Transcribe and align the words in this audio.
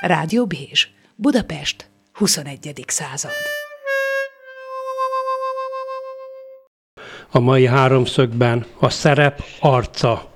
Rádió 0.00 0.46
Bézs, 0.46 0.88
Budapest, 1.14 1.90
21. 2.12 2.84
század. 2.86 3.30
A 7.30 7.40
mai 7.40 7.66
háromszögben 7.66 8.66
a 8.78 8.90
szerep 8.90 9.44
arca. 9.60 10.30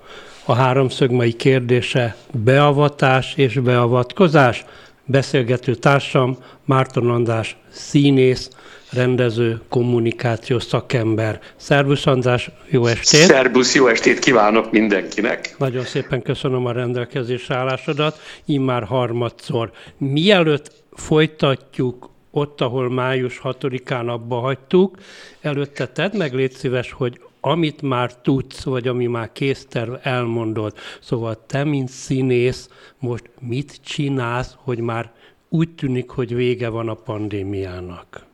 A 0.45 0.55
háromszög 0.55 1.11
mai 1.11 1.33
kérdése 1.33 2.17
beavatás 2.33 3.35
és 3.37 3.55
beavatkozás. 3.55 4.65
Beszélgető 5.07 5.75
társam 5.75 6.37
Márton 6.65 7.11
András 7.11 7.57
színész, 7.71 8.51
rendező, 8.93 9.61
kommunikációs 9.69 10.63
szakember. 10.63 11.41
Szervusz 11.57 12.07
András, 12.07 12.51
jó 12.69 12.87
estét! 12.87 13.21
Szervusz, 13.21 13.75
jó 13.75 13.87
estét 13.87 14.19
kívánok 14.19 14.71
mindenkinek! 14.71 15.55
Nagyon 15.59 15.85
szépen 15.85 16.23
köszönöm 16.23 16.67
a 16.67 16.73
rendelkezésre 16.73 17.57
állásodat, 17.57 18.19
immár 18.45 18.85
harmadszor. 18.85 19.71
Mielőtt 19.99 20.73
folytatjuk 20.93 22.11
ott, 22.31 22.61
ahol 22.61 22.91
május 22.91 23.41
6-án 23.43 24.07
abba 24.07 24.37
hagytuk, 24.37 24.97
előtte 25.41 25.87
tedd 25.87 26.17
meg, 26.17 26.35
légy 26.35 26.53
szíves, 26.53 26.93
hogy 26.93 27.21
amit 27.47 27.83
már 27.83 28.15
tudsz, 28.17 28.63
vagy 28.63 28.89
ami 28.89 29.07
már 29.07 29.33
készterv, 29.33 29.93
elmondod. 30.03 30.73
Szóval 31.01 31.47
te, 31.47 31.65
mint 31.65 31.89
színész, 31.89 32.69
most 32.99 33.25
mit 33.41 33.81
csinálsz, 33.85 34.55
hogy 34.57 34.79
már 34.79 35.13
úgy 35.49 35.75
tűnik, 35.75 36.11
hogy 36.11 36.35
vége 36.35 36.69
van 36.69 36.89
a 36.89 36.95
pandémiának? 36.95 38.27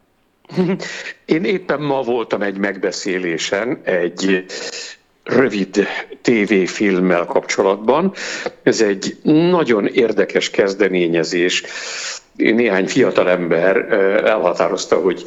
Én 1.24 1.45
éppen 1.45 1.80
ma 1.80 2.02
voltam 2.02 2.42
egy 2.42 2.56
megbeszélésen, 2.56 3.80
egy 3.82 4.45
rövid 5.24 5.87
tévéfilmmel 6.20 7.24
kapcsolatban. 7.24 8.12
Ez 8.62 8.80
egy 8.80 9.16
nagyon 9.23 9.87
érdekes 9.87 10.51
kezdeményezés. 10.51 11.65
Néhány 12.37 12.87
fiatalember 12.87 13.77
elhatározta, 14.24 14.96
hogy 14.96 15.24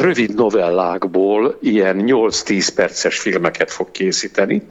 rövid 0.00 0.34
novellákból 0.34 1.58
ilyen 1.60 2.04
8-10 2.06 2.68
perces 2.74 3.18
filmeket 3.18 3.70
fog 3.70 3.90
készíteni, 3.90 4.66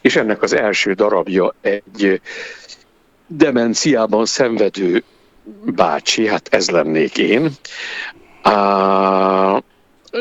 és 0.00 0.16
ennek 0.16 0.42
az 0.42 0.52
első 0.52 0.92
darabja 0.92 1.54
egy 1.60 2.20
demenciában 3.26 4.26
szenvedő 4.26 5.02
bácsi, 5.64 6.26
hát 6.26 6.48
ez 6.50 6.70
lennék 6.70 7.18
én, 7.18 7.50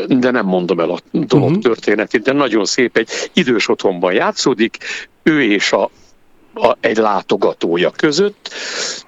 de 0.08 0.32
nem 0.32 0.46
mondom 0.46 0.80
el 0.80 0.90
a 0.90 1.00
dolog 1.12 1.48
uh-huh. 1.48 1.64
történetét, 1.64 2.22
de 2.22 2.32
nagyon 2.34 2.66
szép, 2.66 2.98
egy 2.98 3.10
idős 3.34 3.70
otthonban 3.70 4.14
játszódik, 4.14 4.78
ő 5.24 5.44
és 5.44 5.72
a 5.72 5.90
a, 6.54 6.78
egy 6.80 6.98
látogatója 6.98 7.90
között, 7.90 8.54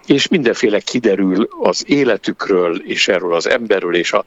és 0.06 0.28
mindenféle 0.28 0.80
kiderül 0.80 1.50
az 1.62 1.84
életükről, 1.88 2.82
és 2.86 3.08
erről 3.08 3.34
az 3.34 3.50
emberről, 3.50 3.96
és, 3.96 4.14
a, 4.14 4.24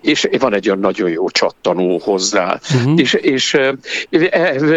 és 0.00 0.28
van 0.38 0.54
egy 0.54 0.66
olyan 0.66 0.80
nagyon 0.80 1.10
jó 1.10 1.30
csattanó 1.30 1.98
hozzá. 1.98 2.60
Uh-huh. 2.74 3.00
És, 3.00 3.12
és 3.12 3.54
e, 3.54 3.74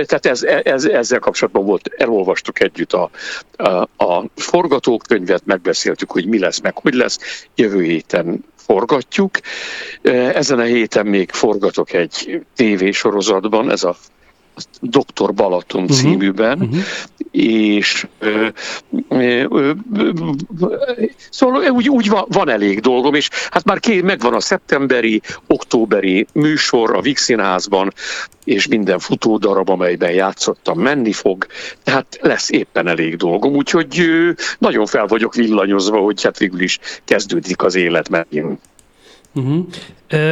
tehát 0.05 0.25
ez, 0.25 0.43
ez, 0.43 0.85
ezzel 0.85 1.19
kapcsolatban 1.19 1.65
volt, 1.65 1.89
elolvastuk 1.97 2.59
együtt 2.59 2.93
a, 2.93 3.09
a, 3.55 3.69
a 4.05 4.25
forgatókönyvet, 4.35 5.45
megbeszéltük, 5.45 6.11
hogy 6.11 6.25
mi 6.25 6.39
lesz, 6.39 6.59
meg 6.59 6.77
hogy 6.77 6.93
lesz. 6.93 7.47
Jövő 7.55 7.83
héten 7.83 8.43
forgatjuk. 8.55 9.39
Ezen 10.33 10.59
a 10.59 10.63
héten 10.63 11.05
még 11.05 11.31
forgatok 11.31 11.93
egy 11.93 12.41
tévésorozatban, 12.55 13.71
ez 13.71 13.83
a 13.83 13.95
Doktor 14.81 15.33
Balaton 15.33 15.81
uh-huh. 15.81 15.97
címűben, 15.97 16.59
uh-huh. 16.61 16.79
és 17.31 18.07
ö, 18.19 18.47
ö, 19.09 19.43
ö, 19.49 19.71
szóval 21.29 21.69
úgy, 21.69 21.89
úgy 21.89 22.09
van, 22.09 22.25
van 22.27 22.49
elég 22.49 22.79
dolgom, 22.79 23.13
és 23.13 23.29
hát 23.49 23.63
már 23.63 23.79
ké, 23.79 24.01
megvan 24.01 24.33
a 24.33 24.39
szeptemberi, 24.39 25.21
októberi 25.47 26.27
műsor 26.33 26.95
a 26.95 27.01
Vixinházban, 27.01 27.93
és 28.43 28.67
minden 28.67 28.99
futódarab, 28.99 29.69
amelyben 29.69 30.11
játszottam, 30.11 30.79
menni 30.79 31.11
fog, 31.11 31.45
tehát 31.83 32.17
lesz 32.21 32.49
éppen 32.49 32.87
elég 32.87 33.15
dolgom, 33.15 33.55
úgyhogy 33.55 33.99
ö, 33.99 34.31
nagyon 34.57 34.85
fel 34.85 35.05
vagyok 35.05 35.35
villanyozva, 35.35 35.97
hogy 35.97 36.23
hát 36.23 36.37
végül 36.37 36.61
is 36.61 36.79
kezdődik 37.05 37.63
az 37.63 37.75
élet 37.75 38.09
megint. 38.09 38.59
Uh-huh. 39.35 39.65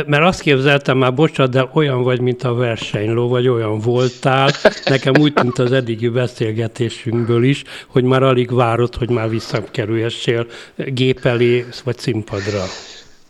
Mert 0.06 0.24
azt 0.24 0.42
képzeltem 0.42 0.98
már, 0.98 1.14
bocsánat, 1.14 1.52
de 1.52 1.70
olyan 1.74 2.04
vagy, 2.04 2.20
mint 2.22 2.44
a 2.44 2.54
versenyló, 2.54 3.28
vagy 3.28 3.48
olyan 3.48 3.80
voltál. 3.80 4.50
Nekem 4.86 5.14
úgy 5.20 5.34
tűnt 5.34 5.60
az 5.60 5.72
eddigi 5.72 6.08
beszélgetésünkből 6.08 7.44
is, 7.44 7.64
hogy 7.88 8.04
már 8.04 8.24
alig 8.24 8.54
várod, 8.54 8.96
hogy 8.96 9.10
már 9.10 9.30
visszakerülhessél 9.30 10.48
gép 10.76 11.26
elé, 11.26 11.66
vagy 11.84 11.98
színpadra. 11.98 12.64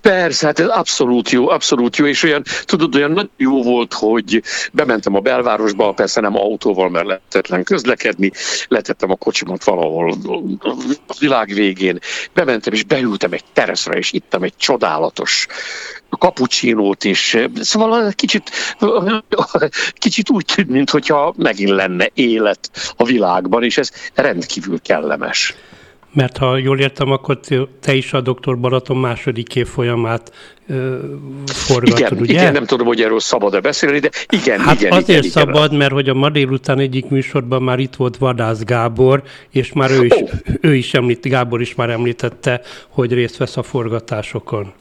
Persze, 0.02 0.46
hát 0.46 0.60
ez 0.60 0.68
abszolút 0.68 1.30
jó, 1.30 1.50
abszolút 1.50 1.96
jó, 1.96 2.06
és 2.06 2.24
olyan, 2.24 2.44
tudod, 2.66 2.96
olyan 2.96 3.12
nagyon 3.12 3.32
jó 3.38 3.64
volt, 3.64 3.94
hogy 3.94 4.42
bementem 4.74 5.16
a 5.16 5.20
belvárosba, 5.20 5.94
persze 5.94 6.22
nem 6.22 6.36
autóval, 6.36 6.90
mert 6.90 7.06
lehetetlen 7.06 7.64
közlekedni, 7.64 8.32
letettem 8.68 9.12
a 9.12 9.16
kocsimat 9.16 9.64
valahol 9.64 10.12
a 11.08 11.16
világ 11.20 11.48
végén, 11.54 12.00
bementem 12.34 12.74
és 12.74 12.84
beültem 12.84 13.32
egy 13.32 13.44
tereszre, 13.54 13.98
és 13.98 14.12
ittam 14.12 14.44
egy 14.44 14.56
csodálatos 14.58 15.48
kapucsinót 16.10 17.04
is. 17.04 17.38
Szóval 17.56 18.12
kicsit, 18.12 18.52
kicsit 19.94 20.30
úgy 20.30 20.46
tűnt, 20.56 20.70
mintha 20.70 21.34
megint 21.38 21.70
lenne 21.70 22.10
élet 22.14 22.94
a 22.96 23.04
világban, 23.04 23.64
és 23.64 23.78
ez 23.78 23.92
rendkívül 24.14 24.82
kellemes. 24.82 25.56
Mert 26.14 26.38
ha 26.38 26.58
jól 26.58 26.80
értem, 26.80 27.12
akkor 27.12 27.40
te 27.80 27.94
is 27.94 28.14
a 28.14 28.22
doktor 28.22 28.60
Balaton 28.60 28.98
második 28.98 29.56
év 29.56 29.68
folyamát 29.68 30.32
ö, 30.68 30.98
forgatod, 31.46 32.00
igen, 32.00 32.18
ugye? 32.18 32.34
Igen, 32.34 32.52
nem 32.54 32.66
tudom, 32.66 32.88
hogy 32.88 33.02
erről 33.02 33.20
szabad-e 33.20 33.60
beszélni, 33.60 34.00
de 34.00 34.10
igen, 34.30 34.60
hát 34.60 34.80
igen. 34.80 34.92
azért 34.92 35.20
igen, 35.20 35.32
szabad, 35.32 35.66
igen. 35.66 35.78
mert 35.78 35.92
hogy 35.92 36.10
a 36.10 36.14
ma 36.14 36.30
délután 36.30 36.80
egyik 36.80 37.10
műsorban 37.10 37.64
már 37.64 37.80
itt 37.80 37.96
volt 37.96 38.18
Vadász 38.18 38.64
Gábor, 38.64 39.24
és 39.50 39.74
már 39.74 39.92
ő 39.92 40.06
is, 40.06 40.12
oh. 40.12 40.30
ő 40.62 40.76
is 40.76 40.94
említ, 40.94 41.28
Gábor 41.28 41.62
is 41.62 41.76
már 41.76 41.90
említette, 41.90 42.62
hogy 42.88 43.14
részt 43.14 43.38
vesz 43.38 43.58
a 43.58 43.64
forgatásokon. 43.64 44.74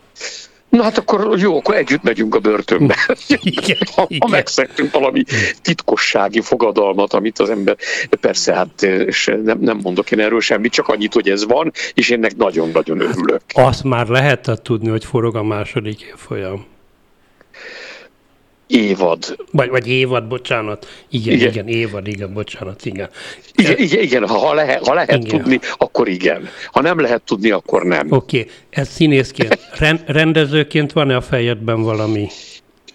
Na 0.70 0.82
hát 0.82 0.98
akkor 0.98 1.38
jó, 1.38 1.56
akkor 1.56 1.74
együtt 1.74 2.02
megyünk 2.02 2.34
a 2.34 2.38
börtönbe. 2.38 2.96
Igen, 3.28 3.78
ha, 3.94 4.04
igen. 4.08 4.18
ha 4.20 4.28
megszektünk 4.28 4.92
valami 4.92 5.24
titkossági 5.62 6.40
fogadalmat, 6.40 7.12
amit 7.12 7.38
az 7.38 7.50
ember, 7.50 7.76
persze 8.20 8.54
hát 8.54 8.82
és 8.82 9.32
nem, 9.44 9.58
nem 9.60 9.78
mondok 9.82 10.10
én 10.10 10.20
erről 10.20 10.40
semmit, 10.40 10.72
csak 10.72 10.88
annyit, 10.88 11.12
hogy 11.12 11.28
ez 11.28 11.44
van, 11.44 11.72
és 11.94 12.10
én 12.10 12.26
nagyon-nagyon 12.36 13.00
örülök. 13.00 13.40
Azt 13.52 13.84
már 13.84 14.06
lehetett 14.06 14.62
tudni, 14.62 14.88
hogy 14.88 15.04
forog 15.04 15.36
a 15.36 15.42
második 15.42 16.00
évfolyam 16.00 16.66
évad. 18.70 19.36
Vagy, 19.52 19.68
vagy 19.68 19.88
évad, 19.88 20.26
bocsánat. 20.26 20.86
Igen, 21.10 21.34
igen, 21.34 21.48
igen, 21.48 21.68
évad, 21.68 22.06
igen, 22.06 22.32
bocsánat, 22.32 22.84
igen. 22.84 23.08
Igen, 23.54 23.78
igen, 23.78 24.02
igen 24.02 24.28
ha, 24.28 24.54
lehet, 24.54 24.86
ha 24.86 24.94
lehet 24.94 25.10
igen. 25.10 25.38
tudni, 25.38 25.60
akkor 25.76 26.08
igen. 26.08 26.48
Ha 26.72 26.80
nem 26.80 27.00
lehet 27.00 27.22
tudni, 27.22 27.50
akkor 27.50 27.82
nem. 27.82 28.06
Oké, 28.10 28.38
okay. 28.38 28.50
ez 28.70 28.88
színészként. 28.88 29.58
Rendezőként 30.06 30.92
van-e 30.92 31.16
a 31.16 31.20
fejedben 31.20 31.82
valami? 31.82 32.28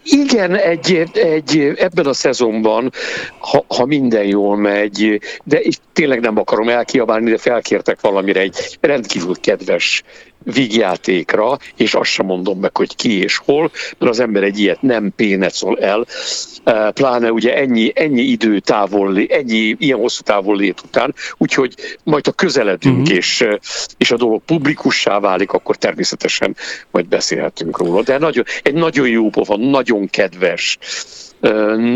Igen, 0.04 0.56
egy, 0.56 1.04
egy, 1.14 1.74
ebben 1.76 2.06
a 2.06 2.14
szezonban, 2.14 2.92
ha, 3.40 3.66
ha 3.68 3.86
minden 3.86 4.26
jól 4.26 4.58
megy, 4.58 5.20
de 5.44 5.62
tényleg 5.94 6.20
nem 6.20 6.38
akarom 6.38 6.70
elkiabálni, 6.70 7.30
de 7.30 7.38
felkértek 7.38 8.02
valamire 8.02 8.40
egy 8.40 8.78
rendkívül 8.82 9.36
kedves 9.42 10.04
vígjátékra, 10.44 11.58
és 11.76 11.94
azt 11.94 12.10
sem 12.10 12.26
mondom 12.26 12.60
meg, 12.60 12.78
hogy 12.78 12.96
ki 12.96 13.22
és 13.22 13.38
hol, 13.38 13.72
mert 13.98 14.12
az 14.12 14.20
ember 14.20 14.44
egy 14.44 14.60
ilyet 14.60 14.82
nem 14.82 15.14
pénecol 15.16 15.80
el, 15.80 16.06
pláne 16.94 17.32
ugye 17.32 17.56
ennyi, 17.56 17.92
ennyi 17.96 18.22
idő 18.22 18.60
távol, 18.60 19.18
ennyi 19.28 19.76
ilyen 19.80 19.98
hosszú 19.98 20.22
távol 20.22 20.58
lét 20.58 20.82
után, 20.86 21.14
úgyhogy 21.38 21.76
majd 22.04 22.28
a 22.28 22.32
közeledünk, 22.32 23.02
uh-huh. 23.02 23.16
és, 23.16 23.48
és 23.98 24.12
a 24.12 24.18
dolog 24.18 24.42
publikussá 24.46 25.20
válik, 25.20 25.52
akkor 25.52 25.76
természetesen 25.76 26.56
majd 26.92 27.08
beszélhetünk 27.08 27.78
róla. 27.78 28.04
De 28.04 28.18
nagyon, 28.18 28.44
egy 28.62 28.74
nagyon 28.74 29.08
jó 29.08 29.30
pofa, 29.30 29.58
nagyon 29.58 30.10
kedves, 30.10 30.78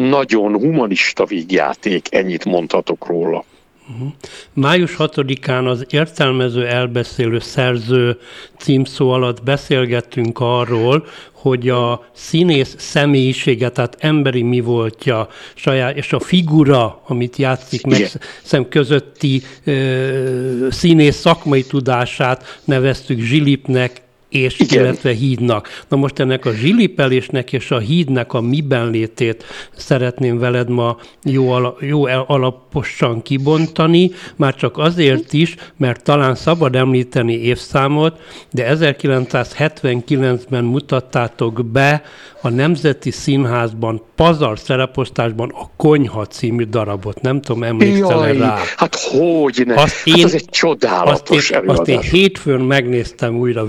nagyon 0.09 0.53
humanista 0.53 1.25
vígjáték, 1.25 2.07
ennyit 2.11 2.45
mondhatok 2.45 3.05
róla. 3.07 3.45
Uh-huh. 3.93 4.11
Május 4.53 4.95
6-án 4.97 5.65
az 5.65 5.85
értelmező 5.89 6.67
elbeszélő 6.67 7.39
szerző 7.39 8.19
címszó 8.57 9.09
alatt 9.09 9.43
beszélgettünk 9.43 10.39
arról, 10.39 11.05
hogy 11.31 11.69
a 11.69 12.09
színész 12.13 12.75
személyisége, 12.77 13.69
tehát 13.69 13.95
emberi 13.99 14.41
mi 14.41 14.59
voltja, 14.59 15.27
saját, 15.53 15.95
és 15.95 16.13
a 16.13 16.19
figura, 16.19 17.01
amit 17.07 17.35
játszik 17.35 17.85
meg 17.85 18.09
szem 18.43 18.69
közötti 18.69 19.41
ö, 19.63 20.67
színész 20.69 21.15
szakmai 21.15 21.63
tudását 21.63 22.59
neveztük 22.63 23.19
Zsilipnek, 23.19 24.01
és 24.29 24.59
Igen. 24.59 24.83
illetve 24.83 25.11
hídnak. 25.11 25.83
Na 25.87 25.97
most 25.97 26.19
ennek 26.19 26.45
a 26.45 26.51
zsilipelésnek 26.51 27.53
és 27.53 27.71
a 27.71 27.77
hídnek 27.77 28.33
a 28.33 28.41
miben 28.41 28.89
létét 28.89 29.43
szeretném 29.75 30.39
veled 30.39 30.69
ma 30.69 30.97
jó, 31.23 31.51
ala, 31.51 31.75
jó 31.79 32.03
alaposan 32.05 33.21
kibontani, 33.21 34.11
már 34.35 34.55
csak 34.55 34.77
azért 34.77 35.33
is, 35.33 35.55
mert 35.77 36.03
talán 36.03 36.35
szabad 36.35 36.75
említeni 36.75 37.33
évszámot, 37.33 38.19
de 38.51 38.75
1979-ben 38.75 40.63
mutattátok 40.63 41.65
be 41.65 42.03
a 42.41 42.49
Nemzeti 42.49 43.11
Színházban 43.11 44.01
pazar 44.15 44.59
szereposztásban 44.59 45.51
a 45.55 45.69
Konyha 45.77 46.25
című 46.25 46.63
darabot. 46.63 47.21
Nem 47.21 47.41
tudom, 47.41 47.63
emlékszel 47.63 48.09
Jaj, 48.09 48.37
rá? 48.37 48.57
Hát 48.75 48.95
hogy 48.95 49.63
ne? 49.65 49.81
Azt 49.81 50.07
én, 50.07 50.13
hát 50.13 50.23
ez 50.23 50.33
egy 50.33 50.49
csodálatos 50.49 51.51
azt 51.51 51.63
én, 51.63 51.69
azt 51.69 51.87
én 51.87 51.99
hétfőn 51.99 52.59
megnéztem 52.59 53.35
újra 53.35 53.65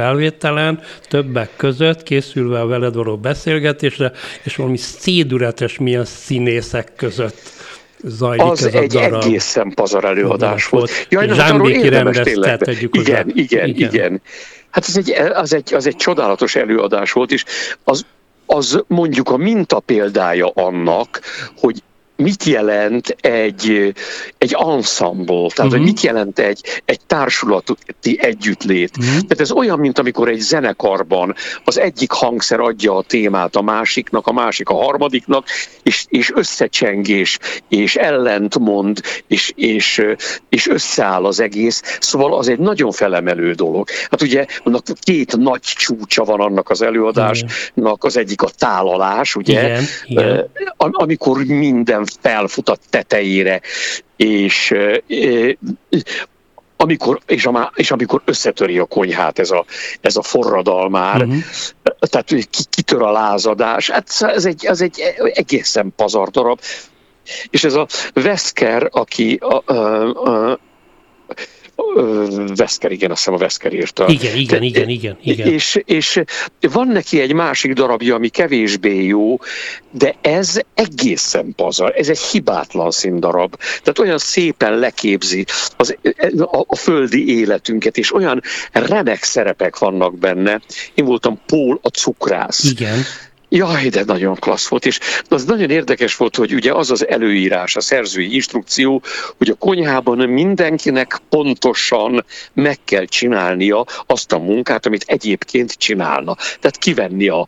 videófelvételen, 0.00 0.80
többek 1.08 1.50
között, 1.56 2.02
készülve 2.02 2.60
a 2.60 2.66
veled 2.66 2.94
való 2.94 3.16
beszélgetésre, 3.16 4.12
és 4.42 4.56
valami 4.56 4.76
szédületes 4.76 5.78
milyen 5.78 6.04
színészek 6.04 6.92
között 6.96 7.58
zajlik 8.04 8.42
az 8.42 8.66
ez 8.66 8.74
egy 8.74 8.96
a 8.96 9.00
darab. 9.00 9.22
egészen 9.22 9.72
pazar 9.74 10.04
előadás 10.04 10.68
volt. 10.68 10.90
volt. 10.90 11.06
Jaj, 11.10 11.34
Zsámbéki 11.34 11.88
rendezte, 11.88 12.56
tegyük 12.56 12.96
igen, 12.96 13.32
igen, 13.34 13.68
igen, 13.68 13.92
igen. 13.92 14.22
Hát 14.70 14.84
ez 14.88 14.96
egy, 14.96 15.10
az, 15.34 15.54
egy, 15.54 15.74
az 15.74 15.86
egy 15.86 15.96
csodálatos 15.96 16.54
előadás 16.54 17.12
volt, 17.12 17.32
és 17.32 17.44
az 17.84 18.06
az 18.52 18.84
mondjuk 18.86 19.30
a 19.30 19.36
mintapéldája 19.36 20.48
annak, 20.54 21.20
hogy 21.56 21.82
mit 22.20 22.44
jelent 22.44 23.16
egy, 23.20 23.92
egy 24.38 24.56
ensemble, 24.58 25.24
tehát 25.26 25.58
uh-huh. 25.58 25.70
hogy 25.70 25.78
mhm. 25.78 25.88
mit 25.88 26.00
jelent 26.00 26.38
egy, 26.38 26.60
egy 26.84 27.00
társulati 27.06 28.18
együttlét. 28.18 28.96
Uh-huh. 28.98 29.12
Tehát 29.12 29.40
ez 29.40 29.52
olyan, 29.52 29.78
mint 29.78 29.98
amikor 29.98 30.28
egy 30.28 30.40
zenekarban 30.40 31.34
az 31.64 31.78
egyik 31.78 32.10
hangszer 32.10 32.60
adja 32.60 32.96
a 32.96 33.02
témát 33.02 33.56
a 33.56 33.62
másiknak, 33.62 34.26
a 34.26 34.32
másik 34.32 34.68
a 34.68 34.74
harmadiknak, 34.74 35.46
és, 35.82 36.04
és 36.08 36.32
összecsengés, 36.34 37.38
és 37.68 37.96
ellentmond, 37.96 39.00
és, 39.26 39.52
és, 39.56 40.02
és 40.48 40.68
összeáll 40.68 41.24
az 41.24 41.40
egész. 41.40 41.98
Szóval 42.00 42.34
az 42.38 42.48
egy 42.48 42.58
nagyon 42.58 42.92
felemelő 42.92 43.52
dolog. 43.52 43.88
Hát 44.10 44.22
ugye 44.22 44.46
annak 44.64 44.84
két 45.00 45.36
nagy 45.36 45.60
csúcsa 45.60 46.24
van 46.24 46.40
annak 46.40 46.70
az 46.70 46.82
előadásnak, 46.82 48.04
az 48.04 48.16
egyik 48.16 48.42
a 48.42 48.48
tálalás, 48.58 49.36
ugye, 49.36 49.60
igen, 49.60 49.84
igen. 50.06 50.50
amikor 50.76 51.44
minden 51.44 52.04
felfut 52.20 52.68
a 52.68 52.76
tetejére, 52.90 53.60
és 54.16 54.74
amikor, 56.76 57.20
és, 57.26 57.46
a, 57.46 57.72
és 57.74 57.90
amikor 57.90 58.22
összetöri 58.24 58.78
a 58.78 58.84
konyhát 58.84 59.38
ez 59.38 59.50
a, 59.50 59.64
ez 60.00 60.16
a 60.16 60.22
forradalmár, 60.22 61.22
uh-huh. 61.22 61.42
tehát 62.00 62.48
kitör 62.70 63.02
a 63.02 63.10
lázadás, 63.10 63.90
hát 63.90 64.08
ez 64.20 64.44
egy, 64.44 64.64
ez 64.64 64.80
egy 64.80 65.00
egészen 65.32 65.92
pazar 65.96 66.28
darab. 66.28 66.60
És 67.50 67.64
ez 67.64 67.74
a 67.74 67.86
Veszker, 68.12 68.88
aki 68.90 69.38
a, 69.40 69.72
a, 69.72 69.74
a, 70.28 70.58
Veszker, 72.54 72.92
igen, 72.92 73.10
azt 73.10 73.18
hiszem 73.18 73.34
a 73.34 73.36
Veszker 73.36 73.72
írta. 73.72 74.08
Igen, 74.08 74.36
igen, 74.36 74.62
igen, 74.62 74.88
igen, 74.88 75.18
igen. 75.22 75.46
És, 75.46 75.80
és 75.84 76.22
van 76.60 76.88
neki 76.88 77.20
egy 77.20 77.32
másik 77.32 77.72
darabja, 77.72 78.14
ami 78.14 78.28
kevésbé 78.28 79.04
jó, 79.04 79.38
de 79.90 80.14
ez 80.20 80.60
egészen 80.74 81.52
pazar, 81.56 81.92
ez 81.96 82.08
egy 82.08 82.18
hibátlan 82.18 82.90
színdarab. 82.90 83.56
Tehát 83.56 83.98
olyan 83.98 84.18
szépen 84.18 84.78
leképzi 84.78 85.44
az, 85.76 85.96
a, 86.38 86.64
a 86.66 86.76
földi 86.76 87.38
életünket, 87.38 87.96
és 87.96 88.14
olyan 88.14 88.42
remek 88.72 89.22
szerepek 89.22 89.78
vannak 89.78 90.18
benne. 90.18 90.60
Én 90.94 91.04
voltam 91.04 91.40
Pól 91.46 91.78
a 91.82 91.88
cukrász. 91.88 92.64
Igen 92.64 93.04
Jaj, 93.52 93.88
de 93.88 94.04
nagyon 94.04 94.34
klassz 94.34 94.68
volt, 94.68 94.86
és 94.86 94.98
az 95.28 95.44
nagyon 95.44 95.70
érdekes 95.70 96.16
volt, 96.16 96.36
hogy 96.36 96.54
ugye 96.54 96.72
az 96.72 96.90
az 96.90 97.08
előírás, 97.08 97.76
a 97.76 97.80
szerzői 97.80 98.34
instrukció, 98.34 99.02
hogy 99.38 99.48
a 99.48 99.54
konyhában 99.54 100.18
mindenkinek 100.28 101.18
pontosan 101.28 102.24
meg 102.52 102.78
kell 102.84 103.04
csinálnia 103.04 103.84
azt 104.06 104.32
a 104.32 104.38
munkát, 104.38 104.86
amit 104.86 105.04
egyébként 105.06 105.72
csinálna. 105.72 106.34
Tehát 106.34 106.78
kivenni 106.78 107.28
a, 107.28 107.46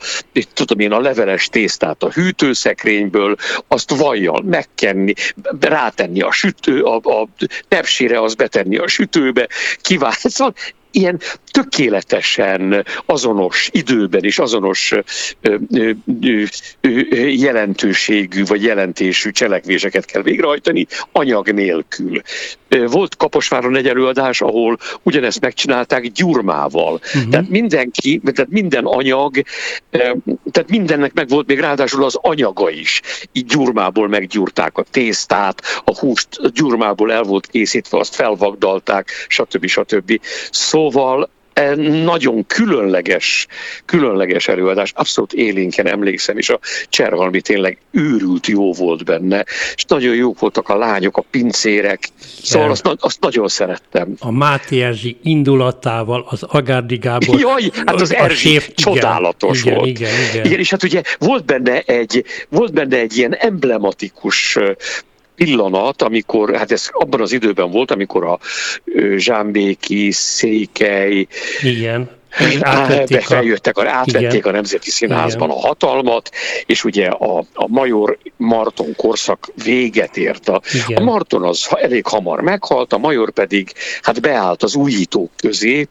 tudom 0.53 0.79
én, 0.79 0.93
a 0.93 1.01
leveles 1.01 1.49
tésztát 1.49 2.03
a 2.03 2.11
hűtőszekrényből, 2.11 3.37
azt 3.69 3.97
vajjal 3.97 4.43
megkenni, 4.43 5.13
rátenni 5.61 6.21
a 6.21 6.33
sütő, 6.33 6.83
a, 6.83 6.95
a 6.97 7.29
tepsére, 7.69 8.21
azt 8.21 8.37
betenni 8.37 8.77
a 8.77 8.89
sütőbe, 8.89 9.49
kiválni. 9.81 10.17
Szóval 10.21 10.55
ilyen 10.93 11.21
tökéletesen 11.51 12.85
azonos 13.07 13.69
időben 13.73 14.25
és 14.25 14.39
azonos 14.39 14.95
jelentőségű 17.29 18.45
vagy 18.45 18.63
jelentésű 18.63 19.31
cselekvéseket 19.31 20.05
kell 20.05 20.23
végrehajtani 20.23 20.87
anyag 21.13 21.51
nélkül. 21.51 22.21
Volt 22.69 23.17
Kaposváron 23.17 23.77
egy 23.77 23.89
előadás, 23.89 24.41
ahol 24.41 24.79
ugyanezt 25.03 25.41
megcsinálták 25.41 26.07
gyurmával. 26.13 26.93
Uh-huh. 26.93 27.31
Tehát 27.31 27.49
mindenki, 27.49 28.21
tehát 28.25 28.51
minden 28.51 28.85
anyag, 28.85 29.43
tehát 30.51 30.69
mindennek 30.69 31.13
meg 31.13 31.29
volt 31.29 31.47
még 31.47 31.61
ráadásul 31.61 32.05
az 32.05 32.19
anyaga 32.21 32.71
is. 32.71 33.01
Így 33.33 33.45
gyurmából 33.45 34.09
meggyúrták 34.09 34.79
a 34.79 34.85
tésztát, 34.91 35.63
a 35.85 35.99
húst 35.99 36.53
gyurmából 36.53 37.13
el 37.13 37.23
volt 37.23 37.47
készítve, 37.47 37.99
azt 37.99 38.15
felvagdalták, 38.15 39.11
stb. 39.29 39.67
stb. 39.67 40.21
Szóval 40.51 40.82
E, 41.53 41.75
nagyon 42.05 42.47
különleges, 42.47 43.47
különleges 43.85 44.49
előadás, 44.49 44.93
abszolút 44.95 45.33
élénken 45.33 45.87
emlékszem, 45.87 46.39
és 46.39 46.51
a 46.51 46.59
Cserhalmi 46.89 47.41
tényleg 47.41 47.79
őrült 47.91 48.47
jó 48.47 48.73
volt 48.73 49.05
benne, 49.05 49.45
és 49.75 49.85
nagyon 49.85 50.15
jók 50.15 50.39
voltak 50.39 50.69
a 50.69 50.77
lányok, 50.77 51.17
a 51.17 51.25
pincérek, 51.31 52.09
szóval 52.43 52.71
azt, 52.71 52.97
azt 53.01 53.21
nagyon 53.21 53.49
szerettem. 53.49 54.15
A 54.19 54.31
Máté 54.31 54.83
Erzsi 54.83 55.17
indulatával, 55.23 56.27
az 56.29 56.43
Agárdi 56.43 56.97
Gábor. 56.97 57.41
Jaj, 57.41 57.71
hát 57.87 58.01
az 58.01 58.15
Erzsi 58.15 58.49
séf, 58.49 58.71
csodálatos 58.75 59.63
igen, 59.63 59.75
volt. 59.75 59.89
Igen, 59.89 60.13
igen, 60.13 60.29
igen. 60.31 60.45
igen, 60.45 60.59
és 60.59 60.71
hát 60.71 60.83
ugye 60.83 61.03
volt 61.19 61.45
benne 61.45 61.81
egy, 61.81 62.25
volt 62.49 62.73
benne 62.73 62.97
egy 62.97 63.17
ilyen 63.17 63.35
emblematikus 63.35 64.59
pillanat, 65.45 66.03
amikor, 66.03 66.55
hát 66.55 66.73
ez 66.73 66.89
abban 66.93 67.21
az 67.21 67.33
időben 67.33 67.71
volt, 67.71 67.91
amikor 67.91 68.25
a 68.25 68.39
Zsámbéki, 69.17 70.11
Székely, 70.11 71.27
Igen. 71.63 72.11
Átvették, 72.61 73.31
a, 73.31 73.89
átvették 73.89 74.33
igen. 74.33 74.43
a 74.43 74.51
Nemzeti 74.51 74.91
Színházban 74.91 75.49
igen. 75.49 75.63
a 75.63 75.67
hatalmat, 75.67 76.31
és 76.67 76.85
ugye 76.85 77.07
a, 77.07 77.39
a 77.55 77.69
Major 77.69 78.19
Marton 78.37 78.95
korszak 78.97 79.49
véget 79.65 80.17
ért. 80.17 80.49
A, 80.49 80.61
a 80.95 81.01
Marton 81.01 81.43
az 81.43 81.69
elég 81.71 82.07
hamar 82.07 82.41
meghalt, 82.41 82.93
a 82.93 82.99
Major 82.99 83.31
pedig 83.31 83.73
hát 84.03 84.21
beállt 84.21 84.63
az 84.63 84.75
újítók 84.75 85.31
közé, 85.37 85.89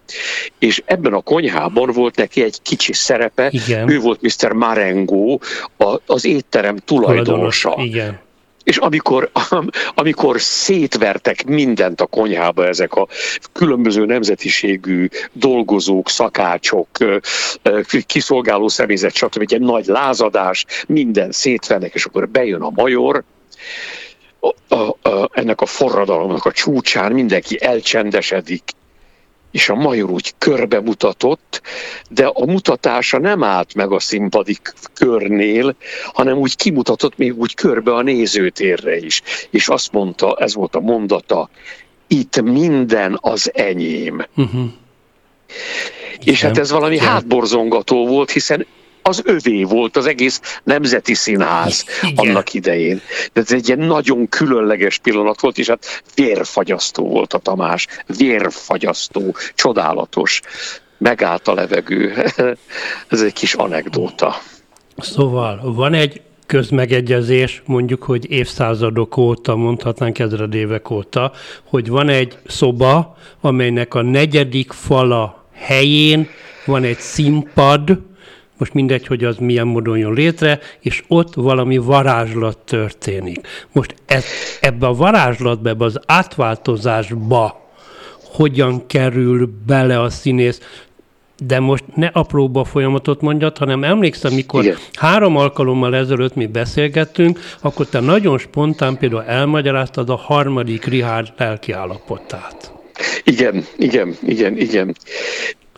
és 0.60 0.82
ebben 0.86 1.14
a 1.14 1.22
konyhában 1.22 1.92
volt 1.92 2.16
neki 2.16 2.44
egy 2.44 2.62
kicsi 2.62 2.94
szerepe. 2.94 3.50
Igen. 3.52 3.90
Ő 3.90 4.00
volt 4.00 4.22
Mr. 4.22 4.52
Marengo, 4.52 5.38
a, 5.78 6.00
az 6.06 6.26
étterem 6.26 6.78
tulajdonosa. 6.78 7.76
Igen. 7.78 8.20
És 8.64 8.78
amikor, 8.78 9.32
amikor 9.96 10.42
szétvertek 10.42 11.46
mindent 11.46 12.02
a 12.02 12.06
konyhába 12.06 12.68
ezek 12.68 12.94
a 12.94 13.08
különböző 13.52 14.06
nemzetiségű 14.06 15.08
dolgozók, 15.34 16.10
szakácsok, 16.10 16.88
kiszolgáló 18.06 18.68
személyzet, 18.68 19.16
stb. 19.16 19.52
egy 19.52 19.62
nagy 19.62 19.86
lázadás, 19.86 20.66
minden 20.88 21.32
szétvernek, 21.32 21.94
és 21.94 22.06
akkor 22.06 22.30
bejön 22.30 22.62
a 22.62 22.72
major, 22.76 23.24
a, 24.68 24.76
a, 25.10 25.30
ennek 25.32 25.62
a 25.62 25.66
forradalomnak 25.66 26.46
a 26.46 26.52
csúcsán 26.52 27.12
mindenki 27.12 27.64
elcsendesedik, 27.64 28.64
és 29.52 29.70
a 29.70 29.76
major 29.76 30.10
úgy 30.10 30.34
körbe 30.38 30.82
mutatott, 30.82 31.62
de 32.10 32.26
a 32.26 32.46
mutatása 32.46 33.20
nem 33.20 33.44
állt 33.44 33.74
meg 33.74 33.92
a 33.92 34.00
színpadi 34.00 34.58
körnél, 34.94 35.76
hanem 36.14 36.38
úgy 36.38 36.56
kimutatott 36.56 37.18
még 37.18 37.38
úgy 37.38 37.54
körbe 37.54 37.94
a 37.94 38.02
nézőtérre 38.02 38.98
is. 38.98 39.22
És 39.50 39.68
azt 39.68 39.92
mondta, 39.92 40.38
ez 40.40 40.54
volt 40.54 40.76
a 40.76 40.80
mondata, 40.80 41.50
itt 42.08 42.42
minden 42.42 43.18
az 43.22 43.52
enyém. 43.54 44.26
Uh-huh. 44.36 44.64
És 46.24 46.42
hát 46.42 46.58
ez 46.58 46.72
valami 46.72 47.00
hátborzongató 47.00 48.08
volt, 48.08 48.32
hiszen 48.32 48.66
az 49.02 49.22
övé 49.26 49.64
volt 49.64 49.98
az 49.98 50.06
egész 50.06 50.60
nemzeti 50.64 51.14
színház 51.14 51.86
Igen. 52.02 52.28
annak 52.28 52.54
idején. 52.54 53.02
De 53.34 53.42
ez 53.42 53.52
egy 53.52 53.68
ilyen 53.68 53.80
nagyon 53.80 54.30
különleges 54.30 54.98
pillanat 54.98 55.42
volt, 55.42 55.58
és 55.58 55.68
hát 55.68 56.04
vérfagyasztó 56.16 57.08
volt 57.08 57.34
a 57.34 57.38
Tamás. 57.38 57.88
Vérfagyasztó, 58.18 59.36
csodálatos. 59.56 60.42
Megállt 60.98 61.48
a 61.48 61.54
levegő. 61.54 62.14
ez 63.10 63.22
egy 63.22 63.34
kis 63.34 63.54
anekdóta. 63.54 64.36
Szóval 64.98 65.74
van 65.74 65.94
egy 65.94 66.22
közmegegyezés, 66.46 67.62
mondjuk, 67.66 68.04
hogy 68.04 68.32
évszázadok 68.32 69.18
óta, 69.18 69.56
mondhatnánk 69.56 70.20
ezredévek 70.20 70.90
óta, 70.90 71.32
hogy 71.64 71.90
van 71.90 72.10
egy 72.10 72.38
szoba, 72.48 73.18
amelynek 73.42 73.94
a 73.94 74.02
negyedik 74.02 74.72
fala 74.72 75.46
helyén 75.54 76.30
van 76.66 76.84
egy 76.84 77.00
színpad, 77.00 78.00
most 78.62 78.74
mindegy, 78.74 79.08
hogy 79.08 79.24
az 79.24 79.38
milyen 79.38 79.68
módon 79.68 79.98
jön 79.98 80.14
létre, 80.14 80.60
és 80.80 81.04
ott 81.08 81.34
valami 81.34 81.78
varázslat 81.78 82.58
történik. 82.58 83.48
Most 83.72 83.96
ez, 84.06 84.26
ebbe 84.60 84.88
a 84.88 84.94
varázslatba, 84.94 85.70
ebbe 85.70 85.86
az 85.86 86.00
átváltozásba 86.06 87.70
hogyan 88.24 88.88
kerül 88.88 89.52
bele 89.66 90.02
a 90.02 90.10
színész, 90.10 90.60
de 91.46 91.60
most 91.60 91.84
ne 91.96 92.08
apróba 92.08 92.64
folyamatot 92.64 93.22
mondjad, 93.22 93.58
hanem 93.58 93.84
emlékszem, 93.84 94.34
mikor 94.34 94.64
Igen. 94.64 94.78
három 94.94 95.38
alkalommal 95.38 95.96
ezelőtt 95.96 96.36
mi 96.36 96.46
beszélgettünk, 96.46 97.40
akkor 97.62 97.86
te 97.86 98.00
nagyon 98.00 98.38
spontán 98.38 98.98
például 98.98 99.24
elmagyaráztad 99.24 100.10
a 100.10 100.16
harmadik 100.16 100.86
Richard 100.86 101.34
lelkiállapotát. 101.38 102.72
Igen, 103.24 103.66
igen, 103.78 104.16
igen, 104.22 104.58
igen. 104.58 104.96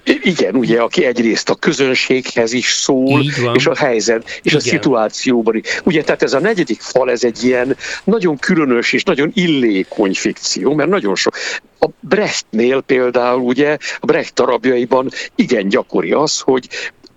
Igen, 0.05 0.55
ugye, 0.55 0.81
aki 0.81 1.05
egyrészt 1.05 1.49
a 1.49 1.55
közönséghez 1.55 2.53
is 2.53 2.71
szól, 2.71 3.23
és 3.53 3.65
a 3.65 3.75
helyzet, 3.75 4.23
és 4.41 4.51
Igen. 4.51 4.57
a 4.57 4.59
szituációban. 4.59 5.61
Ugye, 5.83 6.03
tehát 6.03 6.23
ez 6.23 6.33
a 6.33 6.39
negyedik 6.39 6.81
fal, 6.81 7.11
ez 7.11 7.23
egy 7.23 7.43
ilyen 7.43 7.77
nagyon 8.03 8.37
különös 8.37 8.93
és 8.93 9.03
nagyon 9.03 9.31
illékony 9.33 10.13
fikció, 10.13 10.73
mert 10.73 10.89
nagyon 10.89 11.15
sok. 11.15 11.35
A 11.79 11.87
Brechtnél 11.99 12.81
például, 12.81 13.41
ugye, 13.41 13.77
a 13.99 14.05
Brecht 14.05 14.33
darabjaiban 14.33 15.09
igen 15.35 15.67
gyakori 15.67 16.11
az, 16.11 16.39
hogy 16.39 16.67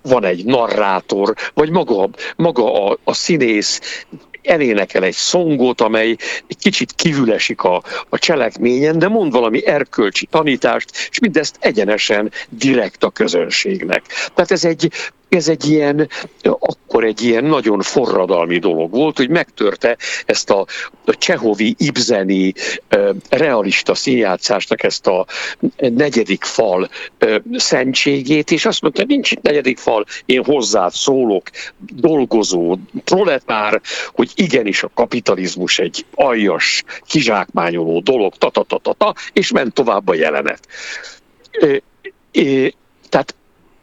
van 0.02 0.24
egy 0.24 0.44
narrátor, 0.44 1.34
vagy 1.54 1.70
maga, 1.70 2.08
maga 2.36 2.88
a, 2.88 2.98
a 3.04 3.12
színész 3.12 3.80
elénekel 4.46 5.04
egy 5.04 5.14
szongot, 5.14 5.80
amely 5.80 6.16
egy 6.46 6.58
kicsit 6.60 6.92
kívülesik 6.92 7.62
a, 7.62 7.82
a 8.08 8.18
cselekményen, 8.18 8.98
de 8.98 9.08
mond 9.08 9.32
valami 9.32 9.66
erkölcsi 9.66 10.26
tanítást, 10.26 10.90
és 11.10 11.18
mindezt 11.18 11.56
egyenesen 11.60 12.32
direkt 12.48 13.04
a 13.04 13.10
közönségnek. 13.10 14.02
Tehát 14.34 14.50
ez 14.50 14.64
egy, 14.64 14.90
ez 15.28 15.48
egy 15.48 15.64
ilyen, 15.68 16.08
akkor 16.42 17.04
egy 17.04 17.22
ilyen 17.22 17.44
nagyon 17.44 17.80
forradalmi 17.80 18.58
dolog 18.58 18.90
volt, 18.90 19.16
hogy 19.16 19.28
megtörte 19.28 19.96
ezt 20.26 20.50
a, 20.50 20.66
csehovi, 21.06 21.74
ibzeni, 21.78 22.54
realista 23.28 23.94
színjátszásnak 23.94 24.82
ezt 24.82 25.06
a 25.06 25.26
negyedik 25.78 26.44
fal 26.44 26.88
szentségét, 27.52 28.50
és 28.50 28.66
azt 28.66 28.82
mondta, 28.82 29.04
nincs 29.06 29.32
itt 29.32 29.42
negyedik 29.42 29.78
fal, 29.78 30.04
én 30.24 30.44
hozzád 30.44 30.92
szólok, 30.92 31.50
dolgozó, 31.78 32.78
proletár, 33.04 33.80
hogy 34.14 34.30
igenis 34.34 34.82
a 34.82 34.90
kapitalizmus 34.94 35.78
egy 35.78 36.04
aljas, 36.14 36.84
kizsákmányoló 37.06 38.00
dolog, 38.00 38.36
ta, 38.36 38.50
ta, 38.50 38.62
ta, 38.62 38.78
ta, 38.78 38.92
ta 38.92 39.14
és 39.32 39.50
ment 39.50 39.74
tovább 39.74 40.08
a 40.08 40.14
jelenet. 40.14 40.68
Tehát 43.08 43.34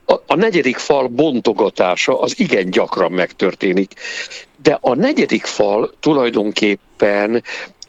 a, 0.05 0.13
a 0.27 0.35
negyedik 0.35 0.77
fal 0.77 1.07
bontogatása 1.07 2.19
az 2.19 2.39
igen 2.39 2.69
gyakran 2.69 3.11
megtörténik, 3.11 3.93
de 4.61 4.77
a 4.81 4.95
negyedik 4.95 5.45
fal 5.45 5.93
tulajdonképpen 5.99 7.43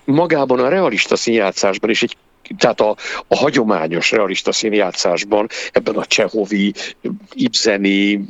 magában 0.05 0.61
a 0.61 0.69
realista 0.69 1.17
színjátszásban 1.17 1.91
is 1.91 2.03
egy 2.03 2.17
tehát 2.59 2.81
a, 2.81 2.97
a 3.29 3.37
hagyományos 3.37 4.11
realista 4.11 4.53
színjátszásban, 4.53 5.49
ebben 5.73 5.95
a 5.95 6.05
Csehovi, 6.05 6.73
Ibzeni, 7.33 8.25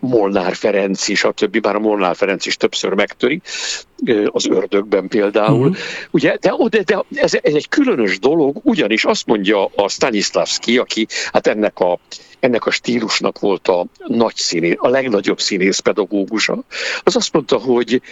Molnár 0.00 0.54
Ferenc 0.54 1.08
is, 1.08 1.24
a 1.24 1.32
többi, 1.32 1.58
bár 1.58 1.74
a 1.74 1.78
Molnár 1.78 2.16
Ferenc 2.16 2.46
is 2.46 2.56
többször 2.56 2.92
megtöri, 2.92 3.40
az 4.26 4.46
ördögben 4.46 5.08
például. 5.08 5.68
Uh-huh. 5.68 5.76
Ugye, 6.10 6.36
de, 6.40 6.54
de, 6.68 6.82
de 6.82 7.04
ez, 7.14 7.34
ez 7.34 7.54
egy 7.54 7.68
különös 7.68 8.18
dolog, 8.18 8.60
ugyanis 8.62 9.04
azt 9.04 9.26
mondja 9.26 9.64
a 9.64 9.88
Stanislavski, 9.88 10.78
aki 10.78 11.06
hát 11.32 11.46
ennek 11.46 11.78
a 11.78 11.98
ennek 12.40 12.66
a 12.66 12.70
stílusnak 12.70 13.38
volt 13.38 13.68
a 13.68 13.86
nagy 14.06 14.36
színé, 14.36 14.76
a 14.78 14.88
legnagyobb 14.88 15.40
színész 15.40 15.78
pedagógusa, 15.78 16.62
az 17.02 17.16
azt 17.16 17.32
mondta, 17.32 17.56
hogy 17.56 18.02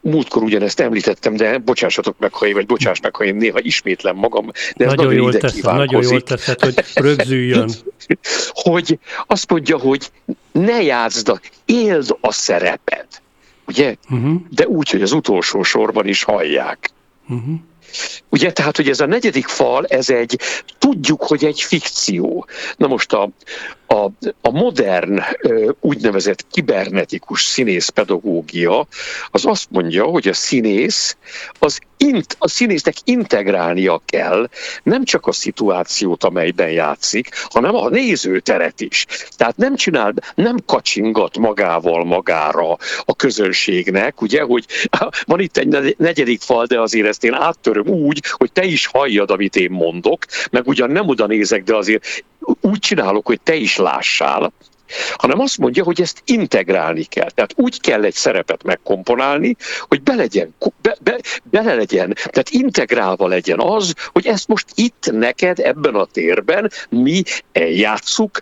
múltkor 0.00 0.42
ugyanezt 0.42 0.80
említettem, 0.80 1.36
de 1.36 1.58
bocsássatok 1.58 2.18
meg, 2.18 2.32
ha 2.32 2.46
én, 2.46 2.54
vagy 2.54 2.66
bocsáss 2.66 3.00
meg, 3.00 3.16
ha 3.16 3.24
én 3.24 3.34
néha 3.34 3.60
ismétlem 3.60 4.16
magam, 4.16 4.50
de 4.76 4.84
ez 4.84 4.90
nagyon, 4.90 5.04
nagyon 5.04 5.22
jól 5.22 5.32
teszed, 5.32 5.62
Nagyon 5.62 6.02
jól 6.02 6.22
teszed, 6.22 6.60
hogy 6.60 6.74
rögzüljön. 6.94 7.70
hogy 8.64 8.98
azt 9.26 9.50
mondja, 9.50 9.78
hogy 9.78 10.10
ne 10.52 10.82
játszd, 10.82 11.28
a, 11.28 11.40
éld 11.64 12.16
a 12.20 12.32
szerepet, 12.32 13.22
ugye? 13.66 13.94
Uh-huh. 14.10 14.40
De 14.50 14.66
úgy, 14.66 14.90
hogy 14.90 15.02
az 15.02 15.12
utolsó 15.12 15.62
sorban 15.62 16.06
is 16.06 16.22
hallják. 16.22 16.90
Uh-huh. 17.28 17.54
Ugye, 18.36 18.52
tehát, 18.52 18.76
hogy 18.76 18.88
ez 18.88 19.00
a 19.00 19.06
negyedik 19.06 19.46
fal, 19.46 19.86
ez 19.86 20.10
egy, 20.10 20.38
tudjuk, 20.78 21.22
hogy 21.22 21.44
egy 21.44 21.60
fikció. 21.60 22.46
Na 22.76 22.86
most 22.86 23.12
a, 23.12 23.30
a, 23.86 24.10
a 24.40 24.50
modern 24.50 25.22
úgynevezett 25.80 26.46
kibernetikus 26.50 27.42
színészpedagógia 27.42 28.86
az 29.30 29.46
azt 29.46 29.66
mondja, 29.70 30.04
hogy 30.04 30.28
a 30.28 30.32
színész 30.32 31.16
az 31.58 31.78
int, 31.96 32.36
a 32.38 32.48
színésznek 32.48 32.94
integrálnia 33.04 34.02
kell 34.06 34.48
nem 34.82 35.04
csak 35.04 35.26
a 35.26 35.32
szituációt, 35.32 36.24
amelyben 36.24 36.70
játszik, 36.70 37.28
hanem 37.48 37.74
a 37.74 37.88
nézőteret 37.88 38.80
is. 38.80 39.06
Tehát 39.36 39.56
nem 39.56 39.76
csinál, 39.76 40.14
nem 40.34 40.56
kacsingat 40.66 41.38
magával 41.38 42.04
magára 42.04 42.76
a 43.04 43.16
közönségnek, 43.16 44.20
ugye, 44.20 44.42
hogy 44.42 44.64
van 45.26 45.40
itt 45.40 45.56
egy 45.56 45.94
negyedik 45.98 46.40
fal, 46.40 46.66
de 46.66 46.80
azért 46.80 47.06
ezt 47.06 47.24
én 47.24 47.34
áttöröm 47.34 47.86
úgy, 47.86 48.22
hogy 48.30 48.52
te 48.52 48.64
is 48.64 48.86
halljad, 48.86 49.30
amit 49.30 49.56
én 49.56 49.70
mondok, 49.70 50.24
meg 50.50 50.66
ugyan 50.66 50.90
nem 50.90 51.08
oda 51.08 51.26
nézek, 51.26 51.62
de 51.62 51.76
azért 51.76 52.24
úgy 52.60 52.78
csinálok, 52.78 53.26
hogy 53.26 53.40
te 53.40 53.54
is 53.54 53.76
lássál, 53.76 54.52
hanem 55.12 55.40
azt 55.40 55.58
mondja, 55.58 55.84
hogy 55.84 56.00
ezt 56.00 56.22
integrálni 56.24 57.04
kell. 57.04 57.30
Tehát 57.30 57.52
úgy 57.56 57.80
kell 57.80 58.04
egy 58.04 58.14
szerepet 58.14 58.62
megkomponálni, 58.62 59.56
hogy 59.80 60.02
be 60.02 60.14
legyen, 60.14 60.54
be, 60.82 60.96
be, 61.00 61.20
bele 61.42 61.74
legyen, 61.74 62.14
tehát 62.14 62.50
integrálva 62.50 63.26
legyen 63.26 63.60
az, 63.60 63.94
hogy 64.12 64.26
ezt 64.26 64.48
most 64.48 64.66
itt 64.74 65.10
neked 65.12 65.58
ebben 65.58 65.94
a 65.94 66.04
térben 66.04 66.70
mi 66.88 67.22
eljátszuk, 67.52 68.38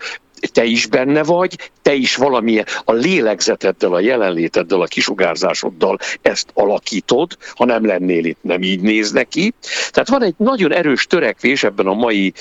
te 0.51 0.63
is 0.63 0.85
benne 0.85 1.23
vagy, 1.23 1.71
te 1.81 1.93
is 1.93 2.15
valamilyen 2.15 2.65
a 2.85 2.91
lélegzeteddel, 2.91 3.93
a 3.93 3.99
jelenléteddel, 3.99 4.81
a 4.81 4.85
kisugárzásoddal 4.85 5.97
ezt 6.21 6.49
alakítod, 6.53 7.37
ha 7.55 7.65
nem 7.65 7.85
lennél 7.85 8.25
itt, 8.25 8.39
nem 8.41 8.61
így 8.61 8.81
néz 8.81 9.11
neki. 9.11 9.53
Tehát 9.89 10.09
van 10.09 10.23
egy 10.23 10.35
nagyon 10.37 10.73
erős 10.73 11.05
törekvés 11.05 11.63
ebben 11.63 11.87
a 11.87 11.93
mai 11.93 12.33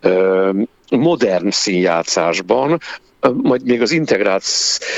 ö, 0.00 0.50
modern 0.90 1.50
színjátszásban, 1.50 2.80
majd 3.30 3.64
még 3.64 3.80
az 3.82 3.90
integrált 3.90 4.42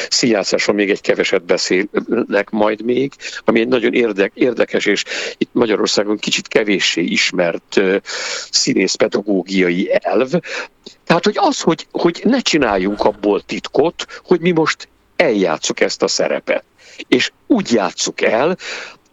színjátszásról 0.08 0.76
még 0.76 0.90
egy 0.90 1.00
keveset 1.00 1.44
beszélnek 1.44 2.50
majd 2.50 2.82
még, 2.82 3.12
ami 3.44 3.60
egy 3.60 3.68
nagyon 3.68 3.92
érdek, 3.92 4.32
érdekes, 4.34 4.86
és 4.86 5.04
itt 5.38 5.50
Magyarországon 5.52 6.18
kicsit 6.18 6.48
kevéssé 6.48 7.02
ismert 7.02 7.80
színészpedagógiai 8.50 9.88
elv. 10.02 10.30
Tehát, 11.06 11.24
hogy 11.24 11.36
az, 11.38 11.60
hogy, 11.60 11.86
hogy 11.90 12.20
ne 12.24 12.40
csináljunk 12.40 13.00
abból 13.00 13.42
titkot, 13.42 14.06
hogy 14.24 14.40
mi 14.40 14.50
most 14.50 14.88
eljátszuk 15.16 15.80
ezt 15.80 16.02
a 16.02 16.08
szerepet. 16.08 16.64
És 17.08 17.32
úgy 17.46 17.72
játsszuk 17.72 18.20
el, 18.20 18.56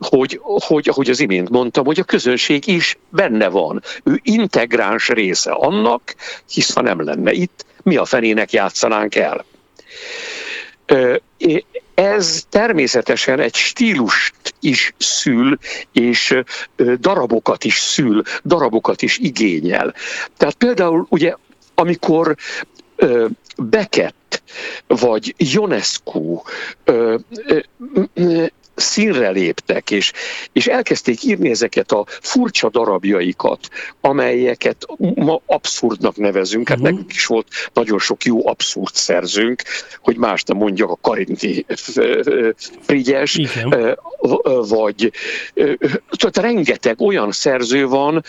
hogy, 0.10 0.40
hogy, 0.44 0.90
ahogy 0.90 1.10
az 1.10 1.20
imént 1.20 1.50
mondtam, 1.50 1.86
hogy 1.86 2.00
a 2.00 2.04
közönség 2.04 2.68
is 2.68 2.98
benne 3.10 3.48
van. 3.48 3.82
Ő 4.04 4.20
integráns 4.24 5.08
része 5.08 5.52
annak, 5.52 6.16
hisz 6.50 6.74
ha 6.74 6.82
nem 6.82 7.04
lenne 7.04 7.32
itt, 7.32 7.66
mi 7.84 7.96
a 7.96 8.06
fenének 8.06 8.52
játszanánk 8.52 9.16
el. 9.16 9.46
Ez 11.94 12.44
természetesen 12.50 13.40
egy 13.40 13.56
stílust 13.56 14.54
is 14.60 14.94
szül, 14.98 15.58
és 15.92 16.38
darabokat 17.00 17.64
is 17.64 17.78
szül, 17.80 18.22
darabokat 18.44 19.02
is 19.02 19.18
igényel. 19.18 19.94
Tehát 20.38 20.56
például 20.56 21.06
ugye, 21.10 21.36
amikor 21.76 22.36
Beckett 23.58 24.42
vagy 24.88 25.34
Ionescu 25.38 26.42
színre 28.76 29.30
léptek, 29.30 29.92
és, 29.92 30.12
és 30.52 30.68
elkezdték 30.68 31.24
írni 31.24 31.50
ezeket 31.50 31.92
a 31.92 32.06
furcsa 32.08 32.70
darabjaikat, 32.70 33.68
amelyeket 34.02 34.86
ma 35.16 35.42
abszurdnak 35.46 36.16
nevezünk. 36.16 36.70
Hát 36.70 36.78
uh-huh. 36.78 36.92
nekünk 36.92 37.14
is 37.14 37.26
volt 37.26 37.48
nagyon 37.74 38.00
sok 38.00 38.24
jó 38.24 38.48
abszurd 38.48 38.94
szerzőnk, 38.94 39.62
hogy 40.00 40.18
más 40.18 40.44
nem 40.44 40.58
mondjak 40.58 40.90
a 40.90 40.98
Karinti 41.02 41.66
Frigyes, 42.82 43.40
vagy 44.68 45.12
tehát 46.18 46.38
rengeteg 46.38 47.02
olyan 47.02 47.32
szerző 47.32 47.88
van, 47.88 48.24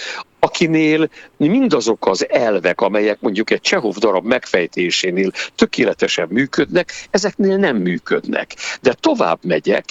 akinél 0.52 1.08
mindazok 1.36 2.06
az 2.06 2.28
elvek, 2.28 2.80
amelyek 2.80 3.20
mondjuk 3.20 3.50
egy 3.50 3.60
Csehov 3.60 3.96
darab 3.96 4.24
megfejtésénél 4.24 5.30
tökéletesen 5.54 6.28
működnek, 6.30 6.92
ezeknél 7.10 7.56
nem 7.56 7.76
működnek. 7.76 8.54
De 8.80 8.92
tovább 8.92 9.38
megyek, 9.42 9.84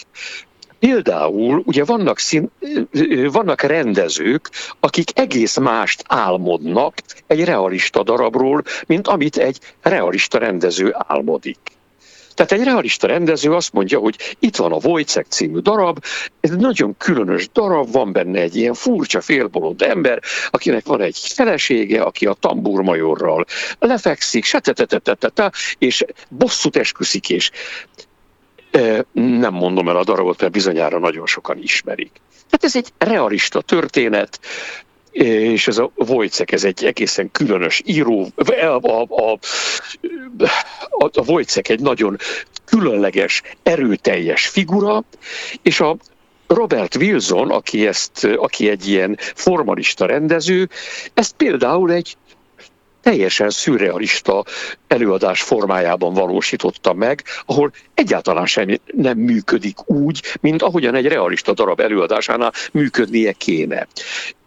Például 0.79 1.63
ugye 1.65 1.83
vannak, 1.83 2.19
szín, 2.19 2.51
vannak 3.31 3.61
rendezők, 3.61 4.49
akik 4.79 5.19
egész 5.19 5.57
mást 5.57 6.03
álmodnak 6.07 6.93
egy 7.27 7.43
realista 7.43 8.03
darabról, 8.03 8.63
mint 8.87 9.07
amit 9.07 9.37
egy 9.37 9.59
realista 9.81 10.37
rendező 10.37 10.95
álmodik. 10.97 11.59
Tehát 12.33 12.51
egy 12.51 12.63
realista 12.63 13.07
rendező 13.07 13.53
azt 13.53 13.73
mondja, 13.73 13.99
hogy 13.99 14.35
itt 14.39 14.55
van 14.55 14.71
a 14.71 14.79
Wojciech 14.83 15.29
című 15.29 15.59
darab, 15.59 16.03
ez 16.39 16.51
egy 16.51 16.59
nagyon 16.59 16.97
különös 16.97 17.49
darab, 17.53 17.91
van 17.91 18.11
benne 18.11 18.39
egy 18.39 18.55
ilyen 18.55 18.73
furcsa 18.73 19.21
félbolond 19.21 19.81
ember, 19.81 20.21
akinek 20.49 20.85
van 20.85 21.01
egy 21.01 21.17
felesége, 21.17 22.01
aki 22.01 22.25
a 22.25 22.33
tamburmajorral 22.33 23.45
lefekszik, 23.79 24.45
és 25.77 26.05
bosszút 26.29 26.75
esküszik, 26.75 27.29
és 27.29 27.51
nem 29.13 29.53
mondom 29.53 29.89
el 29.89 29.95
a 29.95 30.03
darabot, 30.03 30.41
mert 30.41 30.51
bizonyára 30.51 30.99
nagyon 30.99 31.25
sokan 31.25 31.57
ismerik. 31.57 32.11
Tehát 32.49 32.63
ez 32.63 32.75
egy 32.75 32.93
realista 32.97 33.61
történet, 33.61 34.39
és 35.11 35.67
ez 35.67 35.77
a 35.77 35.91
Wojciech, 35.95 36.53
ez 36.53 36.63
egy 36.63 36.85
egészen 36.85 37.31
különös 37.31 37.81
író, 37.85 38.27
a, 38.35 38.51
a, 38.81 39.01
a, 39.01 39.39
a, 40.89 41.09
a 41.13 41.23
Wojciech 41.27 41.71
egy 41.71 41.79
nagyon 41.79 42.17
különleges, 42.65 43.41
erőteljes 43.63 44.47
figura, 44.47 45.03
és 45.61 45.79
a 45.79 45.97
Robert 46.47 46.95
Wilson, 46.95 47.51
aki, 47.51 47.87
ezt, 47.87 48.23
aki 48.35 48.69
egy 48.69 48.87
ilyen 48.87 49.17
formalista 49.35 50.05
rendező, 50.05 50.69
ezt 51.13 51.33
például 51.33 51.91
egy 51.91 52.17
teljesen 53.01 53.49
szürrealista 53.49 54.43
előadás 54.87 55.41
formájában 55.41 56.13
valósította 56.13 56.93
meg, 56.93 57.23
ahol 57.45 57.71
egyáltalán 57.93 58.45
sem 58.45 58.79
nem 58.85 59.17
működik 59.17 59.89
úgy, 59.89 60.23
mint 60.41 60.61
ahogyan 60.61 60.95
egy 60.95 61.07
realista 61.07 61.53
darab 61.53 61.79
előadásánál 61.79 62.53
működnie 62.71 63.31
kéne. 63.31 63.87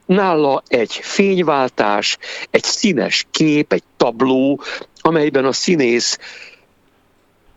Nála 0.07 0.63
egy 0.67 0.93
fényváltás, 0.93 2.19
egy 2.51 2.63
színes 2.63 3.27
kép, 3.31 3.73
egy 3.73 3.83
tabló, 3.97 4.63
amelyben 5.01 5.45
a 5.45 5.53
színész 5.53 6.19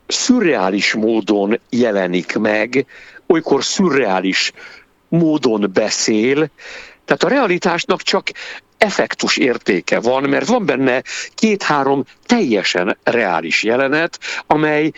szürreális 0.08 0.94
módon 0.94 1.60
jelenik 1.70 2.38
meg, 2.38 2.86
olykor 3.28 3.64
szürreális 3.64 4.52
módon 5.10 5.70
beszél, 5.74 6.50
tehát 7.06 7.24
a 7.24 7.28
realitásnak 7.28 8.02
csak 8.02 8.32
effektus 8.78 9.38
értéke 9.38 10.00
van, 10.00 10.24
mert 10.24 10.48
van 10.48 10.66
benne 10.66 11.04
két-három 11.36 12.04
teljesen 12.26 12.98
reális 13.04 13.64
jelenet, 13.64 14.20
amely 14.48 14.92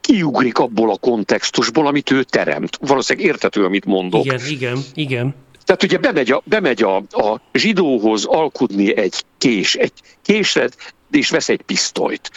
kiugrik 0.00 0.58
abból 0.58 0.90
a 0.90 0.96
kontextusból, 0.96 1.86
amit 1.86 2.10
ő 2.10 2.22
teremt. 2.22 2.78
Valószínűleg 2.80 3.28
értető, 3.28 3.64
amit 3.64 3.84
mondok. 3.84 4.24
Igen, 4.24 4.40
igen, 4.48 4.78
igen. 4.94 5.34
Tehát 5.70 5.84
ugye 5.84 5.98
bemegy 5.98 6.30
a, 6.30 6.42
bemegy 6.44 6.82
a, 6.82 6.96
a 6.96 7.40
zsidóhoz 7.52 8.24
alkudni 8.24 8.96
egy 8.96 9.24
kés, 9.38 9.74
egy 9.74 9.92
késret, 10.22 10.94
és 11.10 11.30
vesz 11.30 11.48
egy 11.48 11.62
pisztolyt. 11.62 12.30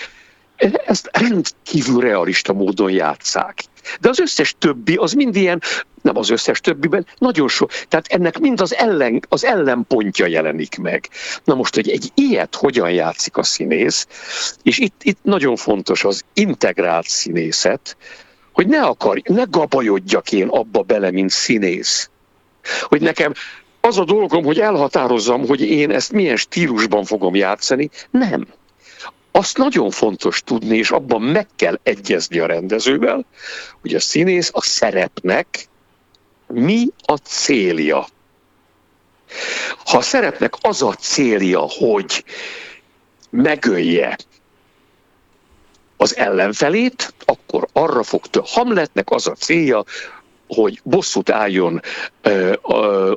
Ezt 0.86 1.10
rendkívül 1.12 2.02
realista 2.02 2.54
módon 2.54 2.92
játszák. 2.92 3.64
De 4.00 4.10
az 4.10 4.20
összes 4.20 4.56
többi, 4.60 4.96
az 4.96 5.14
mind 5.14 5.36
ilyen, 5.36 5.62
nem 6.02 6.18
az 6.18 6.30
összes 6.30 6.60
többiben, 6.60 7.08
nagyon 7.18 7.48
sok. 7.48 7.72
Tehát 7.88 8.08
ennek 8.08 8.40
mind 8.40 8.62
az, 8.62 8.76
ellen, 8.76 9.26
az 9.30 9.46
ellenpontja 9.46 10.26
jelenik 10.26 10.78
meg. 10.78 11.10
Na 11.44 11.56
most, 11.56 11.76
hogy 11.76 11.90
egy 11.90 12.12
ilyet 12.16 12.56
hogyan 12.56 12.92
játszik 12.92 13.38
a 13.38 13.44
színész, 13.44 14.08
és 14.64 14.78
itt, 14.78 15.02
itt 15.04 15.20
nagyon 15.22 15.56
fontos 15.56 16.04
az 16.04 16.24
integrált 16.34 17.08
színészet, 17.08 17.98
hogy 18.52 18.68
ne 18.68 18.82
akar, 18.82 19.22
ne 19.24 19.44
gabajodjak 19.50 20.32
én 20.32 20.48
abba 20.48 20.82
bele, 20.82 21.12
mint 21.12 21.30
színész. 21.30 22.12
Hogy 22.82 23.02
nekem 23.02 23.34
az 23.82 23.98
a 23.98 24.04
dolgom, 24.04 24.44
hogy 24.44 24.60
elhatározzam, 24.60 25.48
hogy 25.48 25.62
én 25.62 25.92
ezt 25.92 26.12
milyen 26.12 26.38
stílusban 26.38 27.04
fogom 27.04 27.36
játszani. 27.36 27.90
Nem. 28.12 28.48
Azt 29.32 29.58
nagyon 29.58 29.92
fontos 29.92 30.42
tudni, 30.46 30.78
és 30.78 30.92
abban 30.92 31.22
meg 31.22 31.48
kell 31.56 31.80
egyezni 31.84 32.40
a 32.40 32.46
rendezővel, 32.46 33.26
hogy 33.82 33.96
a 33.96 34.00
színész 34.00 34.50
a 34.54 34.62
szerepnek 34.62 35.68
mi 36.48 36.88
a 37.06 37.16
célja. 37.16 38.08
Ha 39.86 39.98
a 39.98 40.02
szerepnek 40.02 40.54
az 40.62 40.82
a 40.82 40.94
célja, 40.94 41.60
hogy 41.60 42.24
megölje 43.30 44.18
az 45.98 46.18
ellenfelét, 46.18 47.14
akkor 47.26 47.68
arra 47.74 48.04
fog 48.04 48.28
tő. 48.28 48.42
Hamletnek 48.44 49.10
az 49.12 49.28
a 49.28 49.34
célja, 49.34 49.84
hogy 50.48 50.80
bosszút 50.84 51.30
álljon 51.30 51.82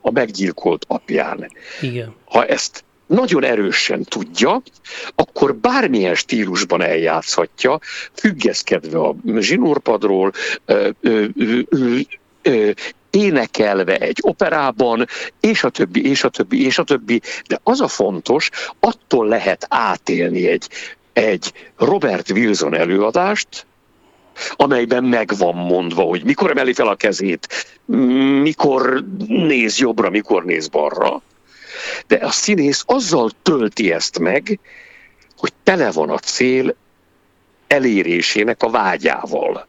a 0.01 0.11
meggyilkolt 0.11 0.85
apján. 0.89 1.51
Igen. 1.81 2.15
Ha 2.25 2.47
ezt 2.47 2.85
nagyon 3.07 3.45
erősen 3.45 4.05
tudja, 4.05 4.62
akkor 5.15 5.55
bármilyen 5.55 6.15
stílusban 6.15 6.83
eljátszhatja, 6.83 7.79
függeszkedve 8.12 8.99
a 8.99 9.15
zsinórpadról, 9.39 10.33
énekelve 13.11 13.97
egy 13.97 14.19
operában, 14.21 15.07
és 15.41 15.65
a 15.65 15.69
többi, 15.71 16.09
és 16.09 16.25
a 16.25 16.29
többi, 16.29 16.65
és 16.65 16.79
a 16.79 16.83
többi. 16.83 17.21
De 17.49 17.61
az 17.62 17.81
a 17.81 17.89
fontos, 17.89 18.51
attól 18.81 19.27
lehet 19.27 19.67
átélni 19.69 20.47
egy, 20.47 20.69
egy 21.12 21.53
Robert 21.77 22.31
Wilson 22.31 22.75
előadást, 22.75 23.67
amelyben 24.57 25.05
meg 25.05 25.37
van 25.38 25.55
mondva, 25.55 26.03
hogy 26.03 26.25
mikor 26.25 26.51
emeli 26.51 26.72
fel 26.72 26.88
a 26.88 26.94
kezét, 26.94 27.46
mikor 28.42 29.05
néz 29.27 29.79
jobbra, 29.79 30.11
mikor 30.11 30.44
néz 30.44 30.68
balra, 30.68 31.22
de 32.07 32.16
a 32.16 32.31
színész 32.31 32.83
azzal 32.87 33.31
tölti 33.42 33.92
ezt 33.92 34.18
meg, 34.18 34.59
hogy 35.37 35.53
tele 35.62 35.90
van 35.90 36.11
a 36.11 36.18
cél 36.18 36.77
elérésének 37.66 38.62
a 38.62 38.70
vágyával. 38.70 39.66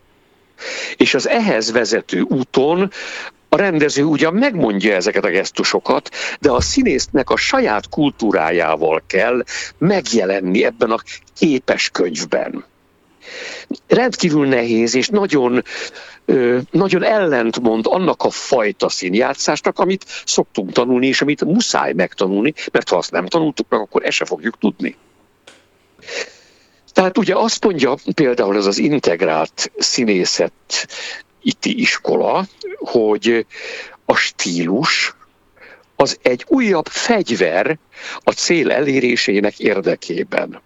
És 0.96 1.14
az 1.14 1.28
ehhez 1.28 1.72
vezető 1.72 2.22
úton 2.22 2.92
a 3.50 3.56
rendező 3.56 4.04
ugyan 4.04 4.34
megmondja 4.34 4.96
ezeket 4.96 5.26
a 5.26 5.30
gesztusokat, 5.30 6.10
de 6.40 6.52
a 6.52 6.62
színésznek 6.62 7.30
a 7.30 7.38
saját 7.38 7.90
kultúrájával 7.90 9.04
kell 9.08 9.44
megjelenni 9.78 10.64
ebben 10.64 10.92
a 10.92 11.02
képes 11.38 11.90
könyvben. 11.90 12.66
Rendkívül 13.88 14.48
nehéz, 14.48 14.96
és 14.96 15.08
nagyon 15.08 15.64
nagyon 16.72 17.04
ellentmond 17.04 17.86
annak 17.88 18.24
a 18.24 18.30
fajta 18.30 18.90
színjátszásnak, 18.90 19.80
amit 19.80 20.06
szoktunk 20.26 20.72
tanulni, 20.72 21.08
és 21.08 21.22
amit 21.22 21.46
muszáj 21.46 21.94
megtanulni, 21.94 22.54
mert 22.72 22.90
ha 22.90 22.98
azt 22.98 23.12
nem 23.12 23.26
tanultuk 23.26 23.66
meg, 23.70 23.80
akkor 23.80 24.06
ezt 24.06 24.16
se 24.16 24.26
fogjuk 24.26 24.58
tudni. 24.58 24.96
Tehát 26.94 27.18
ugye 27.18 27.36
azt 27.36 27.64
mondja 27.64 27.96
például 28.14 28.56
ez 28.56 28.66
az 28.66 28.78
integrált 28.78 29.72
színészet 29.78 30.88
itti 31.42 31.80
iskola, 31.80 32.46
hogy 32.78 33.46
a 34.06 34.16
stílus 34.16 35.16
az 35.96 36.20
egy 36.22 36.46
újabb 36.48 36.88
fegyver 36.88 37.78
a 38.24 38.32
cél 38.32 38.72
elérésének 38.72 39.60
érdekében. 39.60 40.62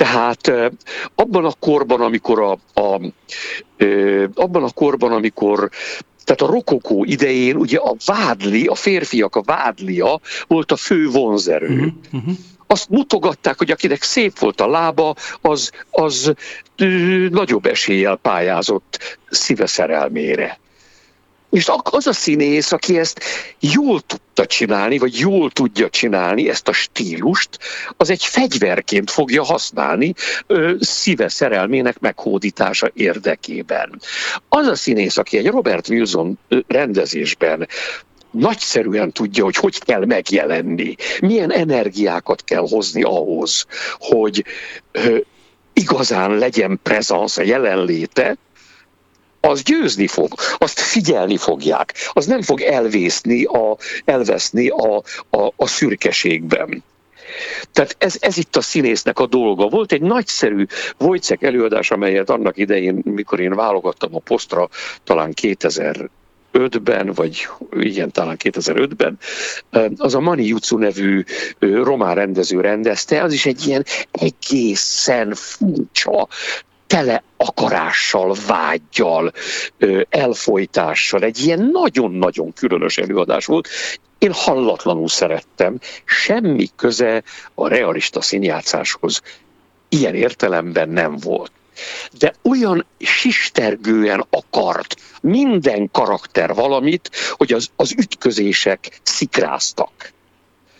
Tehát 0.00 0.52
abban 1.14 1.44
a 1.44 1.52
korban, 1.58 2.00
amikor 2.00 2.40
a, 2.40 2.80
a 2.80 3.00
abban 4.34 4.62
a 4.62 4.70
korban, 4.70 5.12
amikor 5.12 5.70
tehát 6.24 6.40
a 6.40 6.54
rokokó 6.54 7.04
idején 7.04 7.56
ugye 7.56 7.78
a 7.78 7.94
vádli, 8.04 8.66
a 8.66 8.74
férfiak 8.74 9.36
a 9.36 9.42
vádlia 9.42 10.20
volt 10.46 10.72
a 10.72 10.76
fő 10.76 11.08
vonzerő. 11.08 11.68
Uh-huh, 11.68 11.92
uh-huh. 12.12 12.34
Azt 12.66 12.88
mutogatták, 12.88 13.58
hogy 13.58 13.70
akinek 13.70 14.02
szép 14.02 14.38
volt 14.38 14.60
a 14.60 14.68
lába, 14.68 15.14
az, 15.40 15.70
az 15.90 16.32
nagyobb 17.30 17.66
eséllyel 17.66 18.16
pályázott 18.16 19.18
szíve 19.30 19.66
szerelmére. 19.66 20.58
És 21.50 21.70
az 21.82 22.06
a 22.06 22.12
színész, 22.12 22.72
aki 22.72 22.98
ezt 22.98 23.20
jól 23.60 24.00
tudta 24.00 24.46
csinálni, 24.46 24.98
vagy 24.98 25.18
jól 25.18 25.50
tudja 25.50 25.90
csinálni, 25.90 26.48
ezt 26.48 26.68
a 26.68 26.72
stílust, 26.72 27.58
az 27.96 28.10
egy 28.10 28.24
fegyverként 28.24 29.10
fogja 29.10 29.44
használni 29.44 30.14
ö, 30.46 30.74
szíve 30.80 31.28
szerelmének 31.28 31.98
meghódítása 31.98 32.90
érdekében. 32.94 34.00
Az 34.48 34.66
a 34.66 34.74
színész, 34.74 35.16
aki 35.16 35.38
egy 35.38 35.46
Robert 35.46 35.88
Wilson 35.88 36.38
rendezésben 36.66 37.68
nagyszerűen 38.30 39.12
tudja, 39.12 39.44
hogy 39.44 39.56
hogy 39.56 39.78
kell 39.78 40.04
megjelenni, 40.04 40.94
milyen 41.20 41.52
energiákat 41.52 42.44
kell 42.44 42.66
hozni 42.68 43.02
ahhoz, 43.02 43.66
hogy 43.98 44.44
ö, 44.92 45.16
igazán 45.72 46.38
legyen 46.38 46.80
prezansz, 46.82 47.38
a 47.38 47.42
jelenléte, 47.42 48.36
az 49.40 49.62
győzni 49.62 50.06
fog, 50.06 50.34
azt 50.58 50.80
figyelni 50.80 51.36
fogják, 51.36 51.94
az 52.12 52.26
nem 52.26 52.42
fog 52.42 52.60
elvészni, 52.60 53.44
a, 53.44 53.76
elveszni 54.04 54.68
a, 54.68 55.02
a, 55.30 55.52
a 55.56 55.66
szürkeségben. 55.66 56.82
Tehát 57.72 57.96
ez, 57.98 58.16
ez 58.20 58.36
itt 58.36 58.56
a 58.56 58.60
színésznek 58.60 59.18
a 59.18 59.26
dolga. 59.26 59.68
Volt 59.68 59.92
egy 59.92 60.02
nagyszerű 60.02 60.64
Wojciech 60.98 61.44
előadás, 61.44 61.90
amelyet 61.90 62.30
annak 62.30 62.56
idején, 62.56 63.00
mikor 63.04 63.40
én 63.40 63.54
válogattam 63.54 64.14
a 64.14 64.18
posztra, 64.18 64.68
talán 65.04 65.32
2000 65.32 66.10
2005-ben, 66.52 67.12
vagy 67.12 67.48
igen, 67.72 68.10
talán 68.10 68.36
2005-ben, 68.44 69.18
az 69.96 70.14
a 70.14 70.20
Mani 70.20 70.46
Jutsu 70.46 70.78
nevű 70.78 71.24
román 71.58 72.14
rendező 72.14 72.60
rendezte, 72.60 73.22
az 73.22 73.32
is 73.32 73.46
egy 73.46 73.66
ilyen 73.66 73.84
egészen 74.10 75.34
furcsa, 75.34 76.28
tele 76.90 77.22
akarással, 77.36 78.36
vágyjal, 78.46 79.32
elfolytással. 80.08 81.22
Egy 81.22 81.38
ilyen 81.38 81.68
nagyon-nagyon 81.72 82.52
különös 82.52 82.98
előadás 82.98 83.46
volt. 83.46 83.68
Én 84.18 84.32
hallatlanul 84.32 85.08
szerettem. 85.08 85.78
Semmi 86.04 86.68
köze 86.76 87.22
a 87.54 87.68
realista 87.68 88.20
színjátszáshoz 88.20 89.22
ilyen 89.88 90.14
értelemben 90.14 90.88
nem 90.88 91.16
volt. 91.16 91.52
De 92.18 92.34
olyan 92.42 92.86
sistergően 92.98 94.26
akart 94.30 94.96
minden 95.20 95.90
karakter 95.90 96.54
valamit, 96.54 97.10
hogy 97.30 97.52
az, 97.52 97.70
az 97.76 97.92
ütközések 97.98 99.00
szikráztak. 99.02 100.12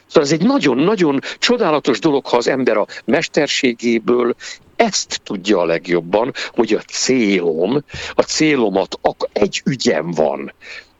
Szóval 0.06 0.22
ez 0.22 0.32
egy 0.32 0.46
nagyon-nagyon 0.46 1.20
csodálatos 1.38 1.98
dolog, 1.98 2.26
ha 2.26 2.36
az 2.36 2.48
ember 2.48 2.76
a 2.76 2.86
mesterségéből 3.04 4.34
ezt 4.80 5.20
tudja 5.24 5.58
a 5.58 5.64
legjobban, 5.64 6.32
hogy 6.54 6.72
a 6.72 6.80
célom, 6.80 7.84
a 8.14 8.22
célomat 8.22 8.98
egy 9.32 9.62
ügyem 9.64 10.10
van 10.10 10.52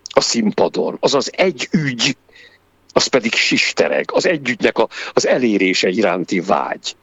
a 0.03 0.21
színpadon, 0.21 0.97
azaz 1.01 1.31
egy 1.33 1.69
ügy, 1.73 2.17
az 2.93 3.07
pedig 3.07 3.35
sistereg, 3.35 4.11
az 4.13 4.27
együttnek 4.27 4.79
a, 4.79 4.89
az 5.13 5.27
elérése 5.27 5.89
iránti 5.89 6.41
vágy. 6.41 6.97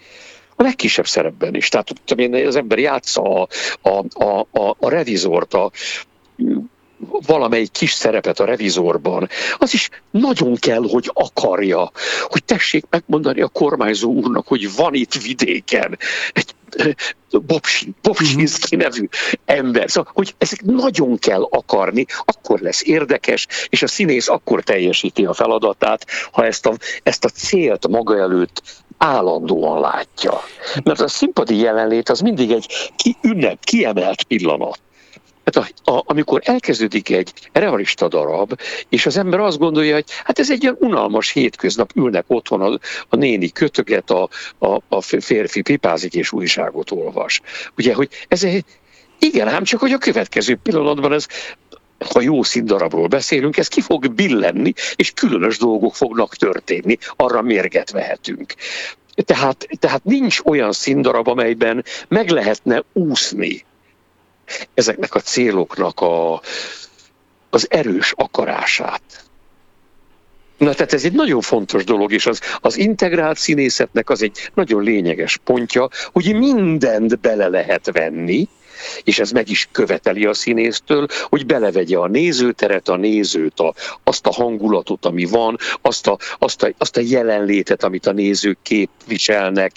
A 0.55 0.63
legkisebb 0.63 1.07
szerepben 1.07 1.55
is. 1.55 1.69
Tehát 1.69 1.93
én, 2.15 2.47
az 2.47 2.55
ember 2.55 2.77
játsza 2.77 3.21
a, 3.21 3.47
a, 3.81 4.23
a, 4.23 4.47
a, 4.51 4.75
a 4.79 4.89
revizort, 4.89 5.53
a, 5.53 5.71
valamelyik 7.07 7.71
kis 7.71 7.91
szerepet 7.91 8.39
a 8.39 8.45
revizorban, 8.45 9.29
az 9.57 9.73
is 9.73 9.89
nagyon 10.11 10.55
kell, 10.55 10.83
hogy 10.89 11.11
akarja, 11.13 11.91
hogy 12.21 12.43
tessék 12.43 12.85
megmondani 12.89 13.41
a 13.41 13.47
kormányzó 13.47 14.11
úrnak, 14.11 14.47
hogy 14.47 14.75
van 14.75 14.93
itt 14.93 15.13
vidéken 15.13 15.97
egy 16.33 16.55
Bobsin, 17.29 17.95
Bobsinski 18.01 18.75
mhm. 18.75 18.83
nevű 18.83 19.07
ember. 19.45 19.89
Szóval, 19.89 20.11
hogy 20.15 20.35
ezek 20.37 20.61
nagyon 20.61 21.17
kell 21.17 21.43
akarni, 21.43 22.05
akkor 22.25 22.59
lesz 22.59 22.83
érdekes, 22.85 23.47
és 23.69 23.81
a 23.81 23.87
színész 23.87 24.29
akkor 24.29 24.63
teljesíti 24.63 25.25
a 25.25 25.33
feladatát, 25.33 26.05
ha 26.31 26.45
ezt 26.45 26.65
a, 26.65 26.73
ezt 27.03 27.25
a 27.25 27.29
célt 27.29 27.87
maga 27.87 28.17
előtt 28.17 28.61
állandóan 28.97 29.79
látja. 29.79 30.41
Mert 30.83 31.01
a 31.01 31.07
színpadi 31.07 31.59
jelenlét 31.59 32.09
az 32.09 32.19
mindig 32.19 32.51
egy 32.51 32.91
ki, 32.95 33.17
ünnep, 33.21 33.63
kiemelt 33.63 34.23
pillanat. 34.23 34.79
Hát 35.47 35.55
a, 35.83 35.91
a, 35.91 36.03
amikor 36.05 36.41
elkezdődik 36.43 37.09
egy 37.09 37.33
realista 37.51 38.07
darab, 38.07 38.59
és 38.89 39.05
az 39.05 39.17
ember 39.17 39.39
azt 39.39 39.57
gondolja, 39.57 39.93
hogy 39.93 40.05
hát 40.23 40.39
ez 40.39 40.51
egy 40.51 40.63
ilyen 40.63 40.75
unalmas 40.79 41.31
hétköznap, 41.31 41.91
ülnek 41.95 42.25
otthon 42.27 42.61
a, 42.61 42.79
a 43.09 43.15
néni 43.15 43.49
kötöget, 43.49 44.09
a, 44.09 44.29
a, 44.59 44.81
a 44.87 45.01
férfi 45.01 45.61
pipázik 45.61 46.13
és 46.13 46.31
újságot 46.31 46.91
olvas. 46.91 47.41
Ugye, 47.77 47.93
hogy 47.93 48.09
ez 48.27 48.43
egy, 48.43 48.65
igen, 49.19 49.47
ám 49.47 49.63
csak, 49.63 49.79
hogy 49.79 49.91
a 49.91 49.97
következő 49.97 50.55
pillanatban 50.63 51.13
ez 51.13 51.25
ha 52.13 52.21
jó 52.21 52.43
színdarabról 52.43 53.07
beszélünk, 53.07 53.57
ez 53.57 53.67
ki 53.67 53.81
fog 53.81 54.13
billenni, 54.13 54.73
és 54.95 55.11
különös 55.11 55.57
dolgok 55.57 55.95
fognak 55.95 56.35
történni, 56.35 56.97
arra 57.15 57.41
mérget 57.41 57.91
vehetünk. 57.91 58.53
Tehát, 59.15 59.67
tehát 59.79 60.03
nincs 60.03 60.39
olyan 60.43 60.71
színdarab, 60.71 61.27
amelyben 61.27 61.83
meg 62.07 62.29
lehetne 62.29 62.83
úszni 62.93 63.65
ezeknek 64.73 65.15
a 65.15 65.19
céloknak 65.19 65.99
a, 65.99 66.41
az 67.49 67.67
erős 67.69 68.13
akarását. 68.15 69.01
Na 70.57 70.73
tehát 70.73 70.93
ez 70.93 71.05
egy 71.05 71.13
nagyon 71.13 71.41
fontos 71.41 71.83
dolog, 71.83 72.11
és 72.13 72.25
az, 72.25 72.41
az 72.61 72.77
integrált 72.77 73.37
színészetnek 73.37 74.09
az 74.09 74.21
egy 74.21 74.51
nagyon 74.53 74.83
lényeges 74.83 75.37
pontja, 75.43 75.89
hogy 76.11 76.35
mindent 76.35 77.19
bele 77.19 77.47
lehet 77.47 77.91
venni, 77.91 78.47
és 79.03 79.19
ez 79.19 79.31
meg 79.31 79.49
is 79.49 79.67
követeli 79.71 80.25
a 80.25 80.33
színésztől, 80.33 81.07
hogy 81.21 81.45
belevegye 81.45 81.97
a 81.97 82.07
nézőteret, 82.07 82.89
a 82.89 82.95
nézőt, 82.95 83.59
a, 83.59 83.73
azt 84.03 84.27
a 84.27 84.31
hangulatot, 84.31 85.05
ami 85.05 85.25
van, 85.25 85.57
azt 85.81 86.07
a, 86.07 86.17
azt, 86.39 86.63
a, 86.63 86.69
azt 86.77 86.97
a 86.97 87.01
jelenlétet, 87.03 87.83
amit 87.83 88.05
a 88.05 88.11
nézők 88.11 88.57
képviselnek, 88.61 89.71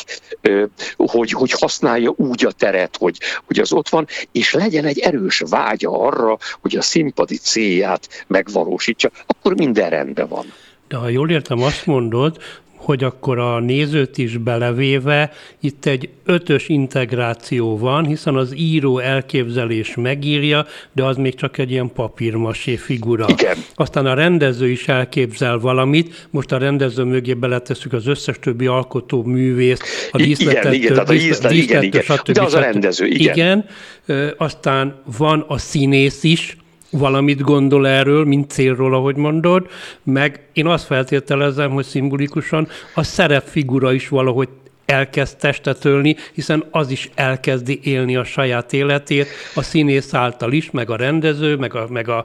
hogy, 0.97 1.31
hogy 1.31 1.51
használja 1.51 2.13
úgy 2.17 2.45
a 2.45 2.53
teret, 2.53 2.97
hogy, 2.97 3.19
hogy 3.47 3.59
az 3.59 3.73
ott 3.73 3.89
van, 3.89 4.07
és 4.33 4.53
legyen 4.53 4.85
egy 4.85 4.99
erős 4.99 5.43
vágya 5.49 5.91
arra, 5.91 6.39
hogy 6.61 6.77
a 6.77 6.83
színpadi 6.83 7.37
célját 7.37 8.25
megvalósítsa, 8.27 9.11
akkor 9.27 9.55
minden 9.55 9.91
rendben 9.91 10.29
van. 10.29 10.53
De 10.89 10.97
ha 10.97 11.09
jól 11.09 11.31
értem, 11.31 11.63
azt 11.63 11.87
mondod, 11.87 12.37
hogy 12.81 13.05
akkor 13.05 13.39
a 13.39 13.61
nézőt 13.61 14.19
is 14.19 14.37
belevéve 14.37 15.33
itt 15.61 15.87
egy 15.87 16.09
ötös 16.25 16.69
integráció 16.69 17.79
van, 17.79 18.07
hiszen 18.07 18.35
az 18.37 18.53
író 18.57 18.99
elképzelés 18.99 19.95
megírja, 19.95 20.67
de 20.93 21.05
az 21.05 21.17
még 21.17 21.35
csak 21.35 21.59
egy 21.59 21.71
ilyen 21.71 21.93
papírmasé 21.93 22.77
figura. 22.77 23.27
Igen. 23.29 23.57
Aztán 23.75 24.07
a 24.07 24.15
rendező 24.15 24.69
is 24.69 24.89
elképzel 24.89 25.59
valamit, 25.59 26.29
most 26.31 26.53
a 26.53 26.59
rendező 26.59 27.03
mögé 27.05 27.35
beletesszük 27.35 27.93
az 27.93 28.07
összes 28.07 28.39
többi 28.41 28.67
alkotó 28.67 29.23
művészt, 29.23 29.85
a 30.11 30.17
díszletet, 30.17 30.63
igen, 30.63 30.75
igen, 30.75 30.93
tehát 30.93 31.09
a 31.09 31.13
díszlet, 31.13 31.53
igen, 31.53 31.83
igen. 31.83 32.03
Stb. 32.03 32.31
De 32.31 32.43
az 32.43 32.55
a 32.55 32.61
rendező, 32.61 33.07
igen. 33.07 33.35
Igen, 33.35 33.65
aztán 34.37 35.03
van 35.17 35.45
a 35.49 35.59
színész 35.59 36.23
is, 36.23 36.57
valamit 36.91 37.41
gondol 37.41 37.89
erről, 37.89 38.25
mint 38.25 38.51
célról, 38.51 38.95
ahogy 38.95 39.17
mondod, 39.17 39.67
meg 40.03 40.41
én 40.53 40.67
azt 40.67 40.87
feltételezem, 40.87 41.71
hogy 41.71 41.85
szimbolikusan 41.85 42.69
a 42.95 43.03
szerepfigura 43.03 43.93
is 43.93 44.09
valahogy 44.09 44.49
elkezd 44.91 45.37
testet 45.37 45.85
ölni, 45.85 46.17
hiszen 46.33 46.65
az 46.71 46.91
is 46.91 47.11
elkezdi 47.15 47.81
élni 47.83 48.17
a 48.17 48.25
saját 48.25 48.73
életét, 48.73 49.27
a 49.55 49.63
színész 49.63 50.15
által 50.15 50.53
is, 50.53 50.71
meg 50.71 50.91
a 50.91 50.97
rendező, 50.97 51.57
meg 51.57 51.75
a, 51.75 51.87
meg 51.91 52.09
a, 52.09 52.25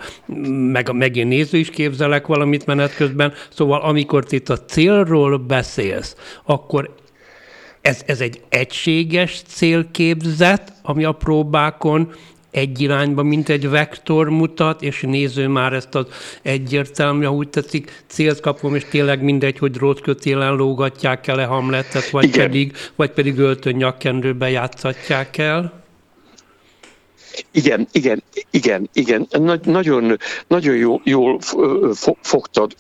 meg 0.72 0.90
a 0.90 0.94
meg 0.94 1.16
én 1.16 1.28
néző 1.28 1.58
is 1.58 1.70
képzelek 1.70 2.28
valamit 2.28 2.66
menet 2.66 2.96
közben. 2.96 3.34
Szóval 3.50 3.82
amikor 3.82 4.24
itt 4.30 4.50
a 4.50 4.58
célról 4.58 5.38
beszélsz, 5.38 6.16
akkor 6.44 6.96
ez, 7.82 8.02
ez 8.06 8.22
egy 8.22 8.42
egységes 8.50 9.42
célképzet, 9.48 10.74
ami 10.82 11.04
a 11.04 11.12
próbákon 11.12 12.12
egy 12.56 12.82
irányba, 12.82 13.24
mint 13.24 13.50
egy 13.50 13.70
vektor 13.70 14.30
mutat, 14.30 14.82
és 14.82 15.02
néző 15.02 15.48
már 15.48 15.74
ezt 15.74 15.96
az 15.96 16.06
egyértelmű, 16.42 17.26
úgy 17.26 17.50
tetszik, 17.50 18.04
célt 18.08 18.40
kapom, 18.40 18.76
és 18.76 18.86
tényleg 18.90 19.24
mindegy, 19.24 19.58
hogy 19.58 19.72
drótkötélen 19.72 20.56
lógatják 20.56 21.28
el-e 21.28 21.46
Hamletet, 21.46 22.10
vagy 22.10 22.32
pedig, 22.32 22.76
vagy 22.96 23.12
pedig 23.12 23.38
öltön 23.38 23.76
nyakkendőbe 23.76 24.50
játszatják 24.50 25.38
el. 25.38 25.84
Igen, 27.52 27.88
igen, 27.92 28.24
igen, 28.50 28.90
igen. 28.94 29.28
nagyon, 29.64 30.18
nagyon 30.48 30.76
jól, 30.76 31.02
jól 31.04 31.40
fogtad, 32.22 32.76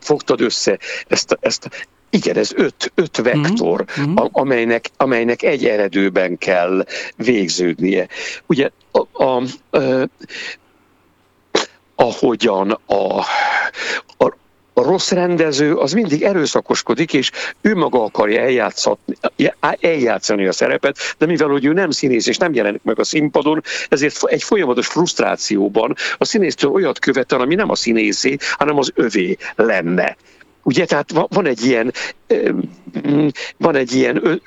fogtad 0.00 0.40
össze 0.40 0.78
ezt, 1.08 1.38
ezt, 1.40 1.88
igen, 2.10 2.36
ez 2.36 2.52
öt, 2.54 2.92
öt 2.94 3.16
vektor, 3.16 3.84
mm-hmm. 4.00 4.14
amelynek, 4.32 4.90
amelynek 4.96 5.42
egy 5.42 5.64
eredőben 5.64 6.38
kell 6.38 6.86
végződnie. 7.16 8.08
Ugye, 8.46 8.70
a, 8.90 9.24
a, 9.24 9.42
a, 9.70 10.08
ahogyan 11.94 12.70
a, 12.86 13.18
a, 14.16 14.36
a 14.74 14.82
rossz 14.82 15.10
rendező 15.10 15.74
az 15.74 15.92
mindig 15.92 16.22
erőszakoskodik, 16.22 17.12
és 17.12 17.30
ő 17.60 17.74
maga 17.74 18.04
akarja 18.04 18.40
eljátszani 19.80 20.46
a 20.46 20.52
szerepet, 20.52 20.98
de 21.18 21.26
mivel 21.26 21.48
hogy 21.48 21.64
ő 21.64 21.72
nem 21.72 21.90
színész 21.90 22.26
és 22.26 22.36
nem 22.36 22.54
jelenik 22.54 22.82
meg 22.82 22.98
a 22.98 23.04
színpadon, 23.04 23.62
ezért 23.88 24.24
egy 24.24 24.42
folyamatos 24.42 24.86
frusztrációban 24.86 25.94
a 26.18 26.24
színésztől 26.24 26.70
olyat 26.70 26.98
követel, 26.98 27.40
ami 27.40 27.54
nem 27.54 27.70
a 27.70 27.74
színészé, 27.74 28.36
hanem 28.58 28.78
az 28.78 28.92
övé 28.94 29.36
lenne. 29.56 30.16
Ugye, 30.62 30.84
tehát 30.84 31.12
van 31.28 31.46
egy 31.46 31.64
ilyen, 31.64 31.92
van 33.56 33.76
egy 33.76 33.94
ilyen 33.94 34.42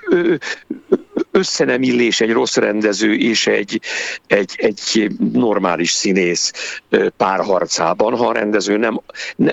összenemillés 1.31 2.21
egy 2.21 2.31
rossz 2.31 2.55
rendező 2.55 3.15
és 3.15 3.47
egy, 3.47 3.81
egy, 4.27 4.53
egy 4.57 5.11
normális 5.33 5.91
színész 5.91 6.79
párharcában, 7.17 8.15
ha 8.15 8.27
a 8.27 8.33
rendező 8.33 8.77
nem, 8.77 9.01
ne, 9.35 9.51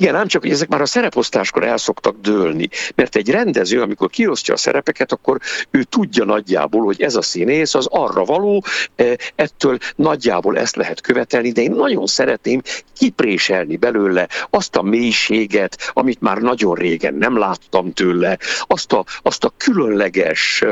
igen, 0.00 0.14
ám 0.14 0.26
csak, 0.26 0.42
hogy 0.42 0.50
ezek 0.50 0.68
már 0.68 0.80
a 0.80 0.86
szereposztáskor 0.86 1.64
el 1.64 1.76
szoktak 1.76 2.16
dőlni, 2.20 2.68
mert 2.94 3.16
egy 3.16 3.30
rendező, 3.30 3.82
amikor 3.82 4.10
kiosztja 4.10 4.54
a 4.54 4.56
szerepeket, 4.56 5.12
akkor 5.12 5.38
ő 5.70 5.82
tudja 5.82 6.24
nagyjából, 6.24 6.84
hogy 6.84 7.02
ez 7.02 7.16
a 7.16 7.22
színész 7.22 7.74
az 7.74 7.86
arra 7.90 8.24
való, 8.24 8.64
e, 8.96 9.18
ettől 9.34 9.78
nagyjából 9.96 10.58
ezt 10.58 10.76
lehet 10.76 11.00
követelni, 11.00 11.52
de 11.52 11.60
én 11.60 11.70
nagyon 11.70 12.06
szeretném 12.06 12.62
kipréselni 12.98 13.76
belőle 13.76 14.28
azt 14.50 14.76
a 14.76 14.82
mélységet, 14.82 15.90
amit 15.92 16.20
már 16.20 16.38
nagyon 16.38 16.74
régen 16.74 17.14
nem 17.14 17.38
láttam 17.38 17.92
tőle, 17.92 18.38
azt 18.66 18.92
a, 18.92 19.04
azt 19.22 19.44
a 19.44 19.52
különleges 19.56 20.64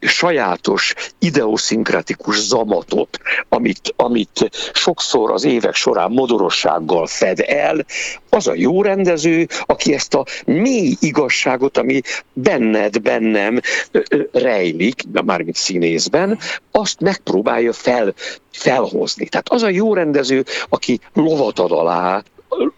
sajátos, 0.00 0.94
ideoszinkratikus 1.18 2.40
zamatot, 2.40 3.18
amit, 3.48 3.94
amit 3.96 4.50
sokszor 4.72 5.30
az 5.30 5.44
évek 5.44 5.74
során 5.74 6.10
modorossággal 6.10 7.06
fed 7.06 7.40
el, 7.46 7.84
az 8.30 8.46
a 8.46 8.54
jó 8.54 8.82
rendező, 8.82 9.46
aki 9.66 9.94
ezt 9.94 10.14
a 10.14 10.24
mély 10.44 10.96
igazságot, 11.00 11.78
ami 11.78 12.00
benned, 12.32 13.00
bennem 13.00 13.60
rejlik, 14.32 15.02
mármint 15.24 15.56
színészben, 15.56 16.38
azt 16.70 17.00
megpróbálja 17.00 17.72
fel, 17.72 18.14
felhozni. 18.52 19.28
Tehát 19.28 19.48
az 19.48 19.62
a 19.62 19.68
jó 19.68 19.94
rendező, 19.94 20.44
aki 20.68 21.00
lovat 21.14 21.58
ad 21.58 21.72
alá, 21.72 22.22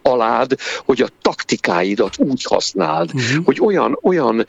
alád, 0.03 0.55
hogy 0.85 1.01
a 1.01 1.09
taktikáidat 1.23 2.19
úgy 2.19 2.43
használd, 2.43 3.11
uh-huh. 3.15 3.45
hogy 3.45 3.61
olyan, 3.61 3.99
olyan 4.03 4.47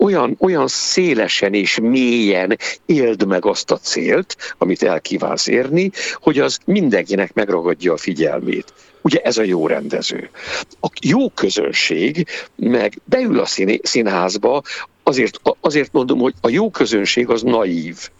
olyan, 0.00 0.36
olyan 0.38 0.68
szélesen 0.68 1.54
és 1.54 1.78
mélyen 1.82 2.58
éld 2.86 3.26
meg 3.26 3.44
azt 3.44 3.70
a 3.70 3.78
célt, 3.78 4.54
amit 4.58 4.82
el 4.82 5.00
érni, 5.46 5.90
hogy 6.14 6.38
az 6.38 6.58
mindenkinek 6.64 7.32
megragadja 7.32 7.92
a 7.92 7.96
figyelmét. 7.96 8.72
Ugye 9.02 9.18
ez 9.18 9.38
a 9.38 9.42
jó 9.42 9.66
rendező. 9.66 10.30
A 10.80 10.90
jó 11.00 11.28
közönség 11.28 12.26
meg 12.56 13.00
beül 13.04 13.38
a 13.38 13.46
színházba, 13.82 14.62
azért, 15.02 15.40
azért 15.60 15.92
mondom, 15.92 16.18
hogy 16.18 16.34
a 16.40 16.48
jó 16.48 16.70
közönség 16.70 17.28
az 17.28 17.42
naív. 17.42 18.10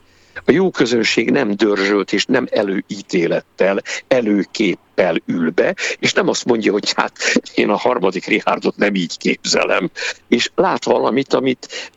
A 0.44 0.52
jó 0.52 0.70
közönség 0.70 1.30
nem 1.30 1.50
dörzsölt 1.50 2.12
és 2.12 2.24
nem 2.24 2.46
előítélettel, 2.50 3.82
előképpel 4.08 5.16
ül 5.26 5.50
be, 5.50 5.74
és 5.98 6.12
nem 6.12 6.28
azt 6.28 6.44
mondja, 6.44 6.72
hogy 6.72 6.92
hát 6.96 7.12
én 7.54 7.68
a 7.68 7.76
harmadik 7.76 8.26
Richardot 8.26 8.76
nem 8.76 8.94
így 8.94 9.18
képzelem, 9.18 9.90
és 10.28 10.50
lát 10.54 10.84
valamit, 10.84 11.32
amit, 11.32 11.92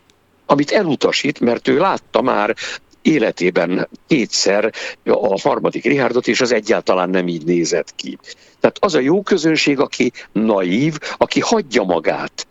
amit 0.45 0.71
elutasít, 0.71 1.39
mert 1.39 1.67
ő 1.67 1.77
látta 1.77 2.21
már 2.21 2.55
életében 3.01 3.89
kétszer 4.07 4.73
a 5.03 5.39
harmadik 5.41 5.83
Richardot, 5.83 6.27
és 6.27 6.41
az 6.41 6.51
egyáltalán 6.51 7.09
nem 7.09 7.27
így 7.27 7.45
nézett 7.45 7.95
ki. 7.95 8.17
Tehát 8.59 8.77
az 8.79 8.95
a 8.95 8.99
jó 8.99 9.21
közönség, 9.21 9.79
aki 9.79 10.11
naív, 10.31 10.97
aki 11.17 11.39
hagyja 11.39 11.83
magát 11.83 12.47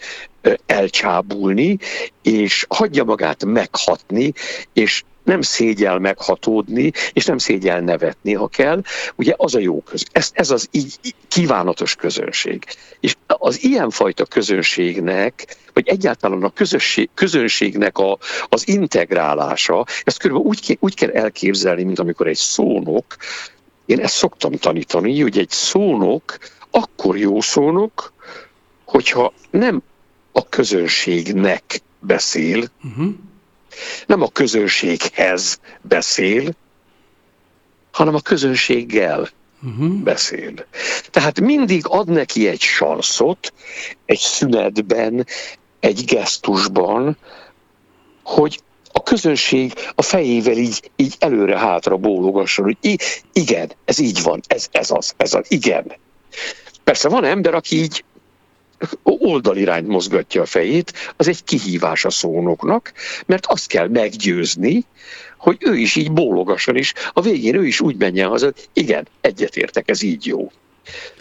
elcsábulni, 0.66 1.78
és 2.22 2.66
hagyja 2.68 3.04
magát 3.04 3.44
meghatni, 3.44 4.32
és 4.72 5.02
nem 5.24 5.40
szégyel 5.40 5.98
meghatódni, 5.98 6.92
és 7.12 7.24
nem 7.24 7.38
szégyel 7.38 7.80
nevetni, 7.80 8.32
ha 8.32 8.48
kell. 8.48 8.82
Ugye 9.14 9.34
az 9.36 9.54
a 9.54 9.58
jó 9.58 9.82
köz. 9.82 10.04
Ez, 10.12 10.30
ez 10.32 10.50
az 10.50 10.68
így 10.70 10.94
kívánatos 11.28 11.94
közönség. 11.94 12.64
És 13.00 13.16
az 13.26 13.62
ilyenfajta 13.64 14.24
közönségnek, 14.24 15.56
vagy 15.72 15.88
egyáltalán 15.88 16.42
a 16.42 16.50
közösség, 16.50 17.10
közönségnek 17.14 17.98
a, 17.98 18.18
az 18.48 18.68
integrálása, 18.68 19.84
ezt 20.04 20.18
körülbelül 20.18 20.50
úgy, 20.50 20.76
úgy 20.80 20.94
kell 20.94 21.10
elképzelni, 21.10 21.82
mint 21.82 21.98
amikor 21.98 22.26
egy 22.26 22.36
szónok, 22.36 23.16
én 23.86 24.00
ezt 24.00 24.14
szoktam 24.14 24.52
tanítani, 24.52 25.20
hogy 25.20 25.38
egy 25.38 25.50
szónok 25.50 26.38
akkor 26.70 27.18
jó 27.18 27.40
szónok, 27.40 28.12
hogyha 28.84 29.32
nem 29.50 29.82
a 30.32 30.48
közönségnek 30.48 31.80
beszél, 32.00 32.64
uh-huh 32.84 33.14
nem 34.06 34.22
a 34.22 34.28
közönséghez 34.28 35.60
beszél, 35.82 36.52
hanem 37.92 38.14
a 38.14 38.20
közönséggel 38.20 39.28
uh-huh. 39.62 39.92
beszél. 39.92 40.52
Tehát 41.10 41.40
mindig 41.40 41.82
ad 41.86 42.08
neki 42.08 42.48
egy 42.48 42.60
sanszot, 42.60 43.52
egy 44.04 44.18
szünetben, 44.18 45.26
egy 45.80 46.04
gesztusban, 46.04 47.16
hogy 48.22 48.60
a 48.92 49.02
közönség 49.02 49.72
a 49.94 50.02
fejével 50.02 50.56
így, 50.56 50.90
így 50.96 51.16
előre-hátra 51.18 51.96
bólogasson, 51.96 52.64
hogy 52.64 52.98
igen, 53.32 53.72
ez 53.84 53.98
így 53.98 54.22
van, 54.22 54.40
ez, 54.46 54.68
ez 54.70 54.90
az, 54.90 55.14
ez 55.16 55.34
az, 55.34 55.44
igen. 55.48 55.92
Persze 56.84 57.08
van 57.08 57.24
ember, 57.24 57.54
aki 57.54 57.76
így 57.76 58.04
oldalirányt 59.02 59.88
mozgatja 59.88 60.42
a 60.42 60.46
fejét, 60.46 60.92
az 61.16 61.28
egy 61.28 61.44
kihívás 61.44 62.04
a 62.04 62.10
szónoknak, 62.10 62.92
mert 63.26 63.46
azt 63.46 63.66
kell 63.66 63.88
meggyőzni, 63.88 64.86
hogy 65.38 65.56
ő 65.60 65.76
is 65.76 65.96
így 65.96 66.12
bólogasson, 66.12 66.76
és 66.76 66.92
a 67.12 67.20
végén 67.20 67.54
ő 67.54 67.66
is 67.66 67.80
úgy 67.80 67.96
menjen 67.96 68.28
haza, 68.28 68.44
hogy 68.44 68.68
igen, 68.72 69.08
egyetértek, 69.20 69.90
ez 69.90 70.02
így 70.02 70.26
jó. 70.26 70.50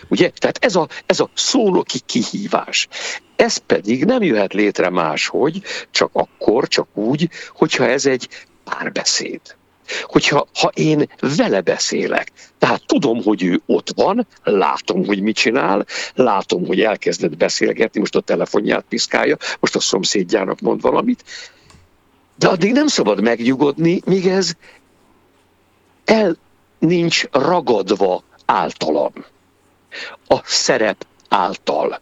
Ugye? 0.07 0.31
Tehát 0.35 0.57
ez 0.61 0.75
a, 0.75 0.87
ez 1.05 1.19
a 1.19 1.29
szónoki 1.33 1.99
kihívás. 2.05 2.87
Ez 3.35 3.57
pedig 3.57 4.05
nem 4.05 4.23
jöhet 4.23 4.53
létre 4.53 4.89
máshogy, 4.89 5.61
csak 5.91 6.09
akkor, 6.13 6.67
csak 6.67 6.87
úgy, 6.93 7.29
hogyha 7.47 7.87
ez 7.87 8.05
egy 8.05 8.27
párbeszéd 8.63 9.41
hogyha 10.03 10.47
ha 10.53 10.71
én 10.73 11.09
vele 11.37 11.61
beszélek, 11.61 12.31
tehát 12.57 12.85
tudom, 12.85 13.23
hogy 13.23 13.43
ő 13.43 13.61
ott 13.65 13.91
van, 13.95 14.27
látom, 14.43 15.05
hogy 15.05 15.21
mit 15.21 15.35
csinál, 15.35 15.85
látom, 16.13 16.65
hogy 16.65 16.81
elkezdett 16.81 17.37
beszélgetni, 17.37 17.99
most 17.99 18.15
a 18.15 18.21
telefonját 18.21 18.85
piszkálja, 18.89 19.37
most 19.59 19.75
a 19.75 19.79
szomszédjának 19.79 20.59
mond 20.59 20.81
valamit, 20.81 21.23
de 22.35 22.47
addig 22.47 22.71
nem 22.71 22.87
szabad 22.87 23.21
megnyugodni, 23.21 24.01
míg 24.05 24.27
ez 24.27 24.51
el 26.05 26.37
nincs 26.79 27.23
ragadva 27.31 28.23
általam. 28.45 29.13
A 30.27 30.39
szerep 30.43 31.05
által 31.29 32.01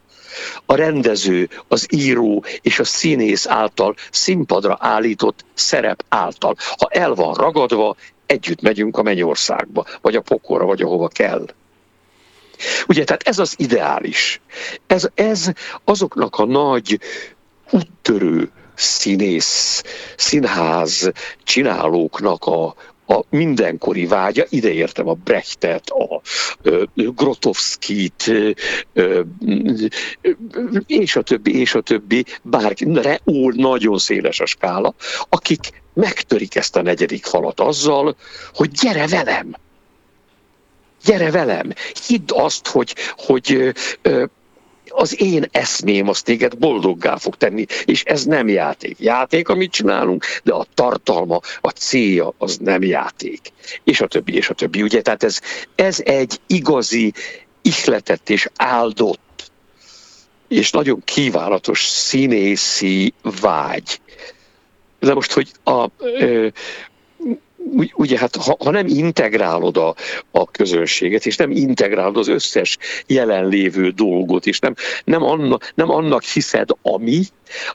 a 0.66 0.76
rendező, 0.76 1.50
az 1.68 1.88
író 1.90 2.44
és 2.62 2.80
a 2.80 2.84
színész 2.84 3.48
által 3.48 3.96
színpadra 4.12 4.78
állított 4.80 5.46
szerep 5.54 6.04
által. 6.10 6.56
Ha 6.78 6.88
el 6.90 7.14
van 7.14 7.34
ragadva, 7.34 7.96
együtt 8.26 8.62
megyünk 8.62 8.98
a 8.98 9.02
mennyországba, 9.02 9.86
vagy 10.02 10.16
a 10.16 10.22
pokorra, 10.22 10.66
vagy 10.66 10.82
ahova 10.82 11.08
kell. 11.08 11.46
Ugye, 12.88 13.04
tehát 13.04 13.24
ez 13.24 13.40
az 13.40 13.54
ideális. 13.58 14.42
Ez, 14.88 15.08
ez 15.14 15.52
azoknak 15.84 16.36
a 16.36 16.46
nagy 16.46 17.00
úttörő 17.72 18.52
színész, 18.76 19.84
színház 20.16 21.12
csinálóknak 21.44 22.46
a, 22.46 22.76
a 23.10 23.24
mindenkori 23.30 24.06
vágya, 24.06 24.46
ide 24.50 24.72
értem 24.72 25.08
a 25.08 25.14
Brechtet, 25.14 25.90
a 25.90 26.22
Grotowskit, 26.94 28.32
és 30.88 31.16
a 31.16 31.22
többi, 31.22 31.60
és 31.60 31.76
a 31.76 31.82
többi, 31.82 32.26
bárki, 32.42 32.86
ó, 33.26 33.50
nagyon 33.50 33.98
széles 33.98 34.40
a 34.40 34.46
skála, 34.46 34.94
akik 35.30 35.82
megtörik 35.94 36.56
ezt 36.56 36.76
a 36.76 36.82
negyedik 36.82 37.26
falat 37.26 37.60
azzal, 37.60 38.16
hogy 38.54 38.72
gyere 38.72 39.08
velem, 39.08 39.56
gyere 41.04 41.32
velem, 41.32 41.74
hidd 42.08 42.32
azt, 42.32 42.68
hogy, 42.68 42.96
hogy 43.16 43.74
az 45.00 45.22
én 45.22 45.46
eszmém 45.52 46.08
az 46.08 46.22
téged 46.22 46.58
boldoggá 46.58 47.18
fog 47.18 47.36
tenni, 47.36 47.66
és 47.86 48.04
ez 48.04 48.24
nem 48.24 48.48
játék. 48.48 49.00
Játék, 49.00 49.50
amit 49.50 49.72
csinálunk, 49.72 50.26
de 50.44 50.54
a 50.54 50.66
tartalma, 50.74 51.40
a 51.62 51.70
célja 51.70 52.34
az 52.38 52.58
nem 52.58 52.84
játék. 52.84 53.52
És 53.84 54.02
a 54.02 54.08
többi, 54.08 54.36
és 54.36 54.50
a 54.50 54.54
többi. 54.54 54.82
Ugye, 54.82 55.02
tehát 55.02 55.24
ez, 55.24 55.40
ez 55.76 56.00
egy 56.06 56.40
igazi, 56.48 57.14
ihletett 57.62 58.30
és 58.30 58.50
áldott, 58.56 59.52
és 60.48 60.72
nagyon 60.72 61.02
kívánatos 61.04 61.86
színészi 61.86 63.14
vágy. 63.42 64.02
De 65.00 65.14
most, 65.14 65.32
hogy 65.32 65.52
a, 65.64 65.88
ugye 67.94 68.18
hát 68.18 68.36
ha, 68.36 68.58
ha 68.60 68.72
nem 68.72 68.88
integrálod 68.88 69.78
a, 69.78 69.96
a 70.32 70.52
közönséget, 70.52 71.26
és 71.26 71.36
nem 71.36 71.52
integrálod 71.52 72.18
az 72.18 72.28
összes 72.28 72.78
jelenlévő 73.08 73.90
dolgot, 73.90 74.46
és 74.46 74.60
nem, 74.60 74.76
nem, 75.04 75.24
anna, 75.24 75.58
nem 75.76 75.90
annak 75.90 76.24
hiszed, 76.24 76.70
ami, 76.82 77.22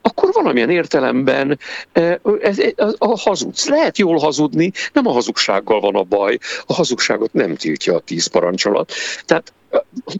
akkor 0.03 0.33
valamilyen 0.33 0.71
értelemben 0.71 1.59
ez, 1.93 2.59
ez, 2.59 2.95
a 2.99 3.19
hazudsz. 3.19 3.69
Lehet 3.69 3.99
jól 3.99 4.19
hazudni, 4.19 4.73
nem 4.93 5.07
a 5.07 5.13
hazugsággal 5.13 5.81
van 5.81 5.95
a 5.95 6.03
baj, 6.03 6.39
a 6.67 6.75
hazugságot 6.75 7.33
nem 7.33 7.57
tiltja 7.57 7.95
a 7.95 8.01
tíz 8.01 8.27
parancsolat. 8.27 8.93
Tehát 9.25 9.53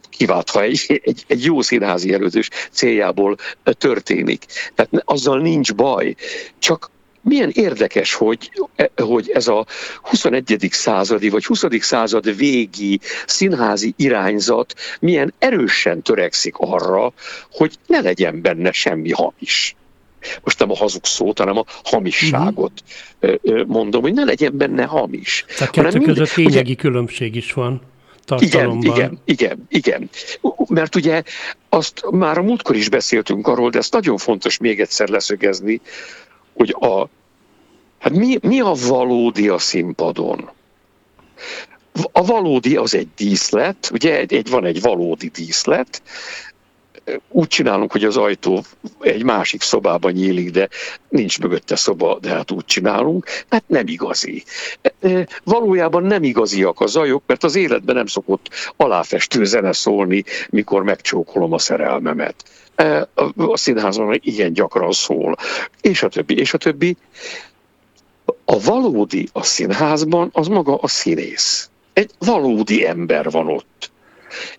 kivált, 0.09 0.49
ha 0.49 0.61
egy, 0.61 1.01
egy, 1.03 1.23
egy 1.27 1.43
jó 1.43 1.61
színházi 1.61 2.13
előzős 2.13 2.49
céljából 2.71 3.37
történik. 3.63 4.45
Tehát 4.75 4.91
azzal 5.05 5.39
nincs 5.39 5.73
baj. 5.73 6.15
Csak 6.59 6.91
milyen 7.25 7.49
érdekes, 7.53 8.13
hogy, 8.13 8.51
hogy 8.95 9.29
ez 9.33 9.47
a 9.47 9.65
21. 10.01 10.67
századi 10.71 11.29
vagy 11.29 11.45
20. 11.45 11.63
század 11.79 12.35
végi 12.35 12.99
színházi 13.25 13.93
irányzat 13.97 14.73
milyen 14.99 15.33
erősen 15.39 16.01
törekszik 16.01 16.53
arra, 16.57 17.13
hogy 17.51 17.75
ne 17.87 18.01
legyen 18.01 18.41
benne 18.41 18.71
semmi 18.71 19.11
hamis 19.11 19.75
most 20.43 20.59
nem 20.59 20.71
a 20.71 20.75
hazug 20.75 21.05
szót, 21.05 21.39
hanem 21.39 21.57
a 21.57 21.63
hamisságot 21.83 22.71
uh-huh. 23.21 23.65
mondom, 23.65 24.01
hogy 24.01 24.13
ne 24.13 24.23
legyen 24.23 24.57
benne 24.57 24.83
hamis. 24.83 25.45
Tehát 25.57 25.73
kettő 25.73 25.97
mind, 25.97 26.05
között 26.05 26.33
lényegi 26.33 26.59
ugye, 26.59 26.75
különbség 26.75 27.35
is 27.35 27.53
van 27.53 27.81
tartalomban. 28.25 28.95
Igen, 28.95 29.19
igen, 29.25 29.57
igen, 29.67 29.67
igen. 29.69 30.09
Mert 30.67 30.95
ugye 30.95 31.23
azt 31.69 32.05
már 32.11 32.37
a 32.37 32.41
múltkor 32.41 32.75
is 32.75 32.89
beszéltünk 32.89 33.47
arról, 33.47 33.69
de 33.69 33.77
ezt 33.77 33.93
nagyon 33.93 34.17
fontos 34.17 34.57
még 34.57 34.79
egyszer 34.79 35.09
leszögezni, 35.09 35.81
hogy 36.55 36.75
a 36.79 37.09
Hát 37.99 38.13
mi, 38.13 38.37
mi 38.41 38.59
a 38.59 38.73
valódi 38.87 39.47
a 39.47 39.57
színpadon? 39.57 40.49
A 42.11 42.25
valódi 42.25 42.75
az 42.75 42.95
egy 42.95 43.07
díszlet, 43.15 43.89
ugye 43.93 44.17
egy, 44.17 44.33
egy, 44.33 44.49
van 44.49 44.65
egy 44.65 44.81
valódi 44.81 45.27
díszlet, 45.27 46.01
úgy 47.29 47.47
csinálunk, 47.47 47.91
hogy 47.91 48.03
az 48.03 48.17
ajtó 48.17 48.63
egy 48.99 49.23
másik 49.23 49.61
szobában 49.61 50.11
nyílik, 50.11 50.51
de 50.51 50.69
nincs 51.09 51.39
mögötte 51.39 51.75
szoba, 51.75 52.19
de 52.19 52.29
hát 52.29 52.51
úgy 52.51 52.65
csinálunk, 52.65 53.25
hát 53.49 53.63
nem 53.67 53.87
igazi. 53.87 54.43
E, 55.01 55.27
valójában 55.43 56.03
nem 56.03 56.23
igaziak 56.23 56.79
a 56.79 56.87
zajok, 56.87 57.23
mert 57.25 57.43
az 57.43 57.55
életben 57.55 57.95
nem 57.95 58.05
szokott 58.05 58.49
aláfestő 58.75 59.43
zene 59.43 59.73
szólni, 59.73 60.23
mikor 60.49 60.83
megcsókolom 60.83 61.53
a 61.53 61.59
szerelmemet. 61.59 62.35
E, 62.75 63.07
a 63.37 63.57
színházban 63.57 64.19
ilyen 64.23 64.53
gyakran 64.53 64.91
szól, 64.91 65.35
és 65.81 66.03
a 66.03 66.07
többi, 66.07 66.37
és 66.37 66.53
a 66.53 66.57
többi. 66.57 66.97
A 68.45 68.59
valódi 68.59 69.27
a 69.33 69.43
színházban 69.43 70.29
az 70.33 70.47
maga 70.47 70.75
a 70.75 70.87
színész. 70.87 71.69
Egy 71.93 72.11
valódi 72.19 72.85
ember 72.85 73.31
van 73.31 73.47
ott 73.47 73.91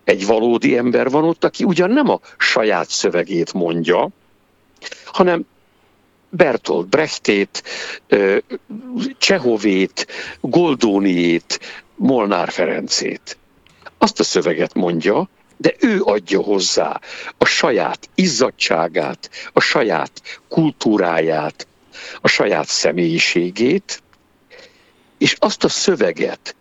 egy 0.05 0.27
valódi 0.27 0.77
ember 0.77 1.11
van 1.11 1.25
ott, 1.25 1.45
aki 1.45 1.65
ugyan 1.65 1.91
nem 1.91 2.09
a 2.09 2.21
saját 2.39 2.89
szövegét 2.91 3.53
mondja, 3.53 4.09
hanem 5.05 5.47
Bertolt 6.29 6.87
Brechtét, 6.87 7.63
Csehovét, 9.19 10.07
Goldóniét, 10.41 11.61
Molnár 11.95 12.51
Ferencét. 12.51 13.39
Azt 13.99 14.21
a 14.21 14.23
szöveget 14.23 14.75
mondja, 14.75 15.29
de 15.57 15.75
ő 15.79 16.03
adja 16.03 16.41
hozzá 16.41 17.01
a 17.39 17.45
saját 17.45 18.09
izzadságát, 18.15 19.31
a 19.53 19.61
saját 19.61 20.41
kultúráját, 20.49 21.67
a 22.21 22.29
saját 22.29 22.67
személyiségét, 22.67 24.03
és 25.19 25.37
azt 25.39 25.65
a 25.65 25.69
szöveget 25.69 26.57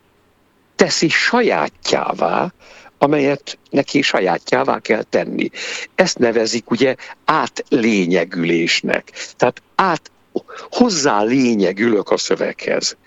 teszi 0.75 1.09
sajátjává, 1.09 2.53
amelyet 2.97 3.57
neki 3.69 4.01
sajátjává 4.01 4.79
kell 4.79 5.03
tenni. 5.03 5.49
Ezt 5.95 6.17
nevezik 6.17 6.71
ugye 6.71 6.95
átlényegülésnek. 7.25 9.11
Tehát 9.37 9.61
át 9.75 10.11
hozzá 10.69 11.23
lényegülök 11.23 12.09
a 12.09 12.17
szöveghez. 12.17 12.97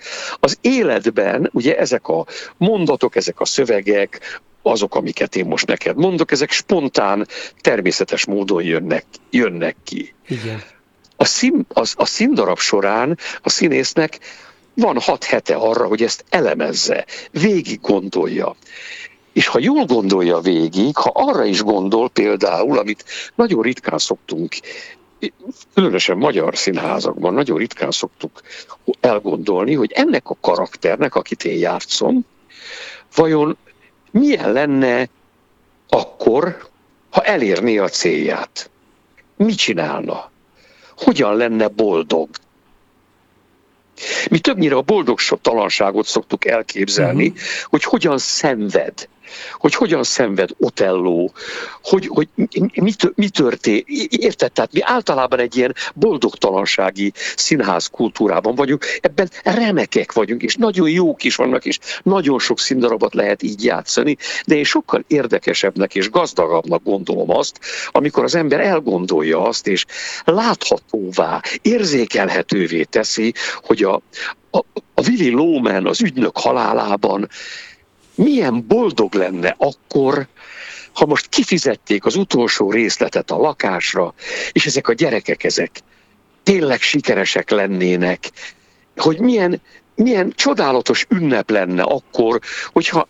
Az 0.40 0.59
életben 0.61 1.51
ugye 1.53 1.79
ezek 1.79 2.09
a 2.09 2.27
mondatok, 2.57 3.16
ezek 3.16 3.40
a 3.40 3.44
szövegek, 3.44 4.40
azok, 4.62 4.94
amiket 4.94 5.36
én 5.36 5.46
most 5.46 5.66
neked 5.66 5.96
mondok, 5.96 6.32
ezek 6.32 6.50
spontán, 6.50 7.26
természetes 7.60 8.26
módon 8.26 8.62
jönnek, 8.62 9.04
jönnek 9.30 9.76
ki. 9.84 10.14
Igen. 10.28 10.62
A, 11.16 11.24
szín, 11.24 11.66
az, 11.68 11.94
a 11.96 12.04
színdarab 12.04 12.58
során 12.58 13.18
a 13.42 13.48
színésznek 13.48 14.18
van 14.74 15.00
hat 15.00 15.24
hete 15.24 15.54
arra, 15.54 15.86
hogy 15.86 16.02
ezt 16.02 16.24
elemezze, 16.28 17.06
végig 17.30 17.80
gondolja. 17.80 18.56
És 19.32 19.46
ha 19.46 19.58
jól 19.58 19.84
gondolja 19.84 20.38
végig, 20.40 20.96
ha 20.96 21.10
arra 21.14 21.44
is 21.44 21.62
gondol 21.62 22.08
például, 22.08 22.78
amit 22.78 23.04
nagyon 23.34 23.62
ritkán 23.62 23.98
szoktunk 23.98 24.54
különösen 25.74 26.16
magyar 26.16 26.56
színházakban 26.56 27.34
nagyon 27.34 27.58
ritkán 27.58 27.90
szoktuk 27.90 28.40
elgondolni, 29.00 29.74
hogy 29.74 29.92
ennek 29.92 30.30
a 30.30 30.36
karakternek, 30.40 31.14
akit 31.14 31.44
én 31.44 31.58
játszom, 31.58 32.26
vajon 33.14 33.56
milyen 34.18 34.52
lenne 34.52 35.09
akkor, 35.88 36.68
ha 37.11 37.22
elérné 37.22 37.76
a 37.78 37.88
célját? 37.88 38.70
Mit 39.37 39.57
csinálna? 39.57 40.31
Hogyan 40.96 41.37
lenne 41.37 41.68
boldog? 41.68 42.28
Mi 44.31 44.38
többnyire 44.38 44.74
a 44.76 44.83
boldogtalanságot 44.83 46.07
szoktuk 46.07 46.46
elképzelni, 46.46 47.26
uh-huh. 47.26 47.42
hogy 47.64 47.85
hogyan 47.85 48.18
szenved 48.18 49.09
hogy 49.52 49.74
hogyan 49.74 50.02
szenved 50.02 50.50
Otello, 50.58 51.28
hogy, 51.82 52.06
hogy 52.06 52.28
mi, 52.74 52.92
mi 53.14 53.28
történt, 53.28 53.88
érted? 54.08 54.52
Tehát 54.52 54.72
mi 54.72 54.80
általában 54.82 55.38
egy 55.38 55.56
ilyen 55.56 55.74
boldogtalansági 55.94 57.12
színház 57.36 57.86
kultúrában 57.86 58.54
vagyunk, 58.54 58.84
ebben 59.00 59.30
remekek 59.44 60.12
vagyunk, 60.12 60.42
és 60.42 60.54
nagyon 60.54 60.90
jók 60.90 61.24
is 61.24 61.36
vannak, 61.36 61.64
és 61.64 61.78
nagyon 62.02 62.38
sok 62.38 62.58
színdarabot 62.58 63.14
lehet 63.14 63.42
így 63.42 63.64
játszani, 63.64 64.16
de 64.46 64.54
én 64.54 64.64
sokkal 64.64 65.04
érdekesebbnek 65.06 65.94
és 65.94 66.10
gazdagabbnak 66.10 66.82
gondolom 66.82 67.30
azt, 67.30 67.58
amikor 67.90 68.24
az 68.24 68.34
ember 68.34 68.60
elgondolja 68.60 69.42
azt, 69.42 69.66
és 69.66 69.84
láthatóvá, 70.24 71.40
érzékelhetővé 71.62 72.82
teszi, 72.82 73.34
hogy 73.62 73.82
a, 73.82 74.02
a, 74.50 74.58
a 74.94 75.08
Willy 75.08 75.30
Loman 75.30 75.86
az 75.86 76.00
ügynök 76.00 76.38
halálában 76.38 77.28
milyen 78.18 78.66
boldog 78.66 79.14
lenne 79.14 79.54
akkor, 79.59 80.26
ha 80.92 81.07
most 81.07 81.28
kifizették 81.28 82.04
az 82.04 82.16
utolsó 82.16 82.70
részletet 82.70 83.31
a 83.31 83.37
lakásra, 83.37 84.14
és 84.52 84.66
ezek 84.66 84.88
a 84.88 84.92
gyerekek 84.92 85.44
ezek 85.44 85.81
tényleg 86.42 86.81
sikeresek 86.81 87.50
lennének, 87.50 88.31
hogy 88.96 89.18
milyen, 89.18 89.61
milyen 89.94 90.33
csodálatos 90.37 91.07
ünnep 91.09 91.50
lenne 91.50 91.83
akkor, 91.83 92.40
hogyha 92.72 93.09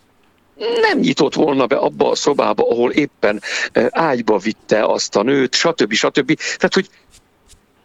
nem 0.81 0.99
nyitott 0.99 1.33
volna 1.33 1.65
be 1.65 1.75
abba 1.75 2.09
a 2.09 2.15
szobába, 2.15 2.69
ahol 2.69 2.91
éppen 2.91 3.41
eh, 3.71 3.87
ágyba 3.89 4.37
vitte 4.37 4.83
azt 4.83 5.15
a 5.15 5.23
nőt, 5.23 5.55
stb. 5.55 5.93
stb. 5.93 6.33
Tehát, 6.33 6.73
hogy 6.73 6.89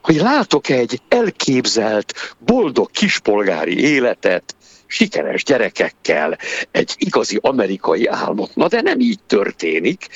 hogy 0.05 0.17
látok 0.17 0.69
egy 0.69 1.01
elképzelt, 1.09 2.35
boldog 2.39 2.91
kispolgári 2.91 3.79
életet, 3.79 4.55
sikeres 4.95 5.45
gyerekekkel, 5.45 6.39
egy 6.71 6.95
igazi 6.99 7.39
amerikai 7.43 8.07
álmot. 8.07 8.55
Na 8.55 8.69
de 8.69 8.81
nem 8.81 9.01
így 9.01 9.19
történik, 9.27 10.07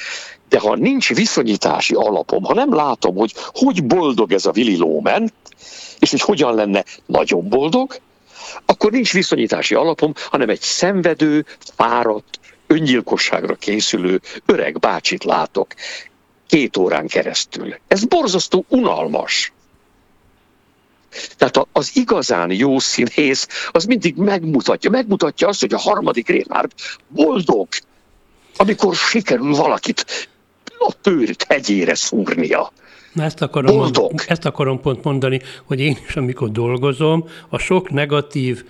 de 0.48 0.58
ha 0.58 0.76
nincs 0.76 1.14
viszonyítási 1.14 1.94
alapom, 1.94 2.42
ha 2.42 2.54
nem 2.54 2.74
látom, 2.74 3.16
hogy 3.16 3.34
hogy 3.52 3.84
boldog 3.84 4.32
ez 4.32 4.46
a 4.46 4.52
Willy 4.54 4.76
Loman, 4.76 5.32
és 5.98 6.10
hogy 6.10 6.20
hogyan 6.20 6.54
lenne 6.54 6.84
nagyon 7.06 7.48
boldog, 7.48 7.96
akkor 8.66 8.90
nincs 8.90 9.12
viszonyítási 9.12 9.74
alapom, 9.74 10.12
hanem 10.30 10.48
egy 10.48 10.60
szenvedő, 10.60 11.44
fáradt, 11.76 12.40
öngyilkosságra 12.66 13.54
készülő 13.54 14.20
öreg 14.46 14.78
bácsit 14.78 15.24
látok 15.24 15.74
két 16.46 16.76
órán 16.76 17.06
keresztül. 17.06 17.74
Ez 17.88 18.04
borzasztó 18.04 18.64
unalmas. 18.68 19.52
Tehát 21.36 21.66
az 21.72 21.90
igazán 21.94 22.52
jó 22.52 22.78
színész 22.78 23.46
az 23.70 23.84
mindig 23.84 24.16
megmutatja, 24.16 24.90
megmutatja 24.90 25.48
azt, 25.48 25.60
hogy 25.60 25.74
a 25.74 25.78
harmadik 25.78 26.28
Rénárd 26.28 26.72
boldog, 27.08 27.68
amikor 28.56 28.94
sikerül 28.94 29.54
valakit 29.54 30.28
a 30.78 30.92
tőrt 31.00 31.44
hegyére 31.48 31.94
szúrnia. 31.94 32.72
Na 33.18 33.24
ezt 33.24 33.42
akarom, 33.42 33.76
Boldog. 33.76 34.12
ezt 34.26 34.44
akarom 34.44 34.80
pont 34.80 35.04
mondani, 35.04 35.40
hogy 35.64 35.80
én 35.80 35.96
is, 36.06 36.16
amikor 36.16 36.50
dolgozom, 36.50 37.24
a 37.48 37.58
sok 37.58 37.90
negatív 37.90 38.64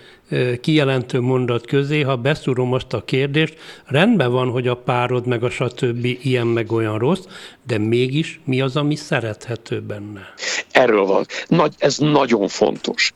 kijelentő 0.61 1.21
mondat 1.21 1.67
közé, 1.67 2.01
ha 2.01 2.17
beszúrom 2.17 2.73
azt 2.73 2.93
a 2.93 3.05
kérdést, 3.05 3.55
rendben 3.85 4.33
van, 4.33 4.51
hogy 4.51 4.69
a 4.69 4.77
párod 4.77 5.27
meg 5.27 5.45
a 5.45 5.51
stb. 5.51 6.05
ilyen 6.05 6.47
meg 6.47 6.73
olyan 6.73 6.99
rossz, 6.99 7.25
de 7.67 7.79
mégis 7.79 8.41
mi 8.45 8.61
az, 8.61 8.77
ami 8.77 8.97
szerethető 8.97 9.81
benne? 9.81 10.35
Erről 10.71 11.05
van. 11.05 11.27
Nagy, 11.47 11.75
ez 11.79 11.99
nagyon 11.99 12.49
fontos. 12.49 13.13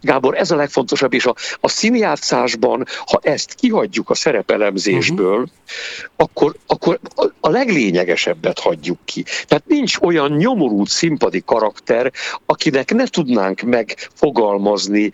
Gábor, 0.00 0.36
ez 0.36 0.50
a 0.50 0.56
legfontosabb, 0.56 1.12
és 1.12 1.26
a, 1.26 1.34
a 1.60 1.68
színjátszásban, 1.68 2.84
ha 3.06 3.20
ezt 3.22 3.54
kihagyjuk 3.54 4.10
a 4.10 4.14
szerepelemzésből, 4.14 5.32
uh-huh. 5.32 5.48
akkor, 6.16 6.56
akkor 6.66 7.00
a, 7.46 7.50
leglényegesebbet 7.50 8.58
hagyjuk 8.58 8.98
ki. 9.04 9.24
Tehát 9.46 9.66
nincs 9.66 9.96
olyan 10.00 10.32
nyomorult 10.32 10.88
színpadi 10.88 11.42
karakter, 11.46 12.12
akinek 12.46 12.94
ne 12.94 13.06
tudnánk 13.06 13.60
megfogalmazni, 13.60 15.12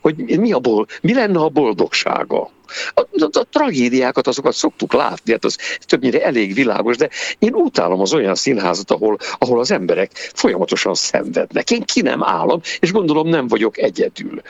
hogy 0.00 0.38
mi, 0.38 0.52
a 0.52 0.58
bol, 0.58 0.86
mi 1.00 1.14
lenne 1.14 1.38
a 1.38 1.48
boldogsága. 1.48 2.50
A, 2.94 3.00
a, 3.00 3.28
a 3.32 3.46
tragédiákat 3.50 4.26
azokat 4.26 4.54
szoktuk 4.54 4.92
látni, 4.92 5.32
hát 5.32 5.44
az 5.44 5.58
többnyire 5.80 6.24
elég 6.24 6.54
világos, 6.54 6.96
de 6.96 7.08
én 7.38 7.54
utálom 7.54 8.00
az 8.00 8.12
olyan 8.12 8.34
színházat, 8.34 8.90
ahol, 8.90 9.18
ahol 9.38 9.60
az 9.60 9.70
emberek 9.70 10.10
folyamatosan 10.14 10.94
szenvednek. 10.94 11.70
Én 11.70 11.82
ki 11.82 12.00
nem 12.00 12.22
állom, 12.22 12.60
és 12.80 12.92
gondolom 12.92 13.28
nem 13.28 13.48
vagyok 13.48 13.78
egyedül. 13.78 14.42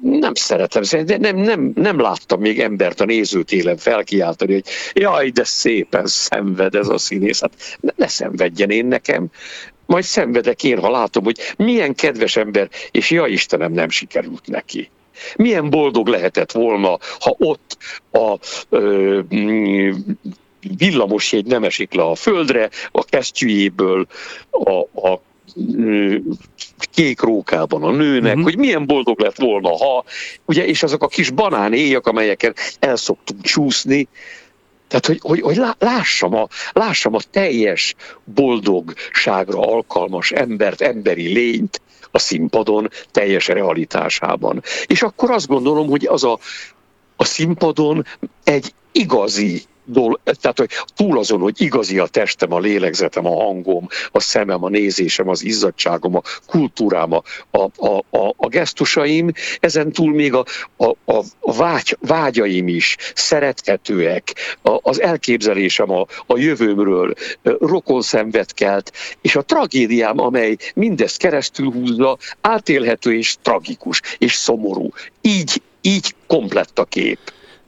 Nem 0.00 0.34
szeretem, 0.34 1.04
de 1.04 1.18
nem, 1.18 1.36
nem, 1.36 1.72
nem 1.74 2.00
láttam 2.00 2.40
még 2.40 2.60
embert 2.60 3.00
a 3.00 3.04
nézőtélen 3.04 3.76
felkiáltani, 3.76 4.52
hogy 4.52 4.64
jaj, 4.92 5.30
de 5.30 5.44
szépen 5.44 6.06
szenved 6.06 6.74
ez 6.74 6.88
a 6.88 6.98
színész. 6.98 7.40
Hát 7.40 7.52
ne, 7.80 7.90
ne 7.96 8.08
szenvedjen 8.08 8.70
én 8.70 8.86
nekem 8.86 9.30
majd 9.86 10.04
szenvedek 10.04 10.64
én, 10.64 10.78
ha 10.78 10.90
látom, 10.90 11.24
hogy 11.24 11.38
milyen 11.56 11.94
kedves 11.94 12.36
ember, 12.36 12.68
és 12.90 13.10
ja 13.10 13.26
Istenem, 13.26 13.72
nem 13.72 13.88
sikerült 13.88 14.46
neki. 14.46 14.90
Milyen 15.36 15.70
boldog 15.70 16.06
lehetett 16.06 16.52
volna, 16.52 16.98
ha 17.20 17.36
ott 17.38 17.76
a 18.12 18.38
ö, 18.68 19.20
villamos 20.78 21.32
jegy 21.32 21.46
nem 21.46 21.64
esik 21.64 21.92
le 21.92 22.02
a 22.02 22.14
földre, 22.14 22.70
a 22.92 23.04
kesztyűjéből 23.04 24.06
a, 24.50 24.70
a 25.08 25.20
kék 26.78 27.20
rókában 27.20 27.82
a 27.82 27.90
nőnek, 27.90 28.30
uh-huh. 28.30 28.42
hogy 28.42 28.56
milyen 28.56 28.86
boldog 28.86 29.20
lett 29.20 29.36
volna, 29.38 29.76
ha, 29.76 30.04
ugye, 30.44 30.66
és 30.66 30.82
azok 30.82 31.02
a 31.02 31.06
kis 31.06 31.30
banánéjak, 31.30 32.06
amelyeken 32.06 32.54
el 32.78 32.96
szoktunk 32.96 33.40
csúszni, 33.42 34.08
tehát, 34.88 35.06
hogy, 35.06 35.18
hogy, 35.22 35.40
hogy 35.40 35.60
lássam, 35.78 36.34
a, 36.34 36.48
lássam 36.72 37.14
a 37.14 37.20
teljes 37.30 37.94
boldogságra 38.24 39.60
alkalmas 39.60 40.30
embert, 40.30 40.80
emberi 40.80 41.32
lényt 41.32 41.80
a 42.12 42.18
színpadon, 42.18 42.90
teljes 43.10 43.46
realitásában. 43.46 44.62
És 44.86 45.02
akkor 45.02 45.30
azt 45.30 45.46
gondolom, 45.46 45.88
hogy 45.88 46.06
az 46.06 46.24
a, 46.24 46.38
a 47.16 47.24
színpadon 47.24 48.04
egy 48.44 48.74
igazi 48.92 49.62
dol, 49.84 50.20
tehát 50.24 50.58
hogy 50.58 50.70
túl 50.96 51.18
azon, 51.18 51.40
hogy 51.40 51.60
igazi 51.60 51.98
a 51.98 52.06
testem, 52.06 52.52
a 52.52 52.58
lélegzetem, 52.58 53.26
a 53.26 53.42
hangom, 53.42 53.88
a 54.10 54.20
szemem, 54.20 54.64
a 54.64 54.68
nézésem, 54.68 55.28
az 55.28 55.44
izzadságom, 55.44 56.16
a 56.16 56.22
kultúrám, 56.46 57.12
a, 57.12 57.22
a, 57.50 57.96
a, 58.10 58.34
a 58.36 58.48
gesztusaim, 58.48 59.32
ezen 59.60 59.92
túl 59.92 60.12
még 60.14 60.34
a, 60.34 60.44
a, 60.76 61.12
a, 61.12 61.22
vágy, 61.40 61.96
vágyaim 62.00 62.68
is 62.68 62.96
szerethetőek, 63.14 64.34
a, 64.62 64.78
az 64.82 65.00
elképzelésem 65.00 65.90
a, 65.90 66.06
a 66.26 66.38
jövőmről 66.38 67.14
rokon 67.42 68.02
szenvet 68.02 68.54
kelt, 68.54 68.92
és 69.20 69.36
a 69.36 69.42
tragédiám, 69.42 70.18
amely 70.18 70.56
mindezt 70.74 71.16
keresztül 71.16 71.70
húzza, 71.70 72.18
átélhető 72.40 73.16
és 73.16 73.36
tragikus, 73.42 74.00
és 74.18 74.34
szomorú. 74.34 74.88
Így, 75.20 75.62
így 75.80 76.14
komplett 76.26 76.78
a 76.78 76.84
kép. 76.84 77.18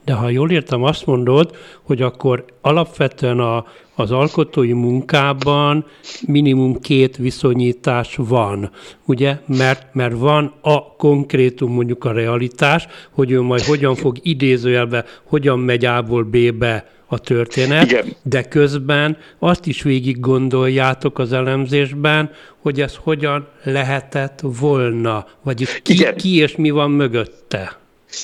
De 0.05 0.13
ha 0.13 0.29
jól 0.29 0.51
értem, 0.51 0.83
azt 0.83 1.05
mondod, 1.05 1.55
hogy 1.81 2.01
akkor 2.01 2.45
alapvetően 2.61 3.39
a, 3.39 3.65
az 3.95 4.11
alkotói 4.11 4.73
munkában 4.73 5.85
minimum 6.27 6.79
két 6.79 7.17
viszonyítás 7.17 8.15
van, 8.15 8.71
ugye? 9.05 9.37
Mert, 9.45 9.93
mert 9.93 10.17
van 10.17 10.53
a 10.61 10.95
konkrétum, 10.95 11.71
mondjuk 11.71 12.03
a 12.03 12.11
realitás, 12.11 12.87
hogy 13.11 13.31
ő 13.31 13.41
majd 13.41 13.61
hogyan 13.61 13.95
fog 13.95 14.17
idézőjelbe, 14.21 15.05
hogyan 15.23 15.59
megy 15.59 15.85
A-ból 15.85 16.23
B-be 16.23 16.89
a 17.05 17.19
történet, 17.19 17.91
Igen. 17.91 18.05
de 18.23 18.43
közben 18.43 19.17
azt 19.39 19.65
is 19.65 19.81
végig 19.81 20.19
gondoljátok 20.19 21.19
az 21.19 21.33
elemzésben, 21.33 22.31
hogy 22.61 22.81
ez 22.81 22.95
hogyan 22.95 23.47
lehetett 23.63 24.39
volna, 24.41 25.25
vagyis 25.43 25.81
ki, 25.81 26.13
ki 26.15 26.35
és 26.35 26.55
mi 26.55 26.69
van 26.69 26.91
mögötte. 26.91 27.83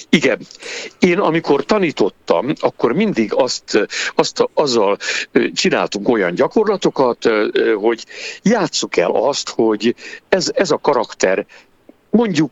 Igen. 0.10 0.40
Én 1.00 1.20
amikor 1.20 1.66
tanítottam, 1.66 2.54
akkor 2.60 2.94
mindig 2.94 3.34
azt, 3.34 3.88
azt 4.16 4.50
azzal 4.54 4.98
csináltunk 5.54 6.10
olyan 6.10 6.34
gyakorlatokat, 6.34 7.30
hogy 7.76 8.06
játsszuk 8.42 8.98
el 8.98 9.12
azt, 9.12 9.50
hogy 9.50 9.96
ez, 10.30 10.52
ez 10.54 10.72
a 10.72 10.78
karakter 10.78 11.46
mondjuk 12.10 12.52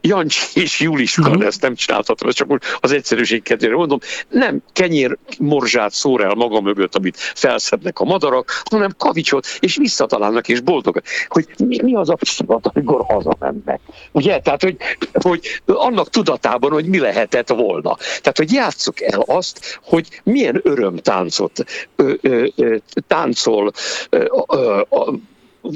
Jancsi 0.00 0.60
és 0.60 0.80
Juliska, 0.80 1.28
uh-huh. 1.28 1.44
ezt 1.44 1.60
nem 1.60 1.74
csinálhatom, 1.74 2.28
ezt 2.28 2.36
csak 2.36 2.78
az 2.80 2.92
egyszerűség 2.92 3.42
kedvére 3.42 3.74
mondom, 3.74 3.98
nem 4.28 4.62
kenyér 4.72 5.18
morzsát 5.38 5.92
szór 5.92 6.20
el 6.20 6.34
maga 6.34 6.60
mögött, 6.60 6.94
amit 6.94 7.16
felszednek 7.16 8.00
a 8.00 8.04
madarak, 8.04 8.62
hanem 8.70 8.94
kavicsot, 8.98 9.46
és 9.60 9.76
visszatalálnak, 9.76 10.48
és 10.48 10.60
boldog. 10.60 11.02
Hogy 11.28 11.46
mi, 11.58 11.82
mi 11.82 11.94
az 11.94 12.08
a 12.08 12.16
pillanat, 12.36 12.66
amikor 12.66 13.04
hazamennek. 13.04 13.80
Ugye? 14.12 14.38
Tehát, 14.38 14.62
hogy, 14.62 14.76
hogy 15.12 15.62
annak 15.66 16.10
tudatában, 16.10 16.70
hogy 16.70 16.86
mi 16.86 16.98
lehetett 16.98 17.48
volna. 17.48 17.96
Tehát, 17.96 18.36
hogy 18.36 18.52
játsszuk 18.52 19.00
el 19.00 19.20
azt, 19.20 19.80
hogy 19.84 20.20
milyen 20.24 20.60
örömtáncot 20.62 21.64
ö, 21.96 22.12
ö, 22.20 22.46
ö, 22.56 22.76
táncol 23.06 23.72
ö, 24.10 24.24
ö, 24.46 24.80
ö, 24.90 25.12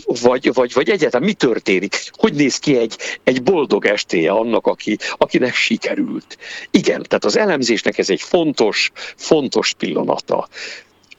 vagy, 0.05 0.53
vagy, 0.55 0.73
vagy 0.73 0.91
egyáltalán 0.91 1.27
mi 1.27 1.33
történik, 1.33 2.11
hogy 2.13 2.33
néz 2.33 2.59
ki 2.59 2.77
egy, 2.77 2.97
egy 3.25 3.43
boldog 3.43 3.87
estéje 3.87 4.31
annak, 4.31 4.67
aki, 4.67 4.99
akinek 5.17 5.55
sikerült. 5.55 6.39
Igen, 6.71 7.03
tehát 7.03 7.25
az 7.25 7.37
elemzésnek 7.37 7.99
ez 7.99 8.11
egy 8.11 8.21
fontos, 8.21 8.93
fontos 9.17 9.75
pillanata. 9.75 10.49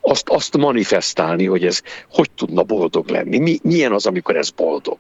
Azt, 0.02 0.30
azt 0.30 0.58
manifestálni, 0.58 1.46
hogy 1.46 1.66
ez 1.66 1.82
hogy 2.10 2.32
tudna 2.32 2.64
boldog 2.64 3.10
lenni, 3.10 3.38
mi, 3.38 3.60
milyen 3.64 3.94
az, 3.94 4.06
amikor 4.06 4.36
ez 4.36 4.50
boldog 4.50 5.00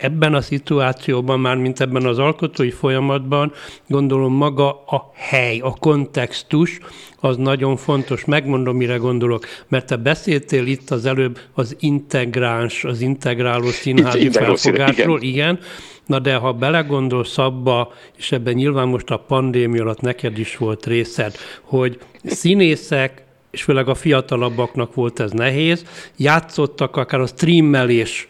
ebben 0.00 0.34
a 0.34 0.40
szituációban, 0.40 1.40
már 1.40 1.56
mint 1.56 1.80
ebben 1.80 2.06
az 2.06 2.18
alkotói 2.18 2.70
folyamatban, 2.70 3.52
gondolom 3.88 4.32
maga 4.32 4.70
a 4.70 5.10
hely, 5.14 5.58
a 5.58 5.74
kontextus, 5.80 6.78
az 7.20 7.36
nagyon 7.36 7.76
fontos. 7.76 8.24
Megmondom, 8.24 8.76
mire 8.76 8.96
gondolok, 8.96 9.46
mert 9.68 9.86
te 9.86 9.96
beszéltél 9.96 10.66
itt 10.66 10.90
az 10.90 11.06
előbb 11.06 11.38
az 11.52 11.76
integráns, 11.80 12.84
az 12.84 13.00
integráló 13.00 13.66
színházi 13.66 14.22
Integráló 14.22 14.54
felfogásról, 14.54 15.22
igen. 15.22 15.32
igen. 15.32 15.58
Na 16.06 16.18
de 16.18 16.34
ha 16.34 16.52
belegondolsz 16.52 17.38
abba, 17.38 17.92
és 18.16 18.32
ebben 18.32 18.54
nyilván 18.54 18.88
most 18.88 19.10
a 19.10 19.16
pandémia 19.16 19.82
alatt 19.82 20.00
neked 20.00 20.38
is 20.38 20.56
volt 20.56 20.86
részed, 20.86 21.34
hogy 21.62 21.98
színészek, 22.24 23.24
és 23.50 23.62
főleg 23.62 23.88
a 23.88 23.94
fiatalabbaknak 23.94 24.94
volt 24.94 25.20
ez 25.20 25.30
nehéz, 25.30 25.84
játszottak 26.16 26.96
akár 26.96 27.20
a 27.20 27.26
streamelés 27.26 28.28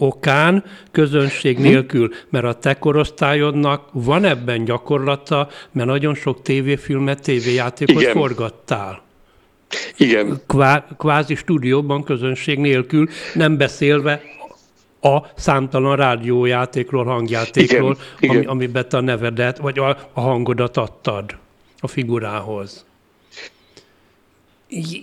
okán, 0.00 0.64
közönség 0.90 1.58
mhm. 1.58 1.66
nélkül, 1.66 2.10
mert 2.28 2.44
a 2.44 2.52
te 2.52 2.78
korosztályodnak 2.78 3.88
van 3.92 4.24
ebben 4.24 4.64
gyakorlata, 4.64 5.48
mert 5.72 5.88
nagyon 5.88 6.14
sok 6.14 6.42
tévéfilmet, 6.42 7.22
tévéjátékot 7.22 8.02
Igen. 8.02 8.12
forgattál. 8.14 9.02
Igen. 9.96 10.40
Kvá, 10.46 10.86
kvázi 10.98 11.34
stúdióban 11.34 12.04
közönség 12.04 12.58
nélkül, 12.58 13.08
nem 13.34 13.56
beszélve 13.56 14.22
a 15.00 15.18
számtalan 15.36 15.96
rádiójátékról, 15.96 17.04
hangjátékról, 17.04 17.96
Igen. 18.18 18.36
Ami, 18.36 18.46
amiben 18.46 18.88
te 18.88 18.96
a 18.96 19.00
nevedet, 19.00 19.58
vagy 19.58 19.78
a, 19.78 19.88
a 20.12 20.20
hangodat 20.20 20.76
adtad 20.76 21.36
a 21.80 21.86
figurához 21.86 22.84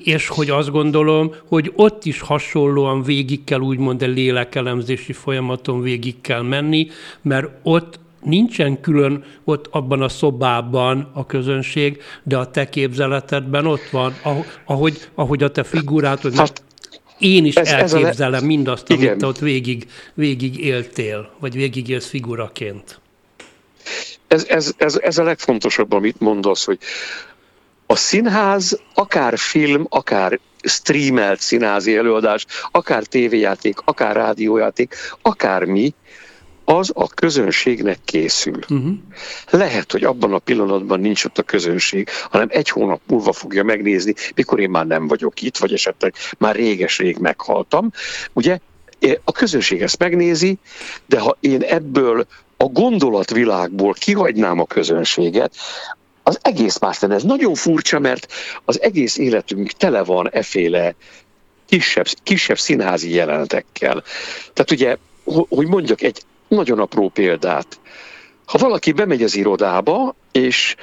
és 0.03 0.28
hogy 0.28 0.49
azt 0.49 0.72
gondolom, 0.72 1.34
hogy 1.47 1.72
ott 1.76 2.05
is 2.05 2.20
hasonlóan 2.20 3.03
végig 3.03 3.43
kell 3.43 3.59
úgymond 3.59 4.01
egy 4.01 4.15
lélekelemzési 4.15 5.13
folyamaton 5.13 5.82
végig 5.82 6.22
kell 6.22 6.41
menni, 6.41 6.88
mert 7.22 7.47
ott 7.63 7.99
nincsen 8.24 8.82
külön 8.82 9.24
ott 9.43 9.68
abban 9.72 10.01
a 10.01 10.09
szobában 10.09 11.09
a 11.13 11.26
közönség, 11.26 12.01
de 12.24 12.38
a 12.38 12.51
te 12.51 12.70
képzeletedben 12.70 13.65
ott 13.65 13.89
van, 13.91 14.13
ahogy, 14.65 15.09
ahogy 15.15 15.43
a 15.43 15.51
te 15.51 15.63
figurátod, 15.63 16.36
hát, 16.36 16.63
én 17.20 17.45
is 17.45 17.55
ez, 17.55 17.68
elképzelem 17.68 18.34
ez 18.34 18.41
a... 18.41 18.45
mindazt, 18.45 18.89
amit 18.89 19.03
Igen. 19.03 19.18
te 19.18 19.26
ott 19.26 19.39
végig, 19.39 19.88
végig 20.13 20.59
éltél, 20.59 21.30
vagy 21.39 21.53
végig 21.53 21.89
élsz 21.89 22.07
figuraként. 22.07 22.99
Ez, 24.28 24.45
ez, 24.49 24.74
ez, 24.78 24.99
ez 25.01 25.18
a 25.18 25.24
legfontosabb, 25.24 25.91
amit 25.91 26.20
mondasz, 26.20 26.65
hogy 26.65 26.78
a 27.88 27.95
színház, 27.95 28.79
akár 28.93 29.38
film, 29.38 29.85
akár 29.89 30.39
streamelt 30.63 31.39
színházi 31.39 31.95
előadás, 31.95 32.45
akár 32.71 33.03
tévéjáték, 33.03 33.79
akár 33.85 34.15
rádiójáték, 34.15 34.95
akármi, 35.21 35.93
az 36.69 36.91
a 36.93 37.07
közönségnek 37.07 37.97
készül. 38.05 38.59
Uh-huh. 38.69 38.93
Lehet, 39.49 39.91
hogy 39.91 40.03
abban 40.03 40.33
a 40.33 40.39
pillanatban 40.39 40.99
nincs 40.99 41.25
ott 41.25 41.38
a 41.38 41.43
közönség, 41.43 42.09
hanem 42.29 42.47
egy 42.51 42.69
hónap 42.69 43.01
múlva 43.07 43.31
fogja 43.31 43.63
megnézni, 43.63 44.13
mikor 44.35 44.59
én 44.59 44.69
már 44.69 44.85
nem 44.85 45.07
vagyok 45.07 45.41
itt, 45.41 45.57
vagy 45.57 45.73
esetleg 45.73 46.13
már 46.38 46.55
réges-rég 46.55 47.17
meghaltam. 47.17 47.91
Ugye 48.33 48.59
a 49.23 49.31
közönség 49.31 49.81
ezt 49.81 49.99
megnézi, 49.99 50.57
de 51.05 51.19
ha 51.19 51.38
én 51.39 51.61
ebből 51.61 52.27
a 52.57 52.63
gondolatvilágból 52.65 53.93
kihagynám 53.93 54.59
a 54.59 54.65
közönséget, 54.65 55.55
az 56.28 56.39
egész 56.41 56.80
más 56.80 56.99
lenne. 56.99 57.15
Ez 57.15 57.23
nagyon 57.23 57.55
furcsa, 57.55 57.99
mert 57.99 58.34
az 58.65 58.82
egész 58.82 59.17
életünk 59.17 59.71
tele 59.71 60.03
van 60.03 60.30
eféle 60.30 60.95
kisebb, 61.65 62.05
kisebb 62.23 62.59
színházi 62.59 63.13
jelenetekkel. 63.13 64.03
Tehát 64.53 64.71
ugye, 64.71 64.97
hogy 65.49 65.67
mondjak 65.67 66.01
egy 66.01 66.21
nagyon 66.47 66.80
apró 66.80 67.09
példát. 67.09 67.80
Ha 68.45 68.57
valaki 68.57 68.91
bemegy 68.91 69.23
az 69.23 69.36
irodába, 69.36 70.15
és 70.32 70.75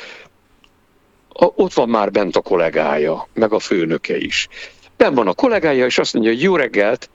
ott 1.32 1.72
van 1.72 1.88
már 1.88 2.10
bent 2.10 2.36
a 2.36 2.40
kollégája, 2.40 3.28
meg 3.34 3.52
a 3.52 3.58
főnöke 3.58 4.16
is. 4.16 4.48
Ben 4.96 5.14
van 5.14 5.28
a 5.28 5.34
kollégája, 5.34 5.84
és 5.84 5.98
azt 5.98 6.12
mondja, 6.12 6.32
hogy 6.32 6.42
jó 6.42 6.56
reggelt, 6.56 7.10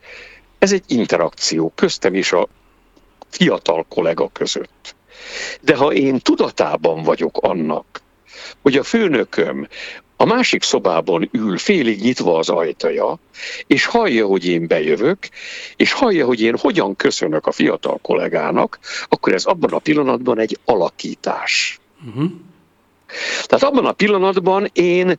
ez 0.59 0.71
egy 0.71 0.83
interakció 0.87 1.71
köztem 1.75 2.13
és 2.13 2.31
a 2.31 2.47
fiatal 3.29 3.85
kollega 3.89 4.29
között. 4.33 4.95
De 5.61 5.75
ha 5.75 5.93
én 5.93 6.19
tudatában 6.19 7.03
vagyok 7.03 7.37
annak, 7.37 8.01
hogy 8.61 8.75
a 8.77 8.83
főnököm 8.83 9.67
a 10.21 10.25
másik 10.25 10.63
szobában 10.63 11.29
ül 11.31 11.57
félig 11.57 12.01
nyitva 12.01 12.37
az 12.37 12.49
ajtaja, 12.49 13.19
és 13.67 13.85
hallja, 13.85 14.25
hogy 14.25 14.45
én 14.45 14.67
bejövök, 14.67 15.17
és 15.75 15.91
hallja, 15.91 16.25
hogy 16.25 16.41
én 16.41 16.57
hogyan 16.57 16.95
köszönök 16.95 17.47
a 17.47 17.51
fiatal 17.51 17.99
kollégának, 18.01 18.79
akkor 19.09 19.33
ez 19.33 19.45
abban 19.45 19.73
a 19.73 19.79
pillanatban 19.79 20.39
egy 20.39 20.57
alakítás. 20.65 21.79
Uh-huh. 22.07 22.31
Tehát 23.43 23.63
abban 23.63 23.85
a 23.85 23.91
pillanatban 23.91 24.69
én 24.73 25.17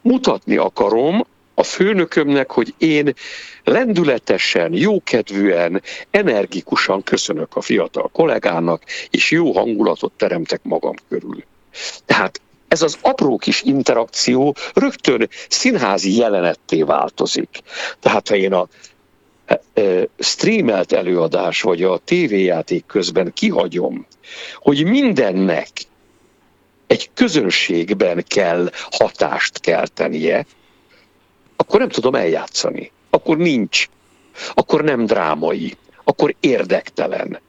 mutatni 0.00 0.56
akarom 0.56 1.26
a 1.54 1.62
főnökömnek, 1.62 2.50
hogy 2.50 2.74
én 2.78 3.14
lendületesen, 3.64 4.72
jókedvűen, 4.72 5.82
energikusan 6.10 7.02
köszönök 7.02 7.56
a 7.56 7.60
fiatal 7.60 8.08
kollégának, 8.12 8.82
és 9.10 9.30
jó 9.30 9.52
hangulatot 9.52 10.12
teremtek 10.16 10.60
magam 10.62 10.94
körül. 11.08 11.44
Tehát 12.04 12.40
ez 12.68 12.82
az 12.82 12.98
apró 13.02 13.36
kis 13.36 13.62
interakció 13.62 14.56
rögtön 14.74 15.28
színházi 15.48 16.16
jelenetté 16.16 16.82
változik. 16.82 17.60
Tehát 18.00 18.28
ha 18.28 18.36
én 18.36 18.52
a 18.52 18.68
e, 19.46 19.60
e, 19.74 20.08
streamelt 20.18 20.92
előadás 20.92 21.62
vagy 21.62 21.82
a 21.82 21.98
tévéjáték 21.98 22.86
közben 22.86 23.32
kihagyom, 23.32 24.06
hogy 24.54 24.84
mindennek 24.84 25.68
egy 26.86 27.10
közönségben 27.14 28.24
kell 28.28 28.70
hatást 28.90 29.60
keltenie, 29.60 30.46
akkor 31.56 31.78
nem 31.78 31.88
tudom 31.88 32.14
eljátszani. 32.14 32.92
Akkor 33.10 33.36
nincs. 33.36 33.88
Akkor 34.54 34.84
nem 34.84 35.06
drámai. 35.06 35.76
Akkor 36.04 36.34
érdektelen. 36.40 37.40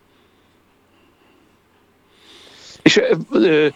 És 2.81 3.01
ö, 3.31 3.67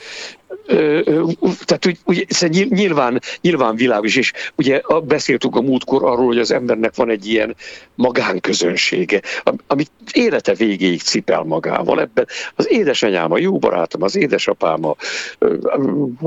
tehát 1.66 1.86
úgy, 1.86 1.97
úgy, 2.06 2.26
nyilván, 2.70 3.20
nyilván 3.41 3.76
világos, 3.76 4.16
és 4.16 4.32
ugye 4.56 4.82
beszéltünk 5.04 5.56
a 5.56 5.62
múltkor 5.62 6.04
arról, 6.04 6.26
hogy 6.26 6.39
az 6.39 6.51
embernek 6.51 6.95
van 6.95 7.10
egy 7.10 7.28
ilyen 7.28 7.56
magánközönsége, 7.95 9.22
amit 9.68 9.91
élete 10.12 10.54
végéig 10.54 11.01
cipel 11.01 11.43
magával. 11.43 12.01
Ebben 12.01 12.28
az 12.56 12.72
édesanyám, 12.72 13.32
a 13.32 13.38
jó 13.38 13.60
barátom, 13.60 14.04
az 14.04 14.16
édesapám, 14.16 14.86
a 14.86 14.95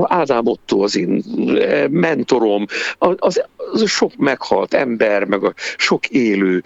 Ádám 0.03 0.47
Otto, 0.47 0.79
az 0.79 0.97
én 0.97 1.23
mentorom, 1.89 2.65
az, 2.97 3.43
az 3.55 3.89
sok 3.89 4.15
meghalt 4.15 4.73
ember, 4.73 5.23
meg 5.23 5.43
a 5.43 5.53
sok 5.77 6.07
élő 6.07 6.63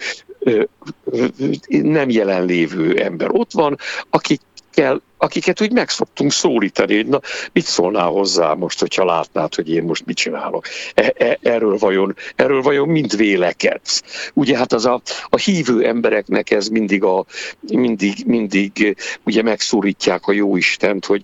nem 1.68 2.10
jelenlévő 2.10 2.96
ember 2.96 3.28
ott 3.30 3.52
van, 3.52 3.78
akikkel 4.10 5.00
akiket 5.22 5.60
úgy 5.60 5.72
megszoktunk 5.72 6.32
szólítani, 6.32 6.96
hogy 6.96 7.06
na, 7.06 7.20
mit 7.52 7.64
szólnál 7.64 8.08
hozzá 8.08 8.52
most, 8.52 8.80
hogyha 8.80 9.04
látnád, 9.04 9.54
hogy 9.54 9.70
én 9.70 9.82
most 9.82 10.06
mit 10.06 10.16
csinálok. 10.16 10.66
E, 10.94 11.14
e, 11.16 11.38
erről, 11.42 11.76
vajon, 11.78 12.16
erről 12.36 12.62
vajon 12.62 12.88
mind 12.88 13.16
vélekedsz. 13.16 14.02
Ugye 14.34 14.56
hát 14.56 14.72
az 14.72 14.84
a, 14.84 15.00
a 15.28 15.36
hívő 15.36 15.86
embereknek 15.86 16.50
ez 16.50 16.68
mindig, 16.68 17.04
a, 17.04 17.24
mindig, 17.60 18.14
mindig 18.26 18.96
ugye 19.24 19.42
megszólítják 19.42 20.26
a 20.26 20.32
jó 20.32 20.56
Istent, 20.56 21.04
hogy 21.04 21.22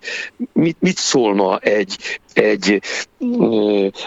mit, 0.53 0.77
mit 0.79 0.97
szólna 0.97 1.57
egy, 1.57 2.19
egy 2.33 2.81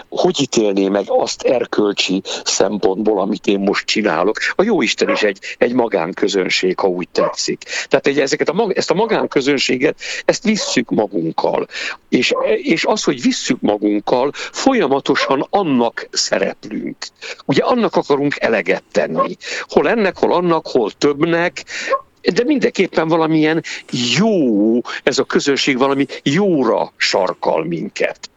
hogy 0.09 0.41
ítélné 0.41 0.87
meg 0.87 1.03
azt 1.07 1.41
erkölcsi 1.41 2.21
szempontból, 2.43 3.19
amit 3.19 3.47
én 3.47 3.59
most 3.59 3.85
csinálok. 3.85 4.37
A 4.55 4.63
jó 4.63 4.81
Isten 4.81 5.09
is 5.09 5.23
egy, 5.23 5.55
egy 5.57 5.73
magánközönség, 5.73 6.79
ha 6.79 6.87
úgy 6.87 7.09
tetszik. 7.09 7.63
Tehát 7.87 8.07
egy, 8.07 8.19
ezeket 8.19 8.49
a, 8.49 8.71
ezt 8.73 8.91
a 8.91 8.93
magánközönség 8.93 9.82
minőséget, 9.83 9.99
ezt 10.25 10.43
visszük 10.43 10.89
magunkkal. 10.89 11.67
És, 12.09 12.33
és 12.61 12.85
az, 12.85 13.03
hogy 13.03 13.21
visszük 13.21 13.61
magunkkal, 13.61 14.31
folyamatosan 14.35 15.47
annak 15.49 16.07
szereplünk. 16.11 16.97
Ugye 17.45 17.63
annak 17.63 17.95
akarunk 17.95 18.35
eleget 18.39 18.83
tenni. 18.91 19.37
Hol 19.61 19.89
ennek, 19.89 20.17
hol 20.17 20.33
annak, 20.33 20.67
hol 20.67 20.91
többnek, 20.91 21.63
de 22.33 22.43
mindenképpen 22.43 23.07
valamilyen 23.07 23.63
jó, 24.17 24.81
ez 25.03 25.19
a 25.19 25.23
közönség 25.23 25.77
valami 25.77 26.05
jóra 26.23 26.93
sarkal 26.97 27.63
minket 27.63 28.31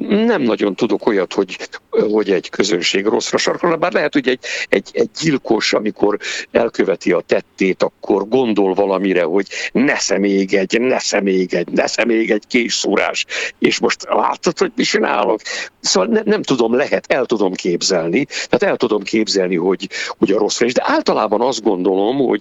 nem 0.00 0.42
nagyon 0.42 0.74
tudok 0.74 1.06
olyat, 1.06 1.32
hogy, 1.32 1.58
hogy 1.90 2.30
egy 2.30 2.50
közönség 2.50 3.06
rosszra 3.06 3.38
sarkolna, 3.38 3.76
bár 3.76 3.92
lehet, 3.92 4.12
hogy 4.12 4.28
egy, 4.28 4.44
egy, 4.68 4.90
egy 4.92 5.10
gyilkos, 5.20 5.72
amikor 5.72 6.18
elköveti 6.50 7.12
a 7.12 7.20
tettét, 7.20 7.82
akkor 7.82 8.28
gondol 8.28 8.74
valamire, 8.74 9.22
hogy 9.22 9.46
nesze 9.72 10.18
még 10.18 10.54
egy, 10.54 10.80
nesze 10.80 11.20
még 11.20 11.54
egy, 11.54 11.68
nesze 11.68 12.04
még 12.04 12.30
egy 12.30 12.46
készszúrás, 12.46 13.26
és 13.58 13.78
most 13.78 14.04
látod, 14.08 14.58
hogy 14.58 14.72
mi 14.76 14.82
csinálok? 14.82 15.40
Szóval 15.80 16.08
ne, 16.08 16.20
nem 16.24 16.42
tudom, 16.42 16.74
lehet, 16.74 17.12
el 17.12 17.26
tudom 17.26 17.52
képzelni, 17.52 18.24
tehát 18.24 18.62
el 18.62 18.76
tudom 18.76 19.02
képzelni, 19.02 19.56
hogy, 19.56 19.88
hogy 20.18 20.30
a 20.30 20.38
rossz 20.38 20.60
is, 20.60 20.72
de 20.72 20.82
általában 20.84 21.40
azt 21.40 21.62
gondolom, 21.62 22.16
hogy, 22.16 22.40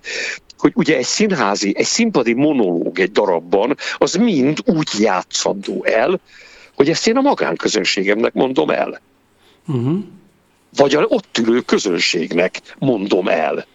hogy 0.57 0.71
ugye 0.75 0.97
egy 0.97 1.05
színházi, 1.05 1.73
egy 1.77 1.85
színpadi 1.85 2.33
monológ 2.33 2.99
egy 2.99 3.11
darabban, 3.11 3.75
az 3.97 4.13
mind 4.13 4.57
úgy 4.65 4.89
játszandó 4.99 5.83
el, 5.83 6.19
hogy 6.75 6.89
ezt 6.89 7.07
én 7.07 7.17
a 7.17 7.21
magánközönségemnek 7.21 8.33
mondom 8.33 8.69
el. 8.69 9.01
Uh-huh. 9.67 10.03
Vagy 10.75 10.95
a 10.95 11.05
ott 11.07 11.37
ülő 11.37 11.61
közönségnek 11.61 12.61
mondom 12.79 13.27
el. 13.27 13.65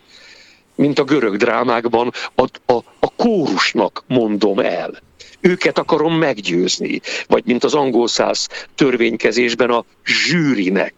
Mint 0.75 0.99
a 0.99 1.05
görög 1.05 1.37
drámákban 1.37 2.13
a, 2.35 2.73
a, 2.73 2.77
a 3.01 3.11
kórusnak 3.17 4.05
mondom 4.07 4.59
el. 4.59 5.03
Őket 5.41 5.79
akarom 5.79 6.15
meggyőzni. 6.15 7.01
Vagy 7.27 7.43
mint 7.47 7.65
az 7.65 7.75
angol 7.75 8.09
száz 8.09 8.49
törvénykezésben 8.75 9.71
a 9.71 9.85
zsűrinek, 10.05 10.95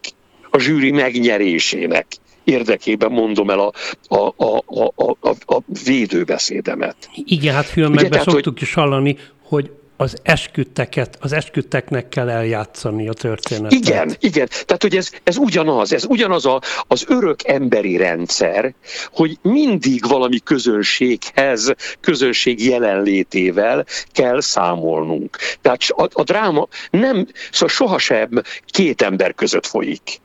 a 0.49 0.59
zsűri 0.59 0.91
megnyerésének 0.91 2.05
érdekében 2.43 3.11
mondom 3.11 3.49
el 3.49 3.59
a, 3.59 3.71
a, 4.07 4.33
a, 4.45 4.63
a, 4.95 5.15
a, 5.19 5.29
a 5.45 5.61
védőbeszédemet. 5.85 7.09
Igen, 7.13 7.53
hát 7.53 7.65
filmekben 7.65 8.05
Ugye, 8.05 8.31
szoktuk 8.31 8.53
hogy... 8.53 8.61
is 8.61 8.73
hallani, 8.73 9.17
hogy 9.41 9.71
az 10.01 10.17
esküdteket, 10.23 11.17
az 11.19 11.31
esküdteknek 11.31 12.09
kell 12.09 12.29
eljátszani 12.29 13.07
a 13.07 13.13
történetet. 13.13 13.71
Igen, 13.71 14.15
igen. 14.19 14.47
Tehát, 14.65 14.81
hogy 14.81 14.95
ez, 14.95 15.09
ez 15.23 15.37
ugyanaz, 15.37 15.93
ez 15.93 16.05
ugyanaz 16.05 16.45
a, 16.45 16.61
az 16.87 17.05
örök 17.07 17.47
emberi 17.47 17.97
rendszer, 17.97 18.73
hogy 19.11 19.37
mindig 19.41 20.07
valami 20.07 20.39
közönséghez, 20.39 21.73
közönség 21.99 22.65
jelenlétével 22.65 23.85
kell 24.11 24.41
számolnunk. 24.41 25.37
Tehát 25.61 25.81
a, 25.87 26.07
a 26.11 26.23
dráma 26.23 26.67
nem, 26.91 27.27
szóval 27.51 27.69
sohasem 27.69 28.29
két 28.65 29.01
ember 29.01 29.33
között 29.33 29.65
folyik. 29.65 30.19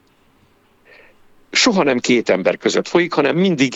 Soha 1.51 1.83
nem 1.83 1.99
két 1.99 2.29
ember 2.29 2.57
között 2.57 2.89
folyik, 2.89 3.13
hanem 3.13 3.37
mindig 3.37 3.75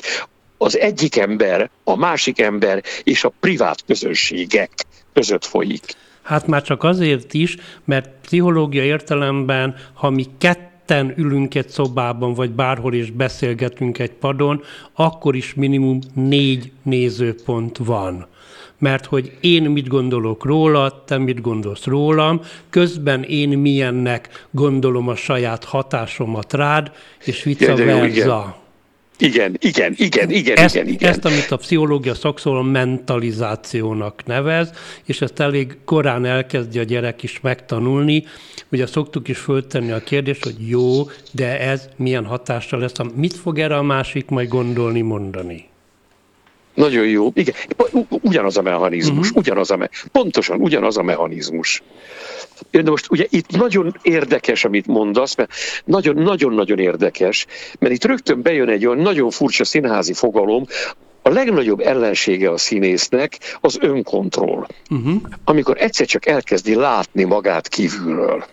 az 0.59 0.79
egyik 0.79 1.17
ember, 1.17 1.71
a 1.85 1.97
másik 1.97 2.41
ember 2.41 2.83
és 3.03 3.25
a 3.25 3.33
privát 3.41 3.85
közönségek 3.87 4.71
között 5.13 5.45
folyik. 5.45 5.83
Hát 6.23 6.47
már 6.47 6.63
csak 6.63 6.83
azért 6.85 7.35
is, 7.35 7.57
mert 7.85 8.11
pszichológia 8.23 8.85
értelemben, 8.85 9.75
ha 9.93 10.11
mi 10.11 10.27
ketten 10.39 11.15
ülünk 11.17 11.55
egy 11.55 11.69
szobában, 11.69 12.35
vagy 12.35 12.51
bárhol 12.51 12.95
is 12.95 13.11
beszélgetünk 13.11 13.99
egy 13.99 14.13
padon, 14.13 14.63
akkor 14.95 15.37
is 15.37 15.55
minimum 15.55 15.99
négy 16.15 16.73
nézőpont 16.83 17.79
van 17.79 18.27
mert 18.81 19.07
hogy 19.07 19.37
én 19.41 19.63
mit 19.63 19.89
gondolok 19.89 20.45
róla, 20.45 21.05
te 21.05 21.19
mit 21.19 21.41
gondolsz 21.41 21.85
rólam, 21.85 22.41
közben 22.71 23.23
én 23.23 23.49
milyennek 23.49 24.47
gondolom 24.51 25.09
a 25.09 25.15
saját 25.15 25.65
hatásomat 25.65 26.53
rád, 26.53 26.93
és 27.25 27.43
vice 27.43 27.75
versa. 27.75 28.60
Igen, 29.21 29.57
igen, 29.59 29.95
igen, 29.97 30.31
igen, 30.31 30.57
ezt, 30.57 30.75
igen, 30.75 30.89
igen. 30.89 31.11
Ezt, 31.11 31.25
amit 31.25 31.51
a 31.51 31.57
pszichológia 31.57 32.15
szakszóval 32.15 32.63
mentalizációnak 32.63 34.23
nevez, 34.27 34.71
és 35.05 35.21
ezt 35.21 35.41
elég 35.41 35.77
korán 35.85 36.25
elkezdi 36.25 36.79
a 36.79 36.83
gyerek 36.83 37.23
is 37.23 37.41
megtanulni. 37.41 38.25
Ugye 38.71 38.87
szoktuk 38.87 39.29
is 39.29 39.39
föltenni 39.39 39.91
a 39.91 40.03
kérdést, 40.03 40.45
hogy 40.45 40.69
jó, 40.69 41.09
de 41.33 41.61
ez 41.61 41.89
milyen 41.97 42.25
hatással 42.25 42.81
lesz, 42.81 42.93
mit 43.15 43.35
fog 43.35 43.59
erre 43.59 43.77
a 43.77 43.83
másik 43.83 44.29
majd 44.29 44.49
gondolni, 44.49 45.01
mondani? 45.01 45.70
Nagyon 46.81 47.07
jó. 47.07 47.31
Igen, 47.35 47.55
ugyanaz 48.09 48.57
a 48.57 48.63
mechanizmus, 48.63 49.27
uh-huh. 49.27 49.37
ugyanaz 49.37 49.71
a 49.71 49.77
me- 49.77 50.05
pontosan 50.13 50.61
ugyanaz 50.61 50.97
a 50.97 51.03
mechanizmus. 51.03 51.83
De 52.71 52.83
most 52.83 53.11
ugye 53.11 53.27
itt 53.29 53.51
nagyon 53.51 53.97
érdekes, 54.03 54.65
amit 54.65 54.87
mondasz, 54.87 55.35
mert 55.35 55.53
nagyon-nagyon-nagyon 55.85 56.79
érdekes, 56.79 57.47
mert 57.79 57.95
itt 57.95 58.05
rögtön 58.05 58.43
bejön 58.43 58.69
egy 58.69 58.87
olyan 58.87 58.99
nagyon 58.99 59.31
furcsa 59.31 59.65
színházi 59.65 60.13
fogalom, 60.13 60.67
a 61.23 61.29
legnagyobb 61.29 61.81
ellensége 61.81 62.51
a 62.51 62.57
színésznek 62.57 63.39
az 63.61 63.79
önkontroll. 63.81 64.67
Uh-huh. 64.91 65.23
Amikor 65.45 65.77
egyszer 65.81 66.07
csak 66.07 66.27
elkezdi 66.27 66.75
látni 66.75 67.25
magát 67.25 67.69
kívülről. 67.69 68.45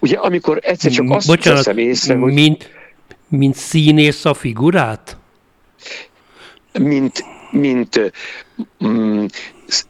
Ugye, 0.00 0.16
amikor 0.16 0.58
egyszer 0.62 0.90
csak 0.90 1.10
azt 1.10 1.26
Bocsánat, 1.26 1.64
veszem 1.64 1.78
észre, 1.78 2.14
hogy... 2.14 2.32
Mint, 2.32 2.70
mint 3.28 3.54
színész 3.56 4.24
a 4.24 4.34
figurát? 4.34 5.16
Mint, 6.78 7.24
mint, 7.50 8.12
mm, 8.84 9.24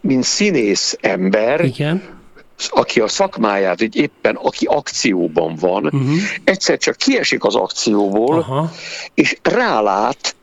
mint 0.00 0.24
színész 0.24 0.96
ember, 1.00 1.64
Igen 1.64 2.18
aki 2.68 3.00
a 3.00 3.08
szakmáját, 3.08 3.78
hogy 3.78 3.96
éppen 3.96 4.36
aki 4.36 4.66
akcióban 4.66 5.54
van, 5.54 5.84
uh-huh. 5.84 6.16
egyszer 6.44 6.78
csak 6.78 6.96
kiesik 6.96 7.44
az 7.44 7.54
akcióból, 7.54 8.38
Aha. 8.38 8.72
és 9.14 9.36
rálát 9.42 10.36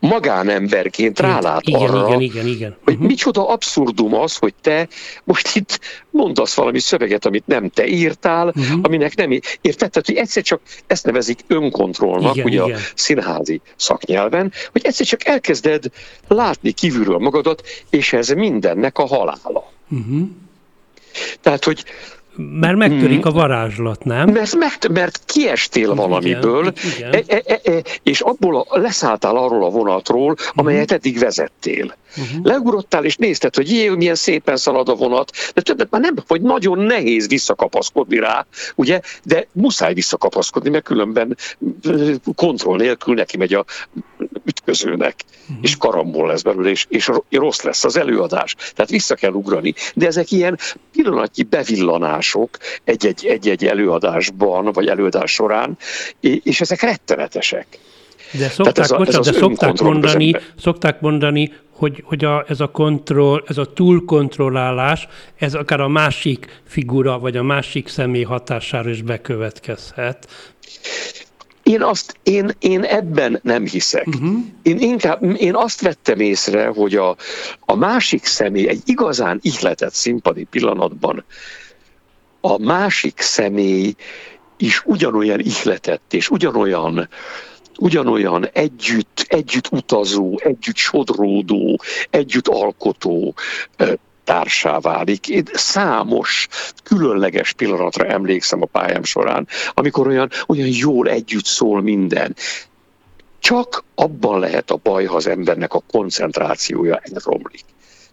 magánemberként 0.00 1.20
rálát 1.20 1.66
igen, 1.66 1.80
arra, 1.80 2.06
igen, 2.06 2.20
igen, 2.20 2.46
igen. 2.46 2.76
hogy 2.84 2.92
Uh-huh. 2.94 3.08
micsoda 3.08 3.48
abszurdum 3.48 4.14
az, 4.14 4.36
hogy 4.36 4.54
te 4.60 4.88
most 5.24 5.56
itt 5.56 5.80
mondasz 6.10 6.54
valami 6.54 6.78
szöveget, 6.78 7.26
amit 7.26 7.46
nem 7.46 7.68
te 7.68 7.86
írtál, 7.86 8.52
Mhm. 8.54 8.78
aminek 8.82 9.16
nem 9.16 9.30
érted, 9.60 9.90
tehát, 9.90 10.06
hogy 10.06 10.14
egyszer 10.16 10.42
csak 10.42 10.60
ezt 10.86 11.04
nevezik 11.04 11.40
önkontrollnak, 11.46 12.34
Igen, 12.34 12.46
ugye 12.46 12.62
igen. 12.64 12.76
a 12.76 12.80
színházi 12.94 13.60
szaknyelven, 13.76 14.52
hogy 14.72 14.84
egyszer 14.84 15.06
csak 15.06 15.24
elkezded 15.24 15.84
látni 16.28 16.72
kívülről 16.72 17.18
magadat, 17.18 17.62
és 17.90 18.12
ez 18.12 18.28
mindennek 18.28 18.98
a 18.98 19.06
halála. 19.06 19.72
Uh-huh. 19.88 20.28
Tehát, 21.40 21.64
hogy 21.64 21.84
Mert 22.60 22.76
megtörik 22.76 23.26
a 23.26 23.30
varázslat, 23.30 24.04
nem? 24.04 24.30
mert, 24.30 24.54
mert, 24.54 24.88
mert 24.88 25.20
kiestél 25.26 25.94
valamiből, 25.94 26.72
igen. 26.96 27.12
E, 27.12 27.22
e, 27.26 27.42
e, 27.46 27.60
e, 27.64 27.82
és 28.02 28.20
abból 28.20 28.66
a, 28.68 28.78
leszálltál 28.78 29.36
arról 29.36 29.64
a 29.64 29.70
vonatról, 29.70 30.30
Mhm. 30.30 30.48
amelyet 30.54 30.92
eddig 30.92 31.18
vezettél. 31.18 31.96
Uh-huh. 32.16 32.44
Leugrottál, 32.44 33.04
és 33.04 33.16
nézted, 33.16 33.54
hogy 33.54 33.70
jé, 33.70 33.88
milyen 33.88 34.14
szépen 34.14 34.56
szalad 34.56 34.88
a 34.88 34.94
vonat, 34.94 35.30
de 35.54 35.60
többet 35.60 35.90
már 35.90 36.00
nem, 36.00 36.14
hogy 36.26 36.40
nagyon 36.40 36.78
nehéz 36.78 37.28
visszakapaszkodni 37.28 38.18
rá, 38.18 38.46
ugye, 38.74 39.00
de 39.24 39.46
muszáj 39.52 39.94
visszakapaszkodni, 39.94 40.70
mert 40.70 40.84
különben 40.84 41.36
kontroll 42.34 42.76
nélkül 42.76 43.14
neki 43.14 43.36
megy 43.36 43.54
a 43.54 43.64
ütközőnek, 44.44 45.14
uh-huh. 45.42 45.56
és 45.60 45.76
karambol 45.76 46.26
lesz 46.26 46.42
belőle, 46.42 46.70
és, 46.70 46.86
és 46.88 47.10
rossz 47.30 47.62
lesz 47.62 47.84
az 47.84 47.96
előadás. 47.96 48.54
Tehát 48.54 48.90
vissza 48.90 49.14
kell 49.14 49.32
ugrani. 49.32 49.74
De 49.94 50.06
ezek 50.06 50.30
ilyen 50.30 50.58
pillanatnyi 50.92 51.42
bevillanások 51.42 52.58
egy-egy, 52.84 53.26
egy-egy 53.26 53.66
előadásban, 53.66 54.72
vagy 54.72 54.86
előadás 54.86 55.32
során, 55.32 55.78
és 56.20 56.60
ezek 56.60 56.80
rettenetesek. 56.80 57.66
De 58.32 58.48
szokták, 58.48 58.78
ez 58.78 58.90
a- 58.90 58.94
ez 58.94 58.98
bocsánat, 58.98 59.26
az 59.26 59.32
de 59.32 59.38
szokták 59.38 59.80
mondani, 59.80 60.34
szokták 60.58 61.00
mondani, 61.00 61.52
hogy, 61.78 62.02
hogy 62.06 62.24
a, 62.24 62.44
ez 62.48 62.60
a 62.60 62.68
kontroll, 62.70 63.42
ez 63.46 63.58
a 63.58 63.72
túlkontrollálás, 63.72 65.08
ez 65.36 65.54
akár 65.54 65.80
a 65.80 65.88
másik 65.88 66.60
figura, 66.66 67.18
vagy 67.18 67.36
a 67.36 67.42
másik 67.42 67.88
személy 67.88 68.22
hatására 68.22 68.90
is 68.90 69.02
bekövetkezhet. 69.02 70.28
Én, 71.68 71.82
azt, 71.82 72.16
én, 72.22 72.50
én 72.58 72.82
ebben 72.82 73.40
nem 73.42 73.66
hiszek. 73.66 74.06
Uh-huh. 74.06 74.36
Én 74.62 74.78
inkább, 74.78 75.22
én 75.36 75.54
azt 75.54 75.80
vettem 75.80 76.20
észre, 76.20 76.66
hogy 76.66 76.94
a, 76.94 77.16
a 77.60 77.74
másik 77.74 78.24
személy 78.24 78.68
egy 78.68 78.82
igazán 78.84 79.38
ihletett 79.42 79.92
színpadi 79.92 80.44
pillanatban 80.44 81.24
a 82.40 82.58
másik 82.58 83.20
személy 83.20 83.94
is 84.56 84.82
ugyanolyan 84.84 85.40
ihletett, 85.40 86.14
és 86.14 86.30
ugyanolyan 86.30 87.08
ugyanolyan 87.78 88.48
együtt, 88.52 89.24
együtt 89.28 89.68
utazó, 89.72 90.38
együtt 90.42 90.76
sodródó, 90.76 91.80
együtt 92.10 92.48
alkotó 92.48 93.34
társá 94.28 94.78
válik. 94.80 95.28
Én 95.28 95.44
számos 95.52 96.48
különleges 96.82 97.52
pillanatra 97.52 98.06
emlékszem 98.06 98.62
a 98.62 98.66
pályám 98.66 99.04
során, 99.04 99.48
amikor 99.74 100.06
olyan, 100.06 100.30
olyan 100.46 100.68
jól 100.70 101.08
együtt 101.08 101.44
szól 101.44 101.82
minden. 101.82 102.36
Csak 103.38 103.84
abban 103.94 104.40
lehet 104.40 104.70
a 104.70 104.80
baj, 104.82 105.04
ha 105.04 105.16
az 105.16 105.26
embernek 105.26 105.74
a 105.74 105.82
koncentrációja 105.90 107.00
elromlik. 107.02 107.64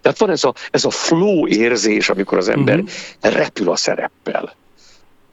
Tehát 0.02 0.20
van 0.20 0.30
ez 0.30 0.44
a, 0.44 0.54
ez 0.72 0.86
a 0.86 0.90
flow 0.90 1.48
érzés, 1.48 2.10
amikor 2.10 2.38
az 2.38 2.48
ember 2.48 2.80
uh-huh. 2.80 3.34
repül 3.34 3.70
a 3.70 3.76
szereppel. 3.76 4.56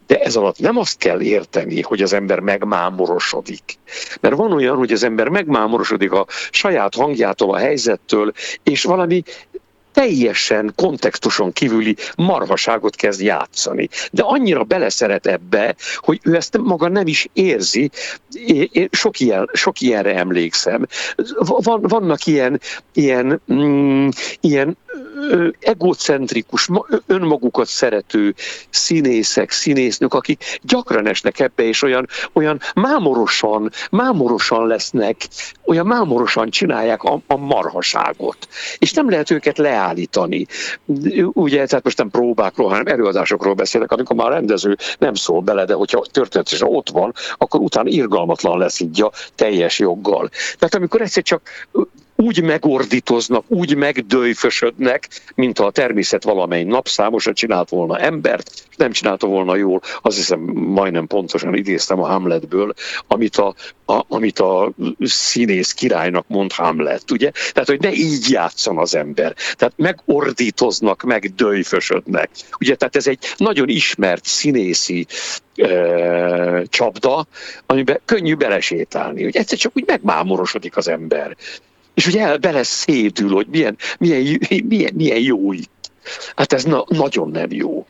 De 0.07 0.19
ez 0.19 0.37
alatt 0.37 0.59
nem 0.59 0.77
azt 0.77 0.99
kell 0.99 1.21
érteni, 1.21 1.83
hogy 1.83 2.03
az 2.03 2.13
ember 2.13 2.41
megmámorosodik. 2.41 3.79
Mert 4.21 4.35
van 4.35 4.53
olyan, 4.53 4.77
hogy 4.77 4.93
az 4.93 5.03
ember 5.03 5.29
megmámorosodik 5.29 6.13
a 6.13 6.27
saját 6.51 6.95
hangjától, 6.95 7.55
a 7.55 7.59
helyzettől, 7.59 8.33
és 8.63 8.85
valami 8.85 9.23
teljesen 9.93 10.73
kontextuson 10.77 11.53
kívüli 11.53 11.97
marhaságot 12.17 12.97
kezd 12.97 13.21
játszani. 13.21 13.89
De 14.11 14.23
annyira 14.23 14.65
beleszeret 14.65 15.27
ebbe, 15.27 15.75
hogy 15.97 16.21
ő 16.23 16.37
ezt 16.37 16.59
maga 16.59 16.89
nem 16.89 17.07
is 17.07 17.29
érzi. 17.33 17.91
Én, 18.47 18.89
sok, 18.91 19.21
ilyen, 19.21 19.51
sok 19.53 19.81
ilyenre 19.81 20.15
emlékszem. 20.17 20.87
Van, 21.39 21.83
vannak 21.83 22.27
ilyen, 22.27 22.61
ilyen, 22.93 23.41
mm, 23.53 24.09
ilyen 24.41 24.77
egocentrikus, 25.61 26.67
ma- 26.67 26.87
önmagukat 27.07 27.67
szerető 27.67 28.35
színészek, 28.71 29.51
színésznők, 29.51 30.15
akik 30.15 30.59
gyakran 30.63 31.07
esnek 31.07 31.41
ebbe, 31.41 31.63
és 31.63 31.83
olyan, 31.83 32.09
olyan 32.33 32.61
mámorosan, 32.75 33.71
mámorosan 33.91 34.67
lesznek, 34.67 35.17
olyan 35.65 35.87
mámorosan 35.87 36.51
csinálják 36.51 37.03
a, 37.03 37.21
a 37.27 37.37
marhaságot. 37.37 38.49
És 38.79 38.93
nem 38.93 39.11
lehet 39.11 39.31
őket 39.31 39.59
leállítani. 39.59 40.47
Ugye, 41.33 41.67
tehát 41.67 41.85
most 41.85 41.99
nem 41.99 42.11
próbákról, 42.11 42.69
hanem 42.69 42.87
előadásokról 42.87 43.55
beszélek, 43.55 43.93
amikor 43.93 44.17
már 44.17 44.27
a 44.27 44.35
rendező 44.35 44.77
nem 44.99 45.15
szól 45.15 45.41
bele, 45.41 45.65
de 45.65 45.75
hogyha 45.75 46.07
történetesen 46.11 46.69
ott 46.69 46.91
van, 46.91 47.15
akkor 47.37 47.61
utána 47.61 47.89
irgalmatlan 47.89 48.59
lesz 48.59 48.81
így 48.81 49.03
a 49.03 49.13
teljes 49.35 49.79
joggal. 49.79 50.31
Tehát 50.59 50.75
amikor 50.75 51.01
egyszer 51.01 51.23
csak 51.23 51.43
úgy 52.23 52.43
megordítoznak, 52.43 53.45
úgy 53.49 53.77
megdőjfösödnek, 53.77 55.09
mint 55.35 55.59
ha 55.59 55.65
a 55.65 55.71
természet 55.71 56.25
valamely 56.25 56.65
napszámosan 56.65 57.35
csinált 57.35 57.69
volna 57.69 57.99
embert, 57.99 58.51
nem 58.77 58.93
csinálta 58.93 59.27
volna 59.27 59.57
jól, 59.57 59.81
azt 60.03 60.17
hiszem 60.17 60.41
majdnem 60.55 61.07
pontosan 61.07 61.55
idéztem 61.55 62.01
a 62.03 62.07
Hamletből, 62.07 62.75
amit 63.07 63.37
a, 63.37 63.55
a, 63.87 64.05
amit 64.09 64.39
a 64.39 64.73
színész 65.01 65.73
királynak 65.73 66.25
mond 66.29 66.53
Hamlet, 66.53 67.11
ugye? 67.11 67.31
Tehát, 67.53 67.69
hogy 67.69 67.81
ne 67.81 67.93
így 67.93 68.31
játszon 68.31 68.79
az 68.79 68.95
ember. 68.95 69.35
Tehát 69.55 69.75
megordítoznak, 69.77 71.03
megdőjfösödnek. 71.03 72.31
Ugye, 72.61 72.75
tehát 72.75 72.97
ez 72.97 73.07
egy 73.07 73.19
nagyon 73.37 73.69
ismert 73.69 74.25
színészi 74.25 75.07
csapda, 76.65 77.27
amiben 77.67 78.01
könnyű 78.05 78.35
belesétálni, 78.35 79.23
hogy 79.23 79.37
egyszer 79.37 79.59
csak 79.59 79.73
úgy 79.75 79.85
megmámorosodik 79.87 80.77
az 80.77 80.89
ember. 80.89 81.37
És 81.95 82.07
ugye 82.07 82.21
el 82.21 82.39
bele 82.39 82.63
szédül, 82.63 83.31
hogy 83.31 83.47
milyen, 83.51 83.77
milyen, 83.99 84.39
milyen, 84.69 84.93
milyen 84.95 85.21
jó 85.21 85.53
itt. 85.53 85.91
Hát 86.37 86.53
ez 86.53 86.65
na, 86.65 86.85
nagyon 86.89 87.31
nem 87.31 87.51
jó. 87.51 87.87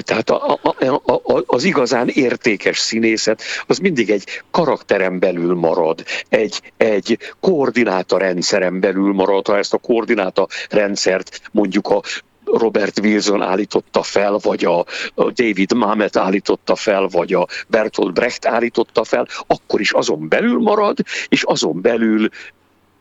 Tehát 0.00 0.30
a, 0.30 0.58
a, 0.62 0.74
a, 1.12 1.42
az 1.46 1.64
igazán 1.64 2.08
értékes 2.08 2.78
színészet, 2.78 3.42
az 3.66 3.78
mindig 3.78 4.10
egy 4.10 4.42
karakteren 4.50 5.18
belül 5.18 5.54
marad, 5.54 6.04
egy, 6.28 6.72
egy 6.76 7.18
koordináta 7.40 8.18
rendszeren 8.18 8.80
belül 8.80 9.12
marad, 9.12 9.46
ha 9.46 9.58
ezt 9.58 9.74
a 9.74 9.78
koordináta 9.78 10.48
rendszert 10.68 11.40
mondjuk 11.52 11.88
a 11.88 12.02
Robert 12.44 12.98
Wilson 12.98 13.42
állította 13.42 14.02
fel, 14.02 14.38
vagy 14.42 14.64
a 14.64 14.84
David 15.14 15.72
Mamet 15.72 16.16
állította 16.16 16.74
fel, 16.74 17.06
vagy 17.06 17.32
a 17.32 17.46
Bertolt 17.66 18.12
Brecht 18.12 18.46
állította 18.46 19.04
fel, 19.04 19.26
akkor 19.46 19.80
is 19.80 19.92
azon 19.92 20.28
belül 20.28 20.58
marad, 20.58 20.98
és 21.28 21.42
azon 21.42 21.80
belül 21.80 22.28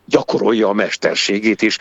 gyakorolja 0.06 0.68
a 0.68 0.74
mesterségét, 0.74 1.62
és 1.62 1.78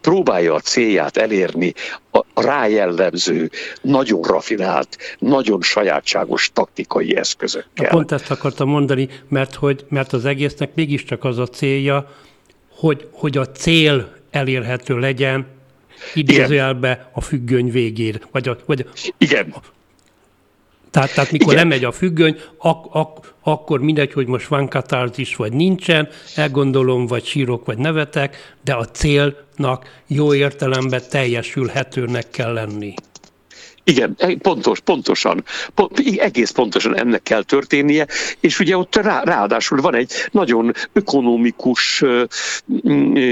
próbálja 0.00 0.54
a 0.54 0.60
célját 0.60 1.16
elérni 1.16 1.72
a 2.12 2.42
rájellemző, 2.42 3.50
nagyon 3.82 4.22
rafinált, 4.22 5.16
nagyon 5.18 5.62
sajátságos 5.62 6.50
taktikai 6.52 7.16
eszközökkel. 7.16 7.88
Pont 7.88 8.12
ezt 8.12 8.30
akartam 8.30 8.68
mondani, 8.68 9.08
mert, 9.28 9.54
hogy, 9.54 9.84
mert 9.88 10.12
az 10.12 10.24
egésznek 10.24 10.74
mégiscsak 10.74 11.24
az 11.24 11.38
a 11.38 11.46
célja, 11.46 12.10
hogy, 12.74 13.08
hogy 13.12 13.38
a 13.38 13.50
cél 13.50 14.12
elérhető 14.30 14.98
legyen, 14.98 15.57
idézőjelbe 16.14 17.10
a 17.12 17.20
függöny 17.20 17.70
végén. 17.70 18.20
Vagy 18.30 18.48
a, 18.48 18.56
vagy 18.66 18.86
a, 18.88 19.10
Igen. 19.18 19.54
Tehát, 20.90 21.14
tehát 21.14 21.32
mikor 21.32 21.52
Igen. 21.52 21.64
lemegy 21.64 21.84
a 21.84 21.92
függöny, 21.92 22.38
ak, 22.58 22.86
ak, 22.90 23.34
akkor 23.42 23.80
mindegy, 23.80 24.12
hogy 24.12 24.26
most 24.26 24.46
van 24.46 24.68
katarzis 24.68 25.36
vagy 25.36 25.52
nincsen, 25.52 26.08
elgondolom, 26.34 27.06
vagy 27.06 27.24
sírok, 27.24 27.64
vagy 27.64 27.78
nevetek, 27.78 28.54
de 28.64 28.74
a 28.74 28.84
célnak 28.84 30.02
jó 30.06 30.34
értelemben 30.34 31.02
teljesülhetőnek 31.10 32.30
kell 32.30 32.52
lenni. 32.52 32.94
Igen, 33.88 34.14
e- 34.18 34.36
pontos, 34.36 34.80
pontosan, 34.80 35.44
pont, 35.74 35.98
egész 36.16 36.50
pontosan 36.50 36.96
ennek 36.96 37.22
kell 37.22 37.42
történnie, 37.42 38.06
és 38.40 38.58
ugye 38.60 38.76
ott 38.76 38.96
rá, 38.96 39.22
ráadásul 39.22 39.80
van 39.80 39.94
egy 39.94 40.12
nagyon 40.30 40.74
ökonomikus 40.92 42.02
uh, 42.02 42.22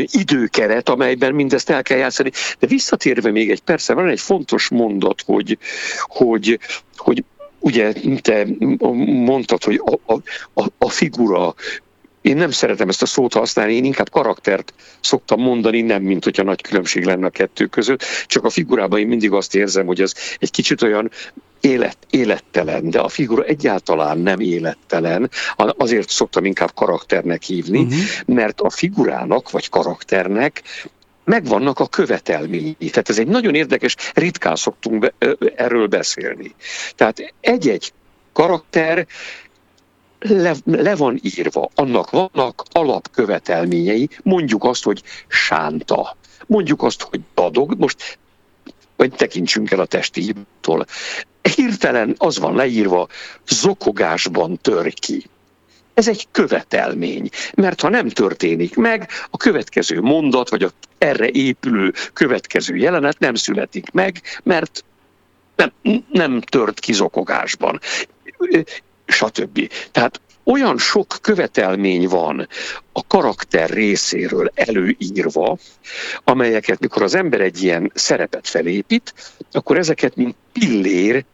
időkeret, 0.05 0.89
amelyben 0.89 1.35
mindezt 1.35 1.71
el 1.71 1.83
kell 1.83 1.99
játszani. 1.99 2.31
De 2.59 2.67
visszatérve 2.67 3.31
még 3.31 3.51
egy 3.51 3.61
persze, 3.61 3.95
van 3.95 4.09
egy 4.09 4.21
fontos 4.21 4.69
mondat, 4.69 5.23
hogy, 5.27 5.59
hogy, 6.07 6.59
hogy 6.97 7.25
ugye 7.59 7.93
te 8.21 8.47
mondtad, 9.07 9.65
hogy 9.65 9.81
a, 10.07 10.13
a, 10.55 10.67
a 10.79 10.89
figura 10.89 11.55
én 12.27 12.37
nem 12.37 12.51
szeretem 12.51 12.89
ezt 12.89 13.03
a 13.03 13.07
szót 13.07 13.33
használni, 13.33 13.75
én 13.75 13.85
inkább 13.85 14.11
karaktert 14.11 14.75
szoktam 15.01 15.41
mondani, 15.41 15.81
nem 15.81 16.03
mint 16.03 16.25
hogyha 16.25 16.43
nagy 16.43 16.63
különbség 16.63 17.05
lenne 17.05 17.27
a 17.27 17.31
kettő 17.31 17.67
között, 17.67 18.05
csak 18.27 18.45
a 18.45 18.51
figurában 18.51 18.99
én 18.99 19.07
mindig 19.07 19.33
azt 19.33 19.55
érzem, 19.55 19.87
hogy 19.87 20.01
ez 20.01 20.15
egy 20.39 20.51
kicsit 20.51 20.83
olyan 20.83 21.11
élet, 21.61 21.97
élettelen, 22.11 22.91
de 22.91 23.01
a 23.01 23.09
figura 23.09 23.43
egyáltalán 23.43 24.19
nem 24.19 24.41
élettelen, 24.41 25.31
azért 25.57 26.09
szoktam 26.09 26.45
inkább 26.45 26.75
karakternek 26.75 27.43
hívni, 27.43 27.79
uh-huh. 27.79 28.01
mert 28.27 28.61
a 28.61 28.71
figurának 28.71 29.51
vagy 29.51 29.69
karakternek 29.69 30.63
megvannak 31.25 31.81
a 31.81 31.87
követelményi. 31.87 32.75
Tehát 32.79 33.09
ez 33.09 33.19
egy 33.19 33.29
nagyon 33.29 33.55
érdekes, 33.55 33.97
ritkán 34.15 34.57
szoktunk 34.57 34.99
be, 34.99 35.13
erről 35.57 35.87
beszélni. 35.87 36.55
Tehát 36.95 37.35
egy-egy 37.41 37.93
karakter 38.33 39.07
le, 40.29 40.55
le 40.65 40.95
van 40.95 41.21
írva, 41.23 41.71
annak 41.75 42.11
vannak 42.11 42.63
alapkövetelményei, 42.73 44.09
mondjuk 44.23 44.65
azt, 44.65 44.85
hogy 44.85 45.03
sánta, 45.29 46.17
mondjuk 46.47 46.83
azt, 46.83 47.03
hogy 47.03 47.21
dadog, 47.35 47.75
most 47.79 48.19
vagy 48.97 49.11
tekintsünk 49.11 49.71
el 49.71 49.81
a 49.81 49.87
testi 49.87 50.21
hibától. 50.21 50.87
Hirtelen 51.55 52.15
az 52.19 52.39
van 52.39 52.55
leírva, 52.55 53.09
zokogásban 53.49 54.59
tör 54.59 54.95
ki. 54.95 55.25
Ez 55.95 56.09
egy 56.09 56.27
követelmény, 56.31 57.29
mert 57.55 57.81
ha 57.81 57.89
nem 57.89 58.09
történik 58.09 58.77
meg, 58.77 59.11
a 59.31 59.37
következő 59.37 60.01
mondat, 60.01 60.49
vagy 60.49 60.63
a 60.63 60.71
erre 60.99 61.29
épülő 61.31 61.93
következő 62.13 62.77
jelenet 62.77 63.19
nem 63.19 63.35
születik 63.35 63.91
meg, 63.91 64.21
mert 64.43 64.85
nem, 65.57 65.73
nem 66.09 66.41
tört 66.41 66.81
kizokogásban, 66.81 67.81
stb. 69.07 69.71
Tehát 69.93 70.21
olyan 70.45 70.79
sok 70.79 71.17
követelmény 71.21 72.09
van 72.09 72.49
a 72.93 73.07
karakter 73.07 73.71
részéről 73.71 74.51
előírva, 74.55 75.59
amelyeket 76.25 76.81
mikor 76.81 77.03
az 77.03 77.15
ember 77.15 77.41
egy 77.41 77.63
ilyen 77.63 77.91
szerepet 77.95 78.49
felépít, 78.49 79.15
akkor 79.53 79.79
ezeket 79.79 80.17
mint 80.17 80.37
pillér 80.53 81.25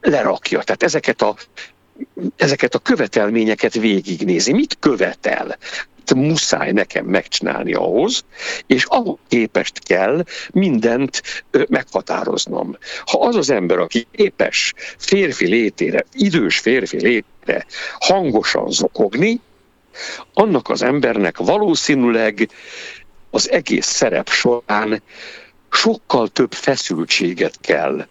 lerakja. 0.00 0.62
Tehát 0.62 0.82
ezeket 0.82 1.22
a 1.22 1.36
ezeket 2.36 2.74
a 2.74 2.78
követelményeket 2.78 3.74
végignézi. 3.74 4.52
Mit 4.52 4.76
követel? 4.78 5.58
muszáj 6.14 6.72
nekem 6.72 7.04
megcsinálni 7.04 7.74
ahhoz, 7.74 8.24
és 8.66 8.84
ahhoz 8.84 9.18
képest 9.28 9.78
kell 9.78 10.24
mindent 10.52 11.22
meghatároznom. 11.68 12.76
Ha 13.04 13.18
az 13.20 13.36
az 13.36 13.50
ember, 13.50 13.78
aki 13.78 14.06
képes 14.12 14.74
férfi 14.98 15.46
létére, 15.46 16.04
idős 16.12 16.58
férfi 16.58 17.00
létére 17.00 17.66
hangosan 17.98 18.70
zokogni, 18.70 19.40
annak 20.34 20.68
az 20.68 20.82
embernek 20.82 21.38
valószínűleg 21.38 22.48
az 23.30 23.50
egész 23.50 23.86
szerep 23.86 24.28
során 24.28 25.02
sokkal 25.70 26.28
több 26.28 26.52
feszültséget 26.52 27.60
kell 27.60 28.06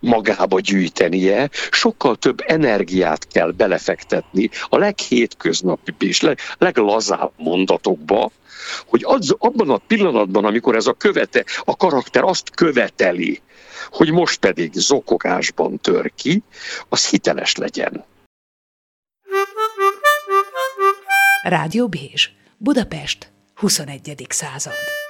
magába 0.00 0.60
gyűjtenie, 0.60 1.50
sokkal 1.70 2.16
több 2.16 2.42
energiát 2.46 3.26
kell 3.26 3.50
belefektetni 3.50 4.50
a 4.68 4.78
leghétköznapi 4.78 5.94
és 5.98 6.20
leg, 6.20 6.38
leglazább 6.58 7.32
mondatokba, 7.36 8.30
hogy 8.86 9.02
az, 9.04 9.34
abban 9.38 9.70
a 9.70 9.76
pillanatban, 9.76 10.44
amikor 10.44 10.74
ez 10.74 10.86
a 10.86 10.92
követe, 10.92 11.44
a 11.64 11.76
karakter 11.76 12.22
azt 12.22 12.50
követeli, 12.50 13.40
hogy 13.90 14.10
most 14.10 14.38
pedig 14.38 14.72
zokogásban 14.72 15.78
tör 15.78 16.12
ki, 16.14 16.42
az 16.88 17.08
hiteles 17.08 17.56
legyen. 17.56 18.04
Rádió 21.42 21.88
Bézs, 21.88 22.30
Budapest, 22.56 23.32
21. 23.54 24.26
század. 24.28 25.07